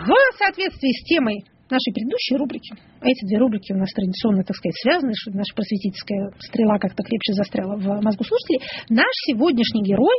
В 0.08 0.38
соответствии 0.40 0.92
с 0.92 1.04
темой 1.06 1.46
нашей 1.72 1.94
предыдущей 1.94 2.36
рубрики, 2.36 2.76
а 3.00 3.08
эти 3.08 3.26
две 3.26 3.38
рубрики 3.38 3.74
у 3.74 3.78
нас 3.78 3.92
традиционно, 3.94 4.44
так 4.44 4.56
сказать, 4.56 4.76
связаны, 4.82 5.14
чтобы 5.16 5.38
наша 5.38 5.56
просветительская 5.56 6.32
стрела 6.40 6.78
как-то 6.78 7.04
крепче 7.04 7.34
застряла 7.34 7.78
в 7.78 8.02
мозгу 8.04 8.24
слушателей, 8.24 8.62
наш 8.90 9.12
сегодняшний 9.26 9.84
герой, 9.84 10.16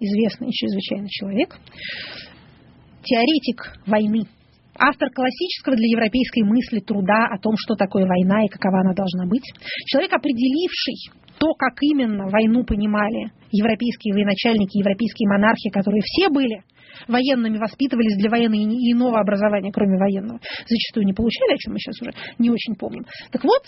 известный 0.00 0.50
чрезвычайно 0.52 1.08
человек, 1.08 1.56
теоретик 3.02 3.78
войны, 3.86 4.24
автор 4.78 5.10
классического 5.10 5.76
для 5.76 5.88
европейской 5.88 6.42
мысли 6.42 6.80
труда 6.80 7.28
о 7.30 7.38
том, 7.38 7.54
что 7.56 7.74
такое 7.74 8.06
война 8.06 8.44
и 8.44 8.48
какова 8.48 8.80
она 8.80 8.94
должна 8.94 9.26
быть, 9.26 9.44
человек, 9.86 10.12
определивший 10.12 11.12
то, 11.38 11.52
как 11.54 11.74
именно 11.82 12.28
войну 12.28 12.64
понимали 12.64 13.30
европейские 13.50 14.14
военачальники, 14.14 14.78
европейские 14.78 15.28
монархи, 15.28 15.70
которые 15.70 16.02
все 16.02 16.28
были 16.28 16.62
военными, 17.08 17.58
воспитывались 17.58 18.16
для 18.16 18.30
военного 18.30 18.60
и 18.60 18.92
иного 18.92 19.20
образования, 19.20 19.70
кроме 19.72 19.98
военного, 19.98 20.40
зачастую 20.66 21.04
не 21.04 21.12
получали, 21.12 21.54
о 21.54 21.58
чем 21.58 21.74
мы 21.74 21.78
сейчас 21.78 22.00
уже 22.00 22.12
не 22.38 22.50
очень 22.50 22.74
помним. 22.74 23.04
Так 23.30 23.44
вот, 23.44 23.62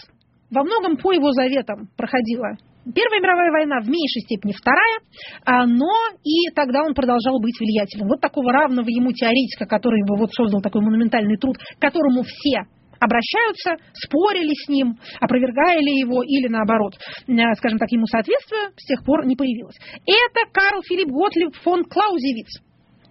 во 0.50 0.64
многом 0.64 0.96
по 0.96 1.12
его 1.12 1.32
заветам 1.32 1.88
проходила 1.96 2.56
Первая 2.94 3.20
мировая 3.20 3.50
война 3.52 3.80
в 3.80 3.88
меньшей 3.88 4.22
степени 4.22 4.52
вторая, 4.52 4.98
а, 5.44 5.66
но 5.66 5.92
и 6.24 6.50
тогда 6.54 6.82
он 6.82 6.94
продолжал 6.94 7.38
быть 7.40 7.58
влиятельным. 7.60 8.08
Вот 8.08 8.20
такого 8.20 8.52
равного 8.52 8.88
ему 8.88 9.12
теоретика, 9.12 9.66
который 9.66 10.02
бы 10.06 10.16
вот 10.16 10.32
создал 10.32 10.62
такой 10.62 10.82
монументальный 10.82 11.36
труд, 11.36 11.58
к 11.58 11.80
которому 11.80 12.22
все 12.22 12.64
обращаются, 12.98 13.76
спорили 13.92 14.54
с 14.54 14.68
ним, 14.68 14.98
опровергали 15.20 16.00
его 16.00 16.22
или 16.22 16.48
наоборот, 16.48 16.94
э, 17.28 17.54
скажем 17.56 17.78
так, 17.78 17.90
ему 17.92 18.06
соответствие 18.06 18.70
с 18.76 18.86
тех 18.86 19.04
пор 19.04 19.26
не 19.26 19.36
появилось. 19.36 19.76
Это 20.06 20.50
Карл 20.52 20.82
Филипп 20.82 21.08
Готлиб 21.08 21.54
фон 21.62 21.84
Клаузевиц, 21.84 22.60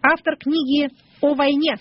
автор 0.02 0.36
книги 0.38 0.90
о 1.22 1.36
войне 1.36 1.78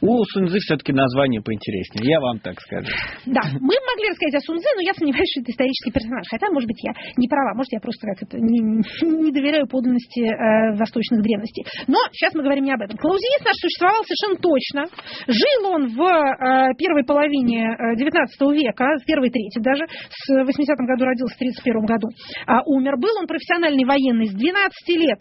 у 0.00 0.24
Сунзы 0.24 0.58
все-таки 0.58 0.92
название 0.92 1.40
поинтереснее, 1.40 2.10
я 2.10 2.20
вам 2.20 2.38
так 2.38 2.60
скажу. 2.60 2.90
Да, 3.26 3.42
мы 3.60 3.74
могли 3.74 4.10
рассказать 4.10 4.36
о 4.36 4.46
Сунзе, 4.46 4.68
но 4.76 4.82
я 4.82 4.92
сомневаюсь, 4.94 5.28
что 5.32 5.40
это 5.40 5.52
исторический 5.52 5.92
персонаж. 5.92 6.26
Хотя, 6.30 6.50
может 6.50 6.66
быть, 6.66 6.80
я 6.82 6.92
не 7.16 7.28
права, 7.28 7.54
может, 7.54 7.72
я 7.72 7.80
просто 7.80 8.06
как 8.06 8.22
это 8.22 8.38
не, 8.38 8.60
не 9.02 9.32
доверяю 9.32 9.66
подлинности 9.66 10.24
э, 10.24 10.76
восточных 10.76 11.22
древностей. 11.22 11.64
Но 11.86 11.98
сейчас 12.12 12.34
мы 12.34 12.42
говорим 12.42 12.64
не 12.64 12.72
об 12.72 12.82
этом. 12.82 12.96
Клаузиец 12.98 13.44
наш 13.44 13.56
существовал 13.56 14.02
совершенно 14.04 14.38
точно. 14.40 14.80
Жил 15.26 15.60
он 15.70 15.82
в 15.94 16.00
э, 16.00 16.74
первой 16.76 17.04
половине 17.04 17.76
XIX 17.96 18.26
э, 18.26 18.54
века, 18.54 18.96
в 19.00 19.04
первой 19.06 19.30
трети 19.30 19.58
даже, 19.60 19.84
с 19.86 20.24
80-м 20.32 20.86
году 20.86 21.04
родился, 21.04 21.34
в 21.34 21.38
31 21.38 21.84
году 21.84 22.08
а 22.46 22.62
умер. 22.64 22.96
Был 22.96 23.16
он 23.18 23.26
профессиональный 23.26 23.84
военный 23.84 24.26
с 24.26 24.34
12 24.34 24.88
лет 24.96 25.20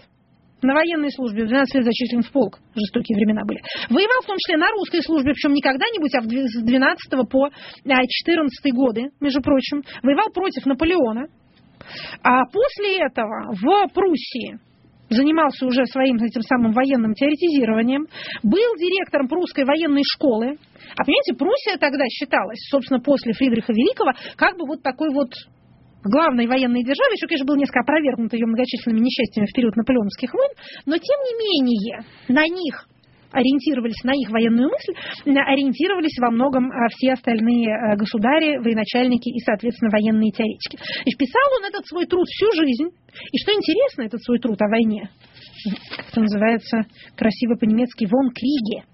на 0.62 0.74
военной 0.74 1.12
службе, 1.12 1.45
в 1.45 1.47
12 1.47 1.76
лет 1.76 1.86
зачислен 1.86 2.22
в 2.22 2.32
полк, 2.32 2.60
жестокие 2.76 3.16
времена 3.16 3.43
были. 3.45 3.62
Воевал 3.89 4.22
в 4.24 4.28
том 4.28 4.38
числе 4.38 4.58
на 4.58 4.72
русской 4.72 5.01
службе, 5.03 5.34
причем 5.34 5.53
не 5.53 5.62
когда-нибудь, 5.62 6.14
а 6.16 6.22
с 6.22 6.64
12 6.64 7.30
по 7.30 7.49
14 7.84 8.66
а, 8.66 8.76
годы, 8.76 9.10
между 9.20 9.41
прочим. 9.41 9.84
Воевал 10.01 10.32
против 10.34 10.66
Наполеона. 10.66 11.28
А 12.24 12.45
после 12.51 12.97
этого 12.97 13.53
в 13.53 13.93
Пруссии 13.93 14.60
занимался 15.10 15.66
уже 15.66 15.86
своим 15.86 16.18
этим 16.18 16.41
самым 16.41 16.74
военным 16.74 17.14
теоретизированием, 17.14 18.08
был 18.43 18.76
директором 18.78 19.28
прусской 19.28 19.64
военной 19.64 20.03
школы. 20.03 20.58
А 20.97 21.03
понимаете, 21.03 21.34
Пруссия 21.38 21.78
тогда 21.78 22.03
считалась, 22.10 22.60
собственно, 22.70 22.99
после 22.99 23.34
Фридриха 23.34 23.72
Великого, 23.74 24.12
как 24.36 24.58
бы 24.58 24.66
вот 24.68 24.82
такой 24.84 25.14
вот 25.14 25.30
главной 26.03 26.47
военной 26.47 26.83
державы, 26.83 27.13
еще, 27.13 27.27
конечно, 27.27 27.45
был 27.45 27.55
несколько 27.55 27.81
опровергнут 27.81 28.33
ее 28.33 28.45
многочисленными 28.45 29.03
несчастьями 29.03 29.45
в 29.45 29.53
период 29.53 29.75
наполеоновских 29.75 30.33
войн, 30.33 30.51
но, 30.85 30.97
тем 30.97 31.19
не 31.25 31.33
менее, 31.35 32.05
на 32.27 32.45
них 32.45 32.87
ориентировались 33.31 34.03
на 34.03 34.13
их 34.15 34.29
военную 34.29 34.69
мысль, 34.69 34.93
ориентировались 35.25 36.17
во 36.19 36.31
многом 36.31 36.71
а, 36.71 36.87
все 36.89 37.13
остальные 37.13 37.67
а, 37.67 37.95
государи, 37.97 38.57
военачальники 38.57 39.29
и, 39.29 39.39
соответственно, 39.39 39.91
военные 39.91 40.31
теоретики. 40.31 40.77
И 41.05 41.11
писал 41.15 41.43
он 41.59 41.65
этот 41.65 41.85
свой 41.87 42.05
труд 42.05 42.25
всю 42.27 42.51
жизнь. 42.53 42.87
И 43.31 43.37
что 43.39 43.51
интересно, 43.51 44.03
этот 44.03 44.23
свой 44.23 44.39
труд 44.39 44.61
о 44.61 44.69
войне, 44.69 45.09
как 45.95 46.09
это 46.09 46.21
называется 46.21 46.85
красиво 47.15 47.55
по-немецки, 47.55 48.05
«Вон 48.05 48.31
Криге», 48.31 48.85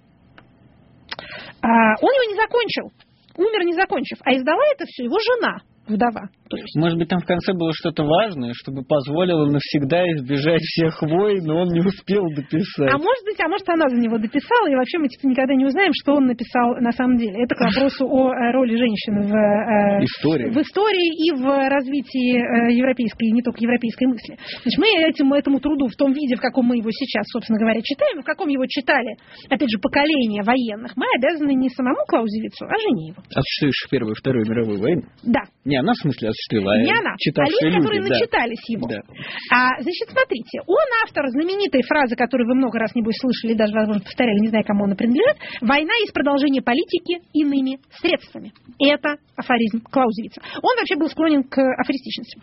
а, 1.61 1.95
он 2.01 2.11
его 2.11 2.31
не 2.31 2.35
закончил, 2.35 2.91
умер 3.37 3.65
не 3.65 3.73
закончив, 3.73 4.17
а 4.25 4.33
издала 4.33 4.63
это 4.73 4.85
все 4.87 5.03
его 5.05 5.17
жена– 5.19 5.61
вдова. 5.88 6.29
То 6.49 6.57
есть... 6.57 6.75
Может 6.75 6.97
быть, 6.97 7.09
там 7.09 7.19
в 7.19 7.25
конце 7.25 7.53
было 7.53 7.71
что-то 7.73 8.03
важное, 8.03 8.53
чтобы 8.53 8.84
позволило 8.84 9.45
навсегда 9.49 10.03
избежать 10.13 10.61
всех 10.61 11.01
войн, 11.01 11.43
но 11.43 11.61
он 11.61 11.69
не 11.69 11.81
успел 11.81 12.23
дописать. 12.29 12.93
А 12.93 12.97
может 12.97 13.23
быть, 13.25 13.39
а 13.39 13.47
может, 13.47 13.67
она 13.69 13.89
за 13.89 13.97
него 13.97 14.17
дописала, 14.17 14.69
и 14.69 14.75
вообще 14.75 14.99
мы 14.99 15.07
типа 15.07 15.27
никогда 15.27 15.55
не 15.55 15.65
узнаем, 15.65 15.91
что 15.93 16.13
он 16.13 16.25
написал 16.27 16.75
на 16.79 16.91
самом 16.91 17.17
деле. 17.17 17.43
Это 17.43 17.55
к 17.55 17.61
вопросу 17.61 18.05
о 18.05 18.31
э, 18.31 18.51
роли 18.51 18.75
женщины 18.77 19.25
в 19.25 19.34
э, 19.34 20.03
истории, 20.05 20.51
в 20.51 20.57
истории 20.61 21.09
и 21.25 21.31
в 21.41 21.45
развитии 21.69 22.38
э, 22.38 22.73
европейской, 22.75 23.31
не 23.31 23.41
только 23.41 23.61
европейской 23.61 24.05
мысли. 24.05 24.38
Значит, 24.61 24.79
мы 24.79 24.88
этим, 25.09 25.34
этому 25.34 25.59
труду 25.59 25.88
в 25.88 25.95
том 25.95 26.13
виде, 26.13 26.36
в 26.36 26.41
каком 26.41 26.67
мы 26.67 26.77
его 26.77 26.91
сейчас, 26.91 27.25
собственно 27.34 27.59
говоря, 27.59 27.81
читаем, 27.81 28.21
в 28.21 28.25
каком 28.25 28.47
его 28.47 28.65
читали, 28.67 29.17
опять 29.49 29.69
же, 29.69 29.79
поколение 29.79 30.43
военных, 30.43 30.95
мы 30.95 31.05
обязаны 31.17 31.53
не 31.55 31.69
самому 31.69 32.05
Клаузевицу, 32.07 32.65
а 32.65 32.77
жене 32.77 33.09
его. 33.09 33.23
Осуществившей 33.34 33.89
Первую 33.89 34.13
и 34.13 34.19
Вторую 34.19 34.45
мировую 34.45 34.79
войну? 34.79 35.01
Да. 35.23 35.41
Не 35.74 35.80
она, 35.80 35.93
в 35.93 35.97
смысле, 35.97 36.30
осуществила, 36.30 36.74
а 36.74 36.78
Не 36.78 36.93
она, 36.93 37.17
а 37.17 37.45
люди, 37.49 37.78
которые 37.82 38.01
да. 38.03 38.09
начитались 38.09 38.69
его. 38.69 38.88
Да. 38.88 39.01
А, 39.49 39.82
значит, 39.82 40.05
смотрите, 40.05 40.61
он 40.67 40.86
автор 41.03 41.26
знаменитой 41.30 41.82
фразы, 41.82 42.15
которую 42.15 42.47
вы 42.47 42.53
много 42.53 42.78
раз, 42.78 42.93
небось, 42.93 43.17
слышали, 43.17 43.55
даже, 43.57 43.74
возможно, 43.74 44.03
повторяли, 44.03 44.38
не 44.38 44.49
знаю, 44.49 44.63
кому 44.65 44.86
она 44.86 44.95
принадлежит, 44.95 45.38
«Война 45.61 45.93
есть 46.01 46.13
продолжение 46.13 46.61
политики 46.61 47.26
иными 47.34 47.80
средствами». 47.97 48.53
Это 48.78 49.17
афоризм 49.36 49.82
Клаузевица. 49.82 50.41
Он 50.61 50.78
вообще 50.78 50.95
был 50.95 51.09
склонен 51.09 51.41
к 51.41 51.57
афористичности. 51.57 52.38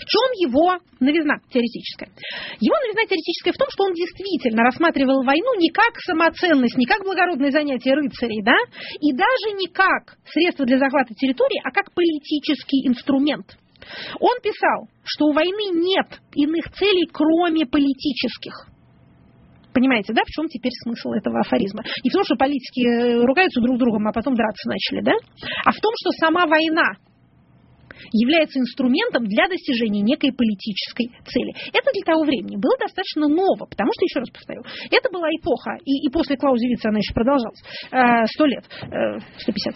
В 0.00 0.04
чем 0.08 0.32
его 0.48 0.80
новизна 0.98 1.44
теоретическая? 1.52 2.08
Его 2.58 2.76
новизна 2.80 3.04
теоретическая 3.04 3.52
в 3.52 3.60
том, 3.60 3.68
что 3.68 3.84
он 3.84 3.92
действительно 3.92 4.64
рассматривал 4.64 5.22
войну 5.22 5.60
не 5.60 5.68
как 5.68 5.92
самоценность, 6.00 6.76
не 6.76 6.86
как 6.86 7.04
благородное 7.04 7.50
занятие 7.50 7.94
рыцарей, 7.94 8.40
да, 8.42 8.56
и 9.00 9.12
даже 9.12 9.52
не 9.60 9.68
как 9.68 10.16
средство 10.24 10.64
для 10.64 10.78
захвата 10.78 11.12
территории, 11.12 11.60
а 11.62 11.70
как 11.70 11.92
политический 11.92 12.88
инструмент. 12.88 13.58
Он 14.20 14.40
писал, 14.42 14.88
что 15.04 15.26
у 15.26 15.32
войны 15.32 15.68
нет 15.72 16.20
иных 16.34 16.72
целей, 16.72 17.06
кроме 17.12 17.66
политических. 17.66 18.68
Понимаете, 19.72 20.12
да, 20.12 20.22
в 20.24 20.30
чем 20.30 20.48
теперь 20.48 20.72
смысл 20.82 21.12
этого 21.12 21.40
афоризма? 21.40 21.84
Не 22.02 22.10
в 22.10 22.12
том, 22.12 22.24
что 22.24 22.34
политики 22.36 22.82
э, 22.82 23.24
ругаются 23.24 23.60
друг 23.60 23.76
с 23.76 23.78
другом, 23.78 24.08
а 24.08 24.12
потом 24.12 24.34
драться 24.34 24.68
начали, 24.68 25.02
да, 25.02 25.12
а 25.64 25.70
в 25.70 25.76
том, 25.76 25.92
что 26.00 26.10
сама 26.18 26.46
война 26.46 26.96
является 28.12 28.58
инструментом 28.58 29.24
для 29.24 29.48
достижения 29.48 30.00
некой 30.00 30.32
политической 30.32 31.10
цели. 31.26 31.52
Это 31.72 31.90
для 31.92 32.04
того 32.04 32.24
времени 32.24 32.56
было 32.56 32.76
достаточно 32.78 33.28
ново, 33.28 33.66
потому 33.66 33.90
что, 33.92 34.04
еще 34.04 34.20
раз 34.20 34.30
повторю, 34.30 34.62
это 34.90 35.10
была 35.10 35.28
эпоха, 35.30 35.78
и, 35.84 36.06
и 36.06 36.10
после 36.10 36.36
Клаузевица 36.36 36.88
она 36.88 36.98
еще 36.98 37.14
продолжалась, 37.14 37.60
э, 37.90 38.26
сто 38.32 38.46
лет, 38.46 38.64
сто 39.38 39.52
пятьдесят. 39.52 39.74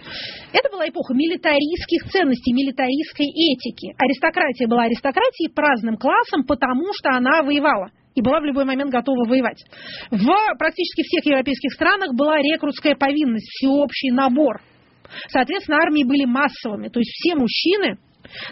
Это 0.53 0.71
была 0.71 0.89
эпоха 0.89 1.15
милитаристских 1.15 2.11
ценностей, 2.11 2.53
милитаристской 2.53 3.27
этики. 3.27 3.95
Аристократия 3.99 4.67
была 4.67 4.85
аристократией 4.85 5.53
праздным 5.53 5.97
классом, 5.97 6.45
потому 6.45 6.93
что 6.95 7.11
она 7.11 7.43
воевала 7.43 7.91
и 8.15 8.23
была 8.23 8.41
в 8.41 8.45
любой 8.45 8.65
момент 8.65 8.93
готова 8.93 9.27
воевать. 9.27 9.65
В 10.11 10.27
практически 10.57 11.03
всех 11.03 11.27
европейских 11.27 11.73
странах 11.73 12.15
была 12.15 12.39
рекрутская 12.39 12.95
повинность, 12.95 13.49
всеобщий 13.49 14.11
набор. 14.11 14.63
Соответственно, 15.29 15.79
армии 15.79 16.05
были 16.05 16.25
массовыми, 16.25 16.89
то 16.89 17.01
есть 17.01 17.11
все 17.11 17.35
мужчины 17.35 17.99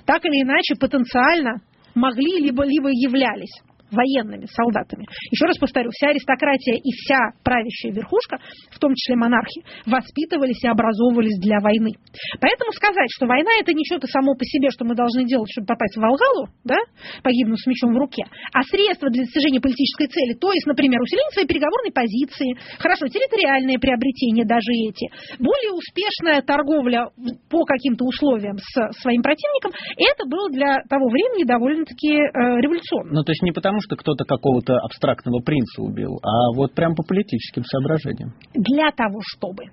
так 0.04 0.24
или 0.24 0.42
иначе 0.42 0.74
потенциально 0.74 1.60
могли 1.94 2.40
либо, 2.40 2.64
либо 2.64 2.88
являлись 2.90 3.52
военными, 3.92 4.46
солдатами. 4.46 5.06
Еще 5.30 5.46
раз 5.46 5.58
повторю, 5.58 5.90
вся 5.90 6.08
аристократия 6.08 6.76
и 6.76 6.90
вся 6.92 7.18
правящая 7.44 7.92
верхушка, 7.92 8.38
в 8.70 8.78
том 8.78 8.94
числе 8.94 9.16
монархи, 9.16 9.62
воспитывались 9.86 10.62
и 10.64 10.68
образовывались 10.68 11.38
для 11.40 11.60
войны. 11.60 11.92
Поэтому 12.40 12.72
сказать, 12.72 13.08
что 13.14 13.26
война 13.26 13.50
это 13.60 13.72
не 13.72 13.84
что-то 13.84 14.06
само 14.08 14.34
по 14.34 14.44
себе, 14.44 14.70
что 14.70 14.84
мы 14.84 14.94
должны 14.94 15.24
делать, 15.24 15.50
чтобы 15.52 15.66
попасть 15.66 15.96
в 15.96 16.00
Волгалу, 16.00 16.48
да, 16.64 16.78
погибнув 17.22 17.60
с 17.60 17.66
мечом 17.66 17.94
в 17.94 17.98
руке, 17.98 18.24
а 18.52 18.62
средства 18.64 19.10
для 19.10 19.22
достижения 19.22 19.60
политической 19.60 20.08
цели, 20.08 20.34
то 20.34 20.52
есть, 20.52 20.66
например, 20.66 21.00
усиление 21.00 21.32
своей 21.32 21.48
переговорной 21.48 21.92
позиции, 21.92 22.56
хорошо, 22.78 23.06
территориальные 23.08 23.78
приобретения 23.78 24.44
даже 24.44 24.72
эти, 24.88 25.12
более 25.38 25.72
успешная 25.72 26.42
торговля 26.42 27.08
по 27.50 27.64
каким-то 27.64 28.04
условиям 28.04 28.56
с 28.58 29.00
своим 29.00 29.22
противником, 29.22 29.72
это 29.96 30.24
было 30.26 30.48
для 30.50 30.82
того 30.88 31.08
времени 31.08 31.44
довольно-таки 31.44 32.10
э, 32.12 32.60
революционно. 32.60 33.12
Ну, 33.12 33.24
то 33.24 33.32
есть 33.32 33.42
не 33.42 33.52
потому, 33.52 33.80
что 33.82 33.96
кто-то 33.96 34.24
какого-то 34.24 34.78
абстрактного 34.78 35.40
принца 35.40 35.82
убил, 35.82 36.18
а 36.22 36.54
вот 36.54 36.72
прям 36.74 36.94
по 36.94 37.02
политическим 37.02 37.64
соображениям. 37.64 38.32
Для 38.54 38.90
того, 38.92 39.20
чтобы 39.22 39.64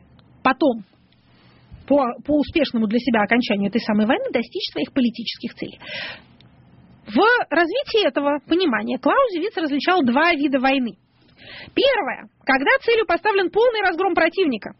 потом 0.43 0.83
по, 1.87 2.05
по 2.25 2.37
успешному 2.37 2.87
для 2.87 2.99
себя 2.99 3.23
окончанию 3.23 3.69
этой 3.69 3.81
самой 3.81 4.05
войны 4.05 4.25
достичь 4.31 4.71
своих 4.71 4.93
политических 4.93 5.55
целей. 5.55 5.79
В 7.07 7.17
развитии 7.49 8.05
этого 8.05 8.39
понимания 8.45 8.99
Клаузевиц 8.99 9.57
различал 9.57 10.03
два 10.03 10.31
вида 10.33 10.59
войны. 10.59 10.93
Первое, 11.73 12.29
когда 12.45 12.69
целью 12.85 13.07
поставлен 13.07 13.49
полный 13.49 13.81
разгром 13.81 14.13
противника, 14.13 14.73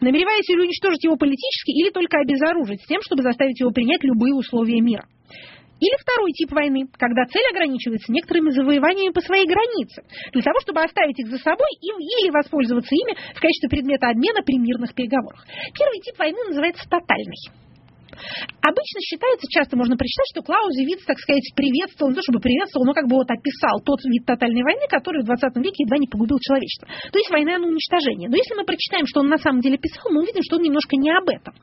намереваясь 0.00 0.48
или 0.48 0.60
уничтожить 0.60 1.04
его 1.04 1.16
политически, 1.16 1.72
или 1.72 1.90
только 1.90 2.18
обезоружить 2.18 2.80
с 2.82 2.86
тем, 2.86 3.02
чтобы 3.02 3.22
заставить 3.22 3.60
его 3.60 3.70
принять 3.70 4.02
любые 4.04 4.34
условия 4.34 4.80
мира. 4.80 5.04
Или 5.78 5.96
второй 6.00 6.32
тип 6.32 6.52
войны, 6.52 6.88
когда 6.96 7.26
цель 7.26 7.44
ограничивается 7.52 8.10
некоторыми 8.10 8.50
завоеваниями 8.50 9.12
по 9.12 9.20
своей 9.20 9.46
границе, 9.46 10.02
для 10.32 10.42
того, 10.42 10.60
чтобы 10.60 10.80
оставить 10.80 11.18
их 11.18 11.28
за 11.28 11.38
собой 11.38 11.68
или 11.80 12.30
воспользоваться 12.30 12.94
ими 12.94 13.12
в 13.34 13.40
качестве 13.40 13.68
предмета 13.68 14.08
обмена 14.08 14.40
при 14.42 14.58
мирных 14.58 14.94
переговорах. 14.94 15.44
Первый 15.76 16.00
тип 16.00 16.18
войны 16.18 16.38
называется 16.48 16.88
тотальной. 16.88 17.52
Обычно 18.64 19.00
считается, 19.04 19.46
часто 19.50 19.76
можно 19.76 19.96
прочитать, 19.96 20.26
что 20.32 20.40
Клаузевиц, 20.40 21.04
так 21.04 21.18
сказать, 21.18 21.44
приветствовал, 21.54 22.10
не 22.10 22.16
то 22.16 22.22
чтобы 22.22 22.40
приветствовал, 22.40 22.86
но 22.86 22.94
как 22.94 23.06
бы 23.06 23.16
вот 23.16 23.30
описал 23.30 23.80
тот 23.84 24.00
вид 24.04 24.24
тотальной 24.24 24.62
войны, 24.62 24.88
который 24.88 25.22
в 25.22 25.26
20 25.26 25.56
веке 25.60 25.84
едва 25.84 25.98
не 25.98 26.08
погубил 26.08 26.38
человечество. 26.40 26.88
То 27.12 27.18
есть 27.18 27.30
война 27.30 27.58
на 27.58 27.68
уничтожение. 27.68 28.28
Но 28.28 28.36
если 28.36 28.54
мы 28.54 28.64
прочитаем, 28.64 29.04
что 29.06 29.20
он 29.20 29.28
на 29.28 29.36
самом 29.36 29.60
деле 29.60 29.76
писал, 29.76 30.10
мы 30.10 30.22
увидим, 30.22 30.42
что 30.42 30.56
он 30.56 30.62
немножко 30.62 30.96
не 30.96 31.10
об 31.12 31.28
этом. 31.28 31.54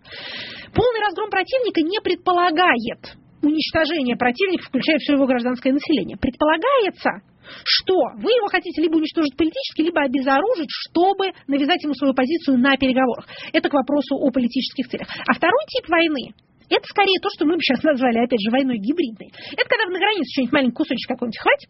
Полный 0.78 1.02
разгром 1.02 1.30
противника 1.30 1.82
не 1.82 2.00
предполагает 2.02 3.18
уничтожение 3.44 4.16
противника, 4.16 4.66
включая 4.66 4.98
все 5.00 5.14
его 5.14 5.26
гражданское 5.28 5.72
население. 5.72 6.18
Предполагается, 6.18 7.22
что 7.64 7.96
вы 8.16 8.32
его 8.32 8.48
хотите 8.48 8.82
либо 8.82 8.96
уничтожить 8.96 9.36
политически, 9.36 9.82
либо 9.82 10.02
обезоружить, 10.02 10.70
чтобы 10.72 11.32
навязать 11.48 11.84
ему 11.84 11.94
свою 11.94 12.14
позицию 12.14 12.58
на 12.58 12.78
переговорах. 12.78 13.28
Это 13.52 13.70
к 13.70 13.74
вопросу 13.74 14.16
о 14.16 14.32
политических 14.32 14.88
целях. 14.88 15.08
А 15.28 15.34
второй 15.34 15.64
тип 15.68 15.90
войны 15.90 16.34
это 16.70 16.88
скорее 16.88 17.20
то, 17.22 17.30
что 17.30 17.46
мы 17.46 17.56
бы 17.56 17.62
сейчас 17.62 17.84
назвали, 17.84 18.24
опять 18.24 18.40
же, 18.40 18.50
войной 18.50 18.80
гибридной. 18.80 19.30
Это 19.52 19.68
когда 19.70 19.86
вы 19.86 19.94
на 19.94 20.00
границе 20.00 20.32
что-нибудь 20.32 20.54
маленький 20.54 20.76
кусочек 20.76 21.08
какой-нибудь 21.08 21.38
хватит, 21.38 21.70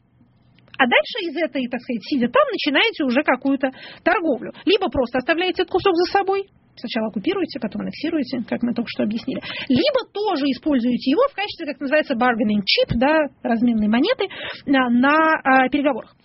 а 0.77 0.87
дальше 0.87 1.17
из 1.27 1.35
этой, 1.37 1.67
так 1.67 1.81
сказать, 1.81 2.03
сидя 2.03 2.27
там, 2.29 2.43
начинаете 2.51 3.03
уже 3.03 3.21
какую-то 3.23 3.71
торговлю. 4.03 4.53
Либо 4.65 4.89
просто 4.89 5.17
оставляете 5.17 5.63
этот 5.63 5.71
кусок 5.71 5.95
за 5.95 6.11
собой, 6.11 6.49
Сначала 6.75 7.07
оккупируете, 7.07 7.59
потом 7.59 7.81
аннексируете, 7.81 8.43
как 8.47 8.63
мы 8.63 8.73
только 8.73 8.89
что 8.89 9.03
объяснили. 9.03 9.41
Либо 9.69 10.09
тоже 10.11 10.45
используете 10.45 11.11
его 11.11 11.21
в 11.31 11.35
качестве, 11.35 11.67
как 11.67 11.79
называется, 11.79 12.15
bargaining 12.15 12.61
chip, 12.61 12.95
да, 12.95 13.27
разменной 13.43 13.87
монеты 13.87 14.27
на, 14.65 14.89
на 14.89 15.13
а, 15.43 15.69
переговорах. 15.69 16.15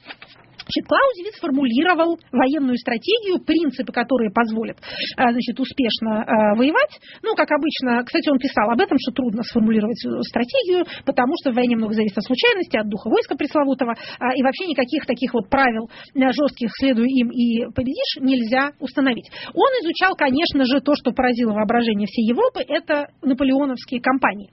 Значит, 0.69 0.85
Клаузевиц 0.85 1.35
сформулировал 1.41 2.19
военную 2.31 2.77
стратегию, 2.77 3.41
принципы, 3.41 3.91
которые 3.91 4.31
позволят 4.31 4.77
а, 5.17 5.33
значит, 5.33 5.59
успешно 5.59 6.23
а, 6.23 6.55
воевать. 6.57 7.01
Ну, 7.23 7.35
как 7.35 7.49
обычно, 7.51 8.05
кстати, 8.05 8.29
он 8.29 8.39
писал 8.39 8.69
об 8.71 8.79
этом, 8.79 8.99
что 9.01 9.13
трудно 9.13 9.43
сформулировать 9.43 9.97
стратегию, 10.29 10.85
потому 11.07 11.33
что 11.41 11.53
в 11.53 11.55
войне 11.55 11.77
много 11.77 11.95
зависит 11.95 12.19
от 12.19 12.25
случайности, 12.25 12.77
от 12.77 12.87
духа 12.89 13.09
войска 13.09 13.35
пресловутого, 13.35 13.95
а, 14.21 14.35
и 14.37 14.43
вообще 14.43 14.67
никаких 14.67 15.07
таких 15.07 15.33
вот 15.33 15.49
правил 15.49 15.89
жестких 16.15 16.69
«следуй 16.79 17.09
им 17.09 17.31
и 17.31 17.73
победишь» 17.73 18.21
нельзя 18.21 18.73
установить. 18.81 19.31
Он 19.55 19.71
изучал, 19.81 20.15
конечно 20.15 20.65
же, 20.65 20.81
то, 20.81 20.93
что 20.95 21.13
поразило 21.13 21.53
воображение 21.53 22.07
всей 22.07 22.29
Европы, 22.29 22.61
это 22.69 23.09
наполеоновские 23.23 24.03
кампании. 24.03 24.51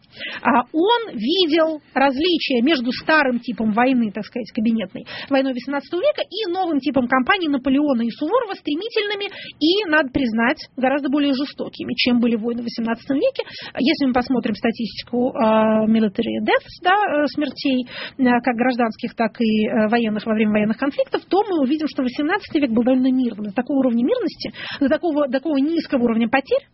Он 0.71 1.11
видел 1.11 1.81
различия 1.93 2.61
между 2.61 2.91
старым 2.91 3.39
типом 3.39 3.73
войны, 3.73 4.11
так 4.13 4.23
сказать, 4.23 4.51
кабинетной, 4.53 5.05
войной 5.29 5.53
18 5.53 5.91
века, 5.93 6.04
века 6.05 6.21
и 6.29 6.51
новым 6.51 6.79
типом 6.79 7.07
кампаний 7.07 7.47
Наполеона 7.47 8.03
и 8.03 8.09
Суворова 8.09 8.53
стремительными 8.53 9.27
и, 9.59 9.89
надо 9.89 10.09
признать, 10.09 10.69
гораздо 10.77 11.09
более 11.09 11.33
жестокими, 11.33 11.93
чем 11.95 12.19
были 12.19 12.35
войны 12.35 12.61
в 12.61 12.69
XVIII 12.69 12.93
веке. 13.15 13.43
Если 13.79 14.05
мы 14.05 14.13
посмотрим 14.13 14.55
статистику 14.55 15.33
uh, 15.33 15.85
military 15.87 16.41
deaths, 16.41 16.75
да, 16.81 16.93
э, 16.93 17.27
смертей, 17.27 17.87
uh, 18.17 18.39
как 18.43 18.55
гражданских, 18.55 19.15
так 19.15 19.39
и 19.41 19.67
uh, 19.67 19.89
военных 19.89 20.25
во 20.25 20.33
время 20.33 20.51
военных 20.51 20.77
конфликтов, 20.77 21.23
то 21.25 21.43
мы 21.43 21.61
увидим, 21.61 21.87
что 21.87 22.03
XVIII 22.03 22.59
век 22.59 22.71
был 22.71 22.83
довольно 22.83 23.11
мирным. 23.11 23.47
До 23.47 23.53
такого 23.53 23.79
уровня 23.79 24.03
мирности, 24.03 24.51
до 24.79 24.89
такого, 24.89 25.27
до 25.27 25.33
такого 25.33 25.57
низкого 25.57 26.03
уровня 26.03 26.29
потерь 26.29 26.67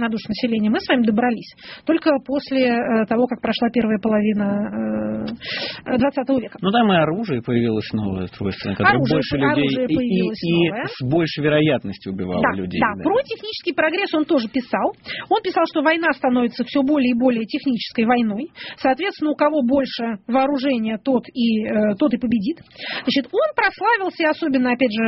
на 0.00 0.08
душу 0.08 0.24
населения 0.28 0.70
мы 0.70 0.80
с 0.80 0.88
вами 0.88 1.04
добрались 1.04 1.54
только 1.84 2.10
после 2.24 2.66
э, 2.66 3.06
того, 3.06 3.26
как 3.26 3.40
прошла 3.40 3.68
первая 3.70 3.98
половина 3.98 5.26
20 5.86 6.00
э, 6.00 6.40
века. 6.40 6.58
Ну 6.60 6.70
там 6.70 6.92
и 6.92 6.96
оружие 6.96 7.42
появилось 7.42 7.90
новое, 7.92 8.26
свойственно, 8.28 8.74
которое 8.74 8.96
оружие, 8.96 9.16
больше 9.16 9.36
людей 9.36 9.86
и, 9.86 9.94
и, 9.94 10.28
и 10.28 10.86
с 10.86 11.04
большей 11.04 11.44
вероятностью 11.44 12.12
убивало 12.12 12.42
да, 12.42 12.56
людей. 12.56 12.80
Да. 12.80 12.96
да, 12.96 13.02
про 13.02 13.22
технический 13.22 13.72
прогресс 13.72 14.12
он 14.14 14.24
тоже 14.24 14.48
писал. 14.48 14.92
Он 15.28 15.42
писал, 15.42 15.64
что 15.70 15.82
война 15.82 16.12
становится 16.12 16.64
все 16.64 16.82
более 16.82 17.10
и 17.10 17.18
более 17.18 17.44
технической 17.44 18.04
войной. 18.04 18.50
Соответственно, 18.76 19.30
у 19.32 19.36
кого 19.36 19.62
больше 19.62 20.18
вооружения, 20.26 20.98
тот 20.98 21.24
и, 21.32 21.66
э, 21.66 21.94
тот 21.98 22.14
и 22.14 22.18
победит. 22.18 22.58
Значит, 23.04 23.28
он 23.30 23.48
прославился, 23.54 24.30
особенно, 24.30 24.72
опять 24.72 24.92
же, 24.92 25.04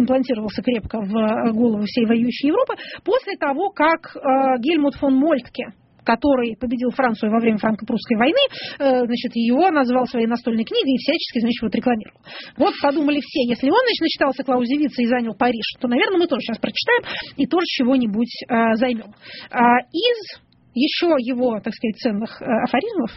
имплантировался 0.00 0.62
крепко 0.62 1.00
в 1.00 1.52
голову 1.52 1.82
всей 1.84 2.06
воюющей 2.06 2.48
Европы, 2.48 2.74
после 3.04 3.36
того, 3.36 3.70
как 3.70 4.16
Э, 4.20 4.58
Гельмут 4.58 4.94
фон 4.96 5.14
Мольтке, 5.14 5.72
который 6.04 6.56
победил 6.60 6.90
Францию 6.90 7.30
во 7.30 7.40
время 7.40 7.58
франко-прусской 7.58 8.16
войны, 8.16 8.40
э, 8.78 9.04
значит, 9.06 9.32
его 9.34 9.70
назвал 9.70 10.06
своей 10.06 10.26
настольной 10.26 10.64
книгой 10.64 10.92
и 10.92 10.98
всячески, 10.98 11.40
значит, 11.40 11.62
вот 11.62 11.74
рекламировал. 11.74 12.20
Вот 12.56 12.74
подумали 12.82 13.20
все, 13.20 13.48
если 13.48 13.70
он, 13.70 13.80
значит, 13.80 14.00
начитался 14.00 14.44
Клаузевица 14.44 15.02
и 15.02 15.06
занял 15.06 15.34
Париж, 15.34 15.64
то, 15.80 15.88
наверное, 15.88 16.18
мы 16.18 16.26
тоже 16.26 16.42
сейчас 16.42 16.58
прочитаем 16.58 17.02
и 17.36 17.46
тоже 17.46 17.64
чего-нибудь 17.66 18.32
э, 18.48 18.74
займем. 18.74 19.14
А 19.50 19.80
из 19.92 20.40
еще 20.74 21.16
его, 21.18 21.60
так 21.60 21.74
сказать, 21.74 21.96
ценных 21.96 22.40
афоризмов 22.40 23.10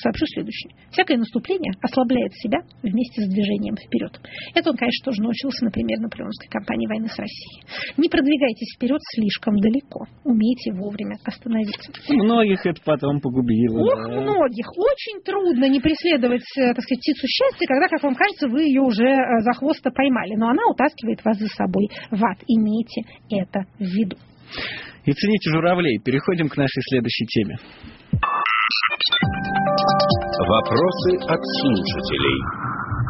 сообщу 0.00 0.26
следующее. 0.26 0.72
Всякое 0.90 1.18
наступление 1.18 1.72
ослабляет 1.82 2.32
себя 2.34 2.60
вместе 2.82 3.22
с 3.22 3.28
движением 3.28 3.76
вперед. 3.76 4.20
Это 4.54 4.70
он, 4.70 4.76
конечно, 4.76 5.04
тоже 5.04 5.22
научился, 5.22 5.64
например, 5.64 5.98
наполеонской 6.00 6.48
кампании 6.48 6.86
войны 6.86 7.08
с 7.08 7.18
Россией. 7.18 7.62
Не 7.96 8.08
продвигайтесь 8.08 8.74
вперед 8.76 9.00
слишком 9.14 9.56
далеко. 9.56 10.06
Умейте 10.24 10.72
вовремя 10.72 11.16
остановиться. 11.24 11.92
Многих 12.08 12.64
это 12.66 12.80
потом 12.84 13.20
погубило. 13.20 13.80
Ох, 13.80 14.08
да. 14.08 14.20
многих. 14.20 14.66
Очень 14.76 15.22
трудно 15.24 15.68
не 15.68 15.80
преследовать, 15.80 16.46
э, 16.58 16.74
так 16.74 16.82
сказать, 16.82 17.00
птицу 17.00 17.26
счастья, 17.26 17.66
когда, 17.66 17.88
как 17.88 18.02
вам 18.02 18.14
кажется, 18.14 18.48
вы 18.48 18.62
ее 18.64 18.82
уже 18.82 19.06
э, 19.06 19.40
за 19.40 19.52
хвост 19.52 19.82
поймали. 19.82 20.34
Но 20.36 20.48
она 20.48 20.66
утаскивает 20.68 21.24
вас 21.24 21.38
за 21.38 21.48
собой 21.48 21.88
в 22.10 22.22
ад. 22.24 22.38
Имейте 22.46 23.02
это 23.30 23.66
в 23.78 23.84
виду. 23.84 24.16
И 25.04 25.12
цените 25.12 25.50
журавлей. 25.50 25.98
Переходим 25.98 26.48
к 26.48 26.56
нашей 26.56 26.82
следующей 26.88 27.26
теме. 27.26 27.58
Вопросы 30.36 31.16
от 31.32 31.40
слушателей. 31.40 32.38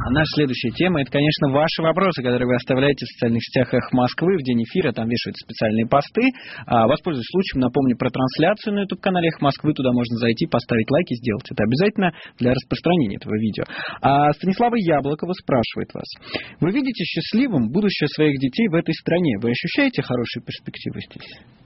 А 0.06 0.10
наша 0.10 0.30
следующая 0.38 0.70
тема, 0.70 1.02
это, 1.02 1.10
конечно, 1.10 1.50
ваши 1.50 1.82
вопросы, 1.82 2.22
которые 2.22 2.46
вы 2.46 2.54
оставляете 2.54 3.04
в 3.04 3.08
социальных 3.08 3.42
сетях 3.42 3.74
«Эх 3.74 3.92
Москвы» 3.92 4.38
в 4.38 4.42
день 4.44 4.62
эфира, 4.62 4.92
там 4.92 5.08
вешаются 5.08 5.42
специальные 5.42 5.88
посты. 5.88 6.22
А, 6.66 6.86
воспользуюсь 6.86 7.26
случаем, 7.26 7.62
напомню 7.62 7.96
про 7.98 8.10
трансляцию 8.10 8.74
на 8.74 8.80
YouTube-канале 8.86 9.26
«Эх 9.34 9.40
Москвы», 9.40 9.74
туда 9.74 9.90
можно 9.90 10.16
зайти, 10.18 10.46
поставить 10.46 10.88
лайки, 10.88 11.14
сделать 11.14 11.50
это 11.50 11.64
обязательно 11.64 12.12
для 12.38 12.54
распространения 12.54 13.16
этого 13.16 13.34
видео. 13.34 13.64
А 14.00 14.30
Станислава 14.34 14.76
Яблокова 14.76 15.32
спрашивает 15.32 15.90
вас. 15.94 16.06
Вы 16.60 16.70
видите 16.70 17.02
счастливым 17.02 17.72
будущее 17.72 18.06
своих 18.14 18.38
детей 18.38 18.68
в 18.68 18.74
этой 18.74 18.94
стране? 18.94 19.38
Вы 19.42 19.50
ощущаете 19.50 20.02
хорошие 20.02 20.44
перспективы 20.44 21.00
здесь? 21.10 21.65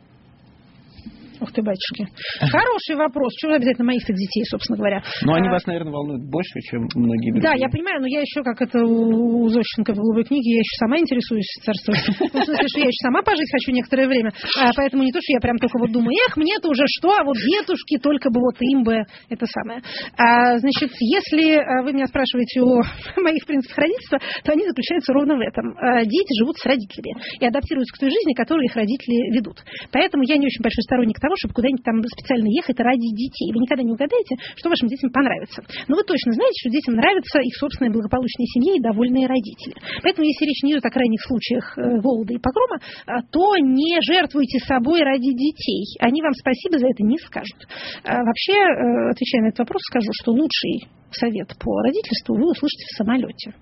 Ух 1.41 1.53
ты, 1.53 1.62
батюшки. 1.62 2.07
Хороший 2.38 2.97
вопрос. 2.97 3.32
Чего 3.41 3.55
обязательно 3.55 3.86
моих 3.86 4.05
детей, 4.05 4.45
собственно 4.45 4.76
говоря? 4.76 5.03
Ну, 5.22 5.32
они 5.32 5.49
а, 5.49 5.53
вас, 5.53 5.64
наверное, 5.66 5.93
волнуют 5.93 6.24
больше, 6.28 6.61
чем 6.68 6.88
многие 6.95 7.32
другие. 7.32 7.51
Да, 7.51 7.57
я 7.57 7.68
понимаю, 7.68 8.01
но 8.01 8.07
я 8.07 8.20
еще, 8.20 8.43
как 8.43 8.61
это 8.61 8.84
у 8.84 9.49
Зощенко 9.49 9.93
в 9.93 9.97
«Голубой 9.97 10.24
книге», 10.24 10.53
я 10.55 10.61
еще 10.61 10.76
сама 10.78 10.99
интересуюсь 10.99 11.49
царством. 11.64 11.97
Ну, 12.30 12.41
в 12.41 12.45
смысле, 12.45 12.68
что 12.68 12.80
я 12.80 12.86
еще 12.86 13.03
сама 13.03 13.22
пожить 13.22 13.51
хочу 13.51 13.72
некоторое 13.72 14.07
время. 14.07 14.30
А, 14.61 14.70
поэтому 14.76 15.03
не 15.03 15.12
то, 15.12 15.18
что 15.20 15.32
я 15.32 15.41
прям 15.41 15.59
только 15.59 15.78
вот 15.78 15.91
думаю, 15.91 16.12
эх, 16.28 16.36
мне-то 16.36 16.68
уже 16.68 16.84
что, 16.86 17.11
а 17.16 17.24
вот 17.24 17.36
дедушки, 17.36 17.99
только 17.99 18.30
бы 18.30 18.41
вот 18.41 18.57
им 18.61 18.84
бы 18.84 19.03
это 19.28 19.47
самое. 19.47 19.82
А, 20.16 20.59
значит, 20.59 20.93
если 21.01 21.57
а, 21.57 21.82
вы 21.82 21.93
меня 21.93 22.07
спрашиваете 22.07 22.61
о 22.62 22.82
моих 23.20 23.47
принципах 23.47 23.78
родительства, 23.78 24.18
то 24.45 24.53
они 24.53 24.64
заключаются 24.64 25.12
ровно 25.12 25.36
в 25.36 25.41
этом. 25.41 25.74
А, 25.78 26.05
дети 26.05 26.32
живут 26.38 26.57
с 26.59 26.66
родителями 26.66 27.20
и 27.41 27.45
адаптируются 27.47 27.97
к 27.97 28.01
той 28.01 28.11
жизни, 28.11 28.34
которую 28.34 28.64
их 28.64 28.76
родители 28.76 29.34
ведут. 29.34 29.64
Поэтому 29.93 30.22
я 30.24 30.36
не 30.36 30.47
очень 30.47 30.62
большой 30.62 30.82
сторонник 30.84 31.18
того, 31.18 31.30
того, 31.31 31.39
чтобы 31.39 31.55
куда-нибудь 31.55 31.87
там 31.87 32.03
специально 32.03 32.51
ехать 32.51 32.78
ради 32.83 33.07
детей. 33.14 33.55
Вы 33.55 33.62
никогда 33.62 33.87
не 33.87 33.95
угадаете, 33.95 34.35
что 34.59 34.68
вашим 34.68 34.91
детям 34.91 35.14
понравится. 35.14 35.62
Но 35.87 35.95
вы 35.95 36.03
точно 36.03 36.35
знаете, 36.35 36.59
что 36.59 36.74
детям 36.74 36.99
нравится 36.99 37.39
их 37.39 37.55
собственная 37.55 37.95
благополучная 37.95 38.51
семья 38.51 38.74
и 38.74 38.83
довольные 38.83 39.31
родители. 39.31 39.78
Поэтому, 40.03 40.26
если 40.26 40.45
речь 40.45 40.62
не 40.66 40.74
идет 40.74 40.85
о 40.85 40.91
крайних 40.91 41.22
случаях 41.22 41.78
э, 41.78 42.03
голода 42.03 42.35
и 42.35 42.43
погрома, 42.43 42.83
а, 43.07 43.22
то 43.22 43.55
не 43.62 44.03
жертвуйте 44.03 44.59
собой 44.66 45.03
ради 45.07 45.31
детей. 45.31 45.87
Они 46.01 46.20
вам 46.22 46.35
спасибо 46.35 46.78
за 46.78 46.91
это 46.91 47.03
не 47.07 47.18
скажут. 47.18 47.62
А, 48.03 48.18
вообще, 48.26 48.59
э, 48.59 49.11
отвечая 49.14 49.43
на 49.43 49.49
этот 49.55 49.61
вопрос, 49.61 49.83
скажу, 49.87 50.11
что 50.11 50.33
лучший 50.33 50.91
совет 51.12 51.55
по 51.59 51.83
родительству 51.83 52.35
вы 52.35 52.51
услышите 52.51 52.85
в 52.91 52.97
самолете. 52.97 53.55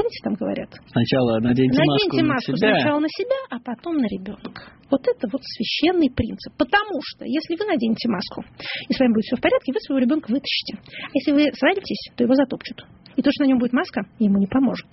Помните, 0.00 0.24
там 0.24 0.32
говорят? 0.32 0.70
Сначала 0.88 1.40
наденьте, 1.40 1.76
наденьте 1.76 2.24
маску, 2.24 2.24
маску 2.24 2.52
на 2.52 2.56
себя. 2.56 2.72
сначала 2.72 3.00
на 3.00 3.08
себя, 3.08 3.36
а 3.50 3.60
потом 3.60 3.96
на 3.98 4.06
ребенка. 4.08 4.72
Вот 4.90 5.04
это 5.04 5.28
вот 5.30 5.42
священный 5.44 6.08
принцип. 6.08 6.56
Потому 6.56 7.04
что, 7.04 7.26
если 7.26 7.52
вы 7.60 7.68
наденете 7.68 8.08
маску, 8.08 8.40
и 8.88 8.92
с 8.94 8.98
вами 8.98 9.12
будет 9.12 9.24
все 9.28 9.36
в 9.36 9.42
порядке, 9.42 9.72
вы 9.74 9.80
своего 9.80 10.00
ребенка 10.00 10.32
вытащите. 10.32 10.80
А 10.80 11.12
если 11.12 11.32
вы 11.32 11.52
свалитесь, 11.52 12.16
то 12.16 12.24
его 12.24 12.34
затопчут. 12.34 12.86
И 13.16 13.20
то, 13.20 13.28
что 13.30 13.44
на 13.44 13.48
нем 13.48 13.58
будет 13.58 13.74
маска, 13.74 14.08
ему 14.18 14.38
не 14.38 14.46
поможет. 14.46 14.88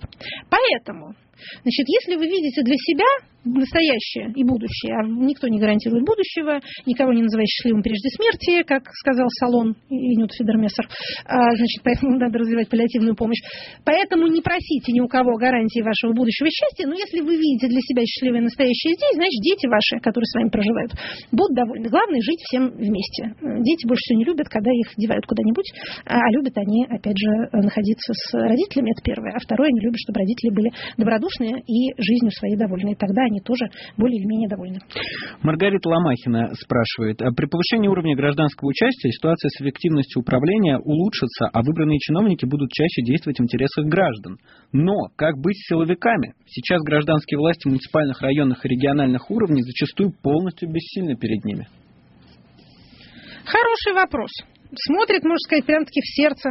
Поэтому 0.52 1.16
Значит, 1.62 1.86
если 1.88 2.16
вы 2.16 2.26
видите 2.26 2.62
для 2.62 2.76
себя 2.76 3.06
настоящее 3.44 4.32
и 4.34 4.44
будущее, 4.44 4.94
а 4.98 5.06
никто 5.06 5.48
не 5.48 5.58
гарантирует 5.58 6.04
будущего, 6.04 6.60
никого 6.86 7.12
не 7.12 7.22
называет 7.22 7.48
счастливым 7.48 7.82
прежде 7.82 8.08
смерти, 8.10 8.62
как 8.66 8.82
сказал 8.92 9.28
Салон 9.40 9.76
и 9.88 10.16
Нют 10.16 10.32
Федермессер, 10.34 10.84
а, 11.24 11.36
значит, 11.56 11.80
поэтому 11.82 12.18
надо 12.18 12.38
развивать 12.38 12.68
паллиативную 12.68 13.14
помощь. 13.14 13.40
Поэтому 13.84 14.26
не 14.26 14.42
просите 14.42 14.92
ни 14.92 15.00
у 15.00 15.08
кого 15.08 15.36
гарантии 15.38 15.80
вашего 15.80 16.12
будущего 16.12 16.48
счастья, 16.50 16.86
но 16.86 16.94
если 16.94 17.20
вы 17.20 17.36
видите 17.36 17.68
для 17.68 17.80
себя 17.80 18.02
счастливое 18.04 18.42
настоящее 18.42 18.94
здесь, 18.94 19.14
значит, 19.14 19.40
дети 19.42 19.66
ваши, 19.66 20.02
которые 20.02 20.26
с 20.26 20.34
вами 20.34 20.50
проживают, 20.50 20.92
будут 21.32 21.54
довольны. 21.54 21.88
Главное 21.88 22.20
жить 22.20 22.40
всем 22.42 22.70
вместе. 22.74 23.34
Дети 23.62 23.86
больше 23.86 24.02
всего 24.02 24.18
не 24.18 24.26
любят, 24.26 24.48
когда 24.48 24.70
их 24.70 24.92
девают 24.96 25.24
куда-нибудь, 25.26 25.68
а 26.04 26.18
любят 26.32 26.56
они, 26.58 26.84
опять 26.90 27.16
же, 27.16 27.30
находиться 27.52 28.12
с 28.12 28.34
родителями, 28.34 28.92
это 28.92 29.02
первое. 29.02 29.32
А 29.34 29.38
второе, 29.38 29.68
они 29.68 29.80
любят, 29.80 29.98
чтобы 30.02 30.20
родители 30.20 30.50
были 30.50 30.70
добродушны, 30.96 31.27
послушные 31.28 31.62
и 31.66 31.92
жизнью 31.98 32.30
своей 32.32 32.56
довольны. 32.56 32.92
И 32.92 32.94
тогда 32.94 33.22
они 33.22 33.40
тоже 33.40 33.66
более 33.96 34.18
или 34.18 34.26
менее 34.26 34.48
довольны. 34.48 34.78
Маргарита 35.42 35.88
Ломахина 35.88 36.50
спрашивает. 36.54 37.20
«А 37.22 37.32
при 37.32 37.46
повышении 37.46 37.88
уровня 37.88 38.16
гражданского 38.16 38.68
участия 38.68 39.10
ситуация 39.10 39.50
с 39.50 39.60
эффективностью 39.60 40.22
управления 40.22 40.78
улучшится, 40.78 41.48
а 41.52 41.62
выбранные 41.62 41.98
чиновники 41.98 42.44
будут 42.44 42.70
чаще 42.72 43.02
действовать 43.02 43.38
в 43.38 43.42
интересах 43.42 43.86
граждан. 43.86 44.38
Но 44.72 44.94
как 45.16 45.36
быть 45.38 45.56
с 45.56 45.68
силовиками? 45.68 46.34
Сейчас 46.46 46.82
гражданские 46.82 47.38
власти 47.38 47.68
муниципальных, 47.68 48.20
районных 48.20 48.64
и 48.64 48.68
региональных 48.68 49.30
уровней 49.30 49.62
зачастую 49.62 50.12
полностью 50.22 50.70
бессильны 50.70 51.16
перед 51.16 51.44
ними. 51.44 51.66
Хороший 53.44 53.94
вопрос 53.94 54.30
смотрит, 54.74 55.24
можно 55.24 55.38
сказать, 55.38 55.66
прям-таки 55.66 56.00
в 56.00 56.14
сердце. 56.14 56.50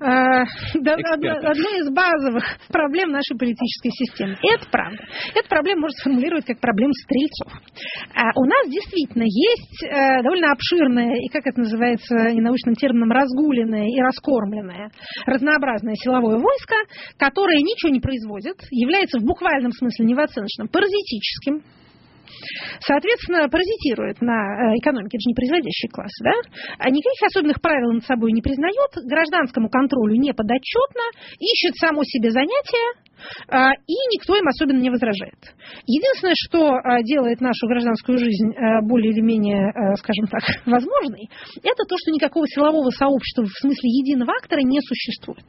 А, 0.00 0.42
одной 0.42 1.80
из 1.80 1.90
базовых 1.90 2.44
проблем 2.68 3.10
нашей 3.10 3.36
политической 3.36 3.90
системы. 3.90 4.36
Это 4.42 4.68
правда. 4.70 5.02
Эту 5.34 5.48
проблему 5.48 5.82
можно 5.82 5.96
сформулировать 5.98 6.44
как 6.44 6.60
проблему 6.60 6.92
стрельцов. 6.92 7.52
А 8.14 8.30
у 8.38 8.44
нас 8.44 8.68
действительно 8.70 9.24
есть 9.24 9.82
э, 9.82 10.22
довольно 10.22 10.52
обширное 10.52 11.16
и, 11.16 11.28
как 11.28 11.46
это 11.46 11.60
называется 11.60 12.14
ненаучным 12.32 12.74
термином, 12.74 13.10
разгуленное 13.10 13.88
и 13.88 14.00
раскормленное 14.00 14.90
разнообразное 15.26 15.94
силовое 15.94 16.38
войско, 16.38 16.76
которое 17.18 17.58
ничего 17.58 17.90
не 17.90 18.00
производит, 18.00 18.56
является 18.70 19.18
в 19.18 19.24
буквальном 19.24 19.72
смысле, 19.72 20.06
не 20.06 20.14
в 20.14 20.20
оценочном, 20.20 20.68
паразитическим, 20.68 21.62
соответственно, 22.80 23.48
паразитирует 23.48 24.20
на 24.20 24.34
э, 24.34 24.78
экономике, 24.78 25.16
это 25.16 25.24
же 25.24 25.30
не 25.30 25.34
производящий 25.34 25.88
класс, 25.88 26.12
да? 26.22 26.34
А 26.78 26.90
никаких 26.90 27.22
особенных 27.26 27.60
правил 27.60 27.92
над 27.92 28.04
собой 28.04 28.32
не 28.32 28.42
признает, 28.42 28.90
гражданскому 29.04 29.68
контролю 29.68 30.16
не 30.16 30.32
подотчетно, 30.32 31.02
ищет 31.38 31.76
само 31.76 32.04
себе 32.04 32.30
занятия, 32.30 33.04
а, 33.48 33.72
и 33.72 33.94
никто 34.12 34.36
им 34.36 34.46
особенно 34.48 34.80
не 34.80 34.90
возражает. 34.90 35.38
Единственное, 35.86 36.34
что 36.36 36.74
а, 36.74 37.02
делает 37.02 37.40
нашу 37.40 37.66
гражданскую 37.66 38.18
жизнь 38.18 38.52
а, 38.56 38.82
более 38.82 39.12
или 39.12 39.20
менее, 39.20 39.72
скажем 39.96 40.26
так, 40.26 40.42
возможной, 40.66 41.28
это 41.62 41.84
то, 41.88 41.96
что 41.98 42.10
никакого 42.10 42.46
силового 42.48 42.90
сообщества 42.90 43.44
в 43.44 43.60
смысле 43.60 43.88
единого 43.90 44.32
актора 44.32 44.60
не 44.60 44.80
существует. 44.80 45.44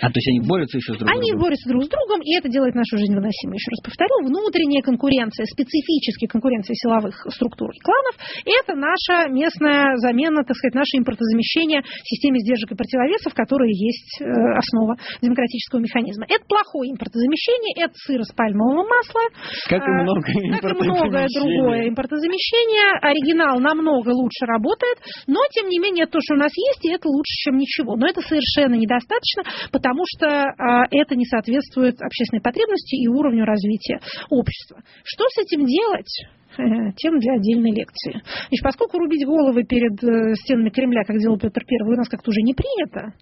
А 0.00 0.08
то 0.08 0.16
есть 0.16 0.28
они 0.28 0.40
борются 0.46 0.78
еще 0.78 0.94
с 0.94 0.98
друг 0.98 1.08
другом? 1.08 1.20
Они 1.20 1.30
борются 1.34 1.68
друг 1.68 1.84
с 1.84 1.88
другом, 1.88 2.20
и 2.22 2.30
это 2.36 2.48
делает 2.48 2.74
нашу 2.74 2.98
жизнь 2.98 3.14
выносимой. 3.14 3.56
Еще 3.56 3.70
раз 3.70 3.80
повторю, 3.84 4.26
внутренняя 4.26 4.82
конкуренция, 4.82 5.46
специфическая 5.46 6.28
конкуренция 6.28 6.74
силовых 6.74 7.14
структур 7.30 7.70
и 7.70 7.80
кланов– 7.80 8.14
это 8.44 8.74
наша 8.74 9.28
местная 9.30 9.96
замена, 9.98 10.44
так 10.44 10.56
сказать, 10.56 10.74
наше 10.74 10.98
импортозамещение 10.98 11.82
системе 12.04 12.40
сдержек 12.40 12.72
и 12.72 12.76
противовесов, 12.76 13.34
которые 13.34 13.72
есть 13.72 14.20
э, 14.20 14.26
основа 14.26 14.96
демократического 15.20 15.80
механизма. 15.80 16.26
Это 16.28 16.44
плохое 16.48 16.92
импортозамещение, 16.92 17.84
это 17.84 17.94
сыр 17.94 18.20
из 18.20 18.32
пальмового 18.32 18.86
масла. 18.86 19.24
Как 19.68 19.82
и 19.82 19.90
много 19.90 20.22
Как 20.22 20.72
и 20.72 20.84
многое 20.84 21.28
другое 21.32 21.88
импортозамещение. 21.88 22.98
Оригинал 23.02 23.60
намного 23.60 24.10
лучше 24.10 24.46
работает, 24.46 24.98
но, 25.26 25.40
тем 25.52 25.68
не 25.68 25.78
менее, 25.78 26.06
то, 26.06 26.18
что 26.20 26.34
у 26.34 26.38
нас 26.38 26.52
есть, 26.54 26.84
и 26.84 26.92
это 26.92 27.08
лучше, 27.08 27.34
чем 27.44 27.56
ничего. 27.56 27.96
Но 27.96 28.06
это 28.06 28.20
совершенно 28.20 28.74
недостаточно, 28.74 29.42
потому 29.72 30.04
что 30.06 30.26
а, 30.26 30.84
это 30.90 31.16
не 31.16 31.24
соответствует 31.24 32.00
общественной 32.00 32.40
потребности 32.40 32.96
и 32.96 33.08
уровню 33.08 33.44
развития 33.44 34.00
общества. 34.30 34.82
Что 35.04 35.24
с 35.28 35.38
этим 35.38 35.66
делать? 35.66 36.26
Э, 36.58 36.92
тем 36.96 37.18
для 37.18 37.34
отдельной 37.34 37.70
лекции. 37.70 38.12
Значит, 38.48 38.62
поскольку 38.62 38.98
рубить 38.98 39.26
головы 39.26 39.64
перед 39.64 40.02
э, 40.02 40.34
стенами 40.36 40.70
Кремля, 40.70 41.04
как 41.04 41.18
делал 41.18 41.38
Петр 41.38 41.62
I, 41.68 41.86
у 41.86 41.96
нас 41.96 42.08
как-то 42.08 42.30
уже 42.30 42.40
не 42.40 42.54
принято, 42.54 43.12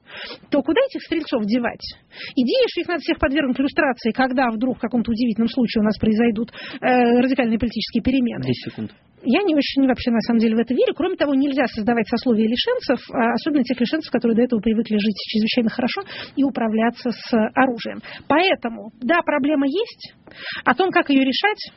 то 0.50 0.62
куда 0.62 0.80
этих 0.88 1.02
стрельцов 1.02 1.44
девать? 1.44 1.82
Идея, 2.36 2.64
что 2.68 2.80
их 2.82 2.88
надо 2.88 3.00
всех 3.00 3.18
подвергнуть 3.18 3.58
иллюстрации, 3.58 4.12
когда 4.12 4.50
вдруг 4.50 4.78
в 4.78 4.80
каком-то 4.80 5.10
удивительном 5.10 5.48
случае 5.48 5.82
у 5.82 5.84
нас 5.84 5.98
произойдут 5.98 6.52
э, 6.80 6.86
радикальные 6.86 7.58
политические 7.58 8.02
перемены. 8.02 8.44
10 8.44 8.54
секунд. 8.70 8.92
Я 9.26 9.42
не 9.42 9.54
очень 9.56 9.86
вообще 9.88 10.10
на 10.10 10.20
самом 10.20 10.38
деле 10.38 10.54
в 10.54 10.58
это 10.58 10.74
верю. 10.74 10.92
Кроме 10.94 11.16
того, 11.16 11.34
нельзя 11.34 11.66
создавать 11.66 12.06
сословия 12.08 12.46
лишенцев, 12.46 13.00
а 13.10 13.32
особенно 13.32 13.64
тех 13.64 13.80
лишенцев, 13.80 14.12
которые 14.12 14.36
до 14.36 14.42
этого 14.42 14.60
привыкли 14.60 14.96
жить 14.98 15.16
чрезвычайно 15.16 15.70
хорошо 15.70 16.02
и 16.36 16.44
управляться 16.44 17.10
с 17.10 17.32
оружием. 17.54 18.00
Поэтому, 18.28 18.92
да, 19.00 19.22
проблема 19.24 19.66
есть. 19.66 20.14
О 20.64 20.74
том, 20.74 20.90
как 20.90 21.08
ее 21.08 21.24
решать, 21.24 21.72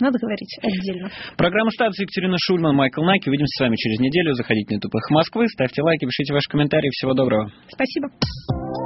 надо 0.00 0.18
говорить 0.18 0.52
отдельно. 0.62 1.10
Программа 1.36 1.70
«Статус» 1.70 1.98
Екатерина 1.98 2.36
Шульман, 2.38 2.74
Майкл 2.74 3.02
Найки. 3.02 3.28
Увидимся 3.28 3.54
с 3.58 3.60
вами 3.60 3.76
через 3.76 4.00
неделю. 4.00 4.34
Заходите 4.34 4.74
на 4.74 4.76
YouTube 4.76 4.92
Москвы, 5.10 5.48
ставьте 5.48 5.82
лайки, 5.82 6.04
пишите 6.04 6.32
ваши 6.32 6.48
комментарии. 6.48 6.90
Всего 6.90 7.14
доброго. 7.14 7.50
Спасибо. 7.68 8.08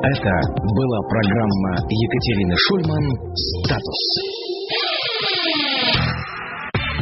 Это 0.03 0.33
была 0.63 0.99
программа 1.09 1.77
Екатерины 1.89 2.57
Шульман 2.57 3.05
«Статус». 3.65 4.50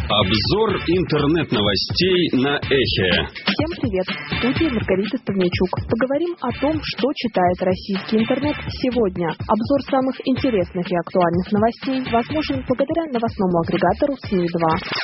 Обзор 0.09 0.73
интернет-новостей 0.89 2.41
на 2.41 2.57
Эхе. 2.57 3.29
Всем 3.45 3.71
привет! 3.77 4.07
В 4.09 4.39
студии 4.41 4.73
Маргарита 4.73 5.19
Ставничук. 5.19 5.69
Поговорим 5.85 6.33
о 6.41 6.49
том, 6.49 6.81
что 6.83 7.13
читает 7.15 7.61
российский 7.61 8.17
интернет 8.17 8.57
сегодня. 8.81 9.29
Обзор 9.29 9.81
самых 9.85 10.17
интересных 10.25 10.91
и 10.91 10.97
актуальных 10.97 11.53
новостей 11.53 12.01
возможен 12.11 12.65
благодаря 12.67 13.05
новостному 13.13 13.61
агрегатору 13.61 14.17
СМИ-2. 14.25 14.99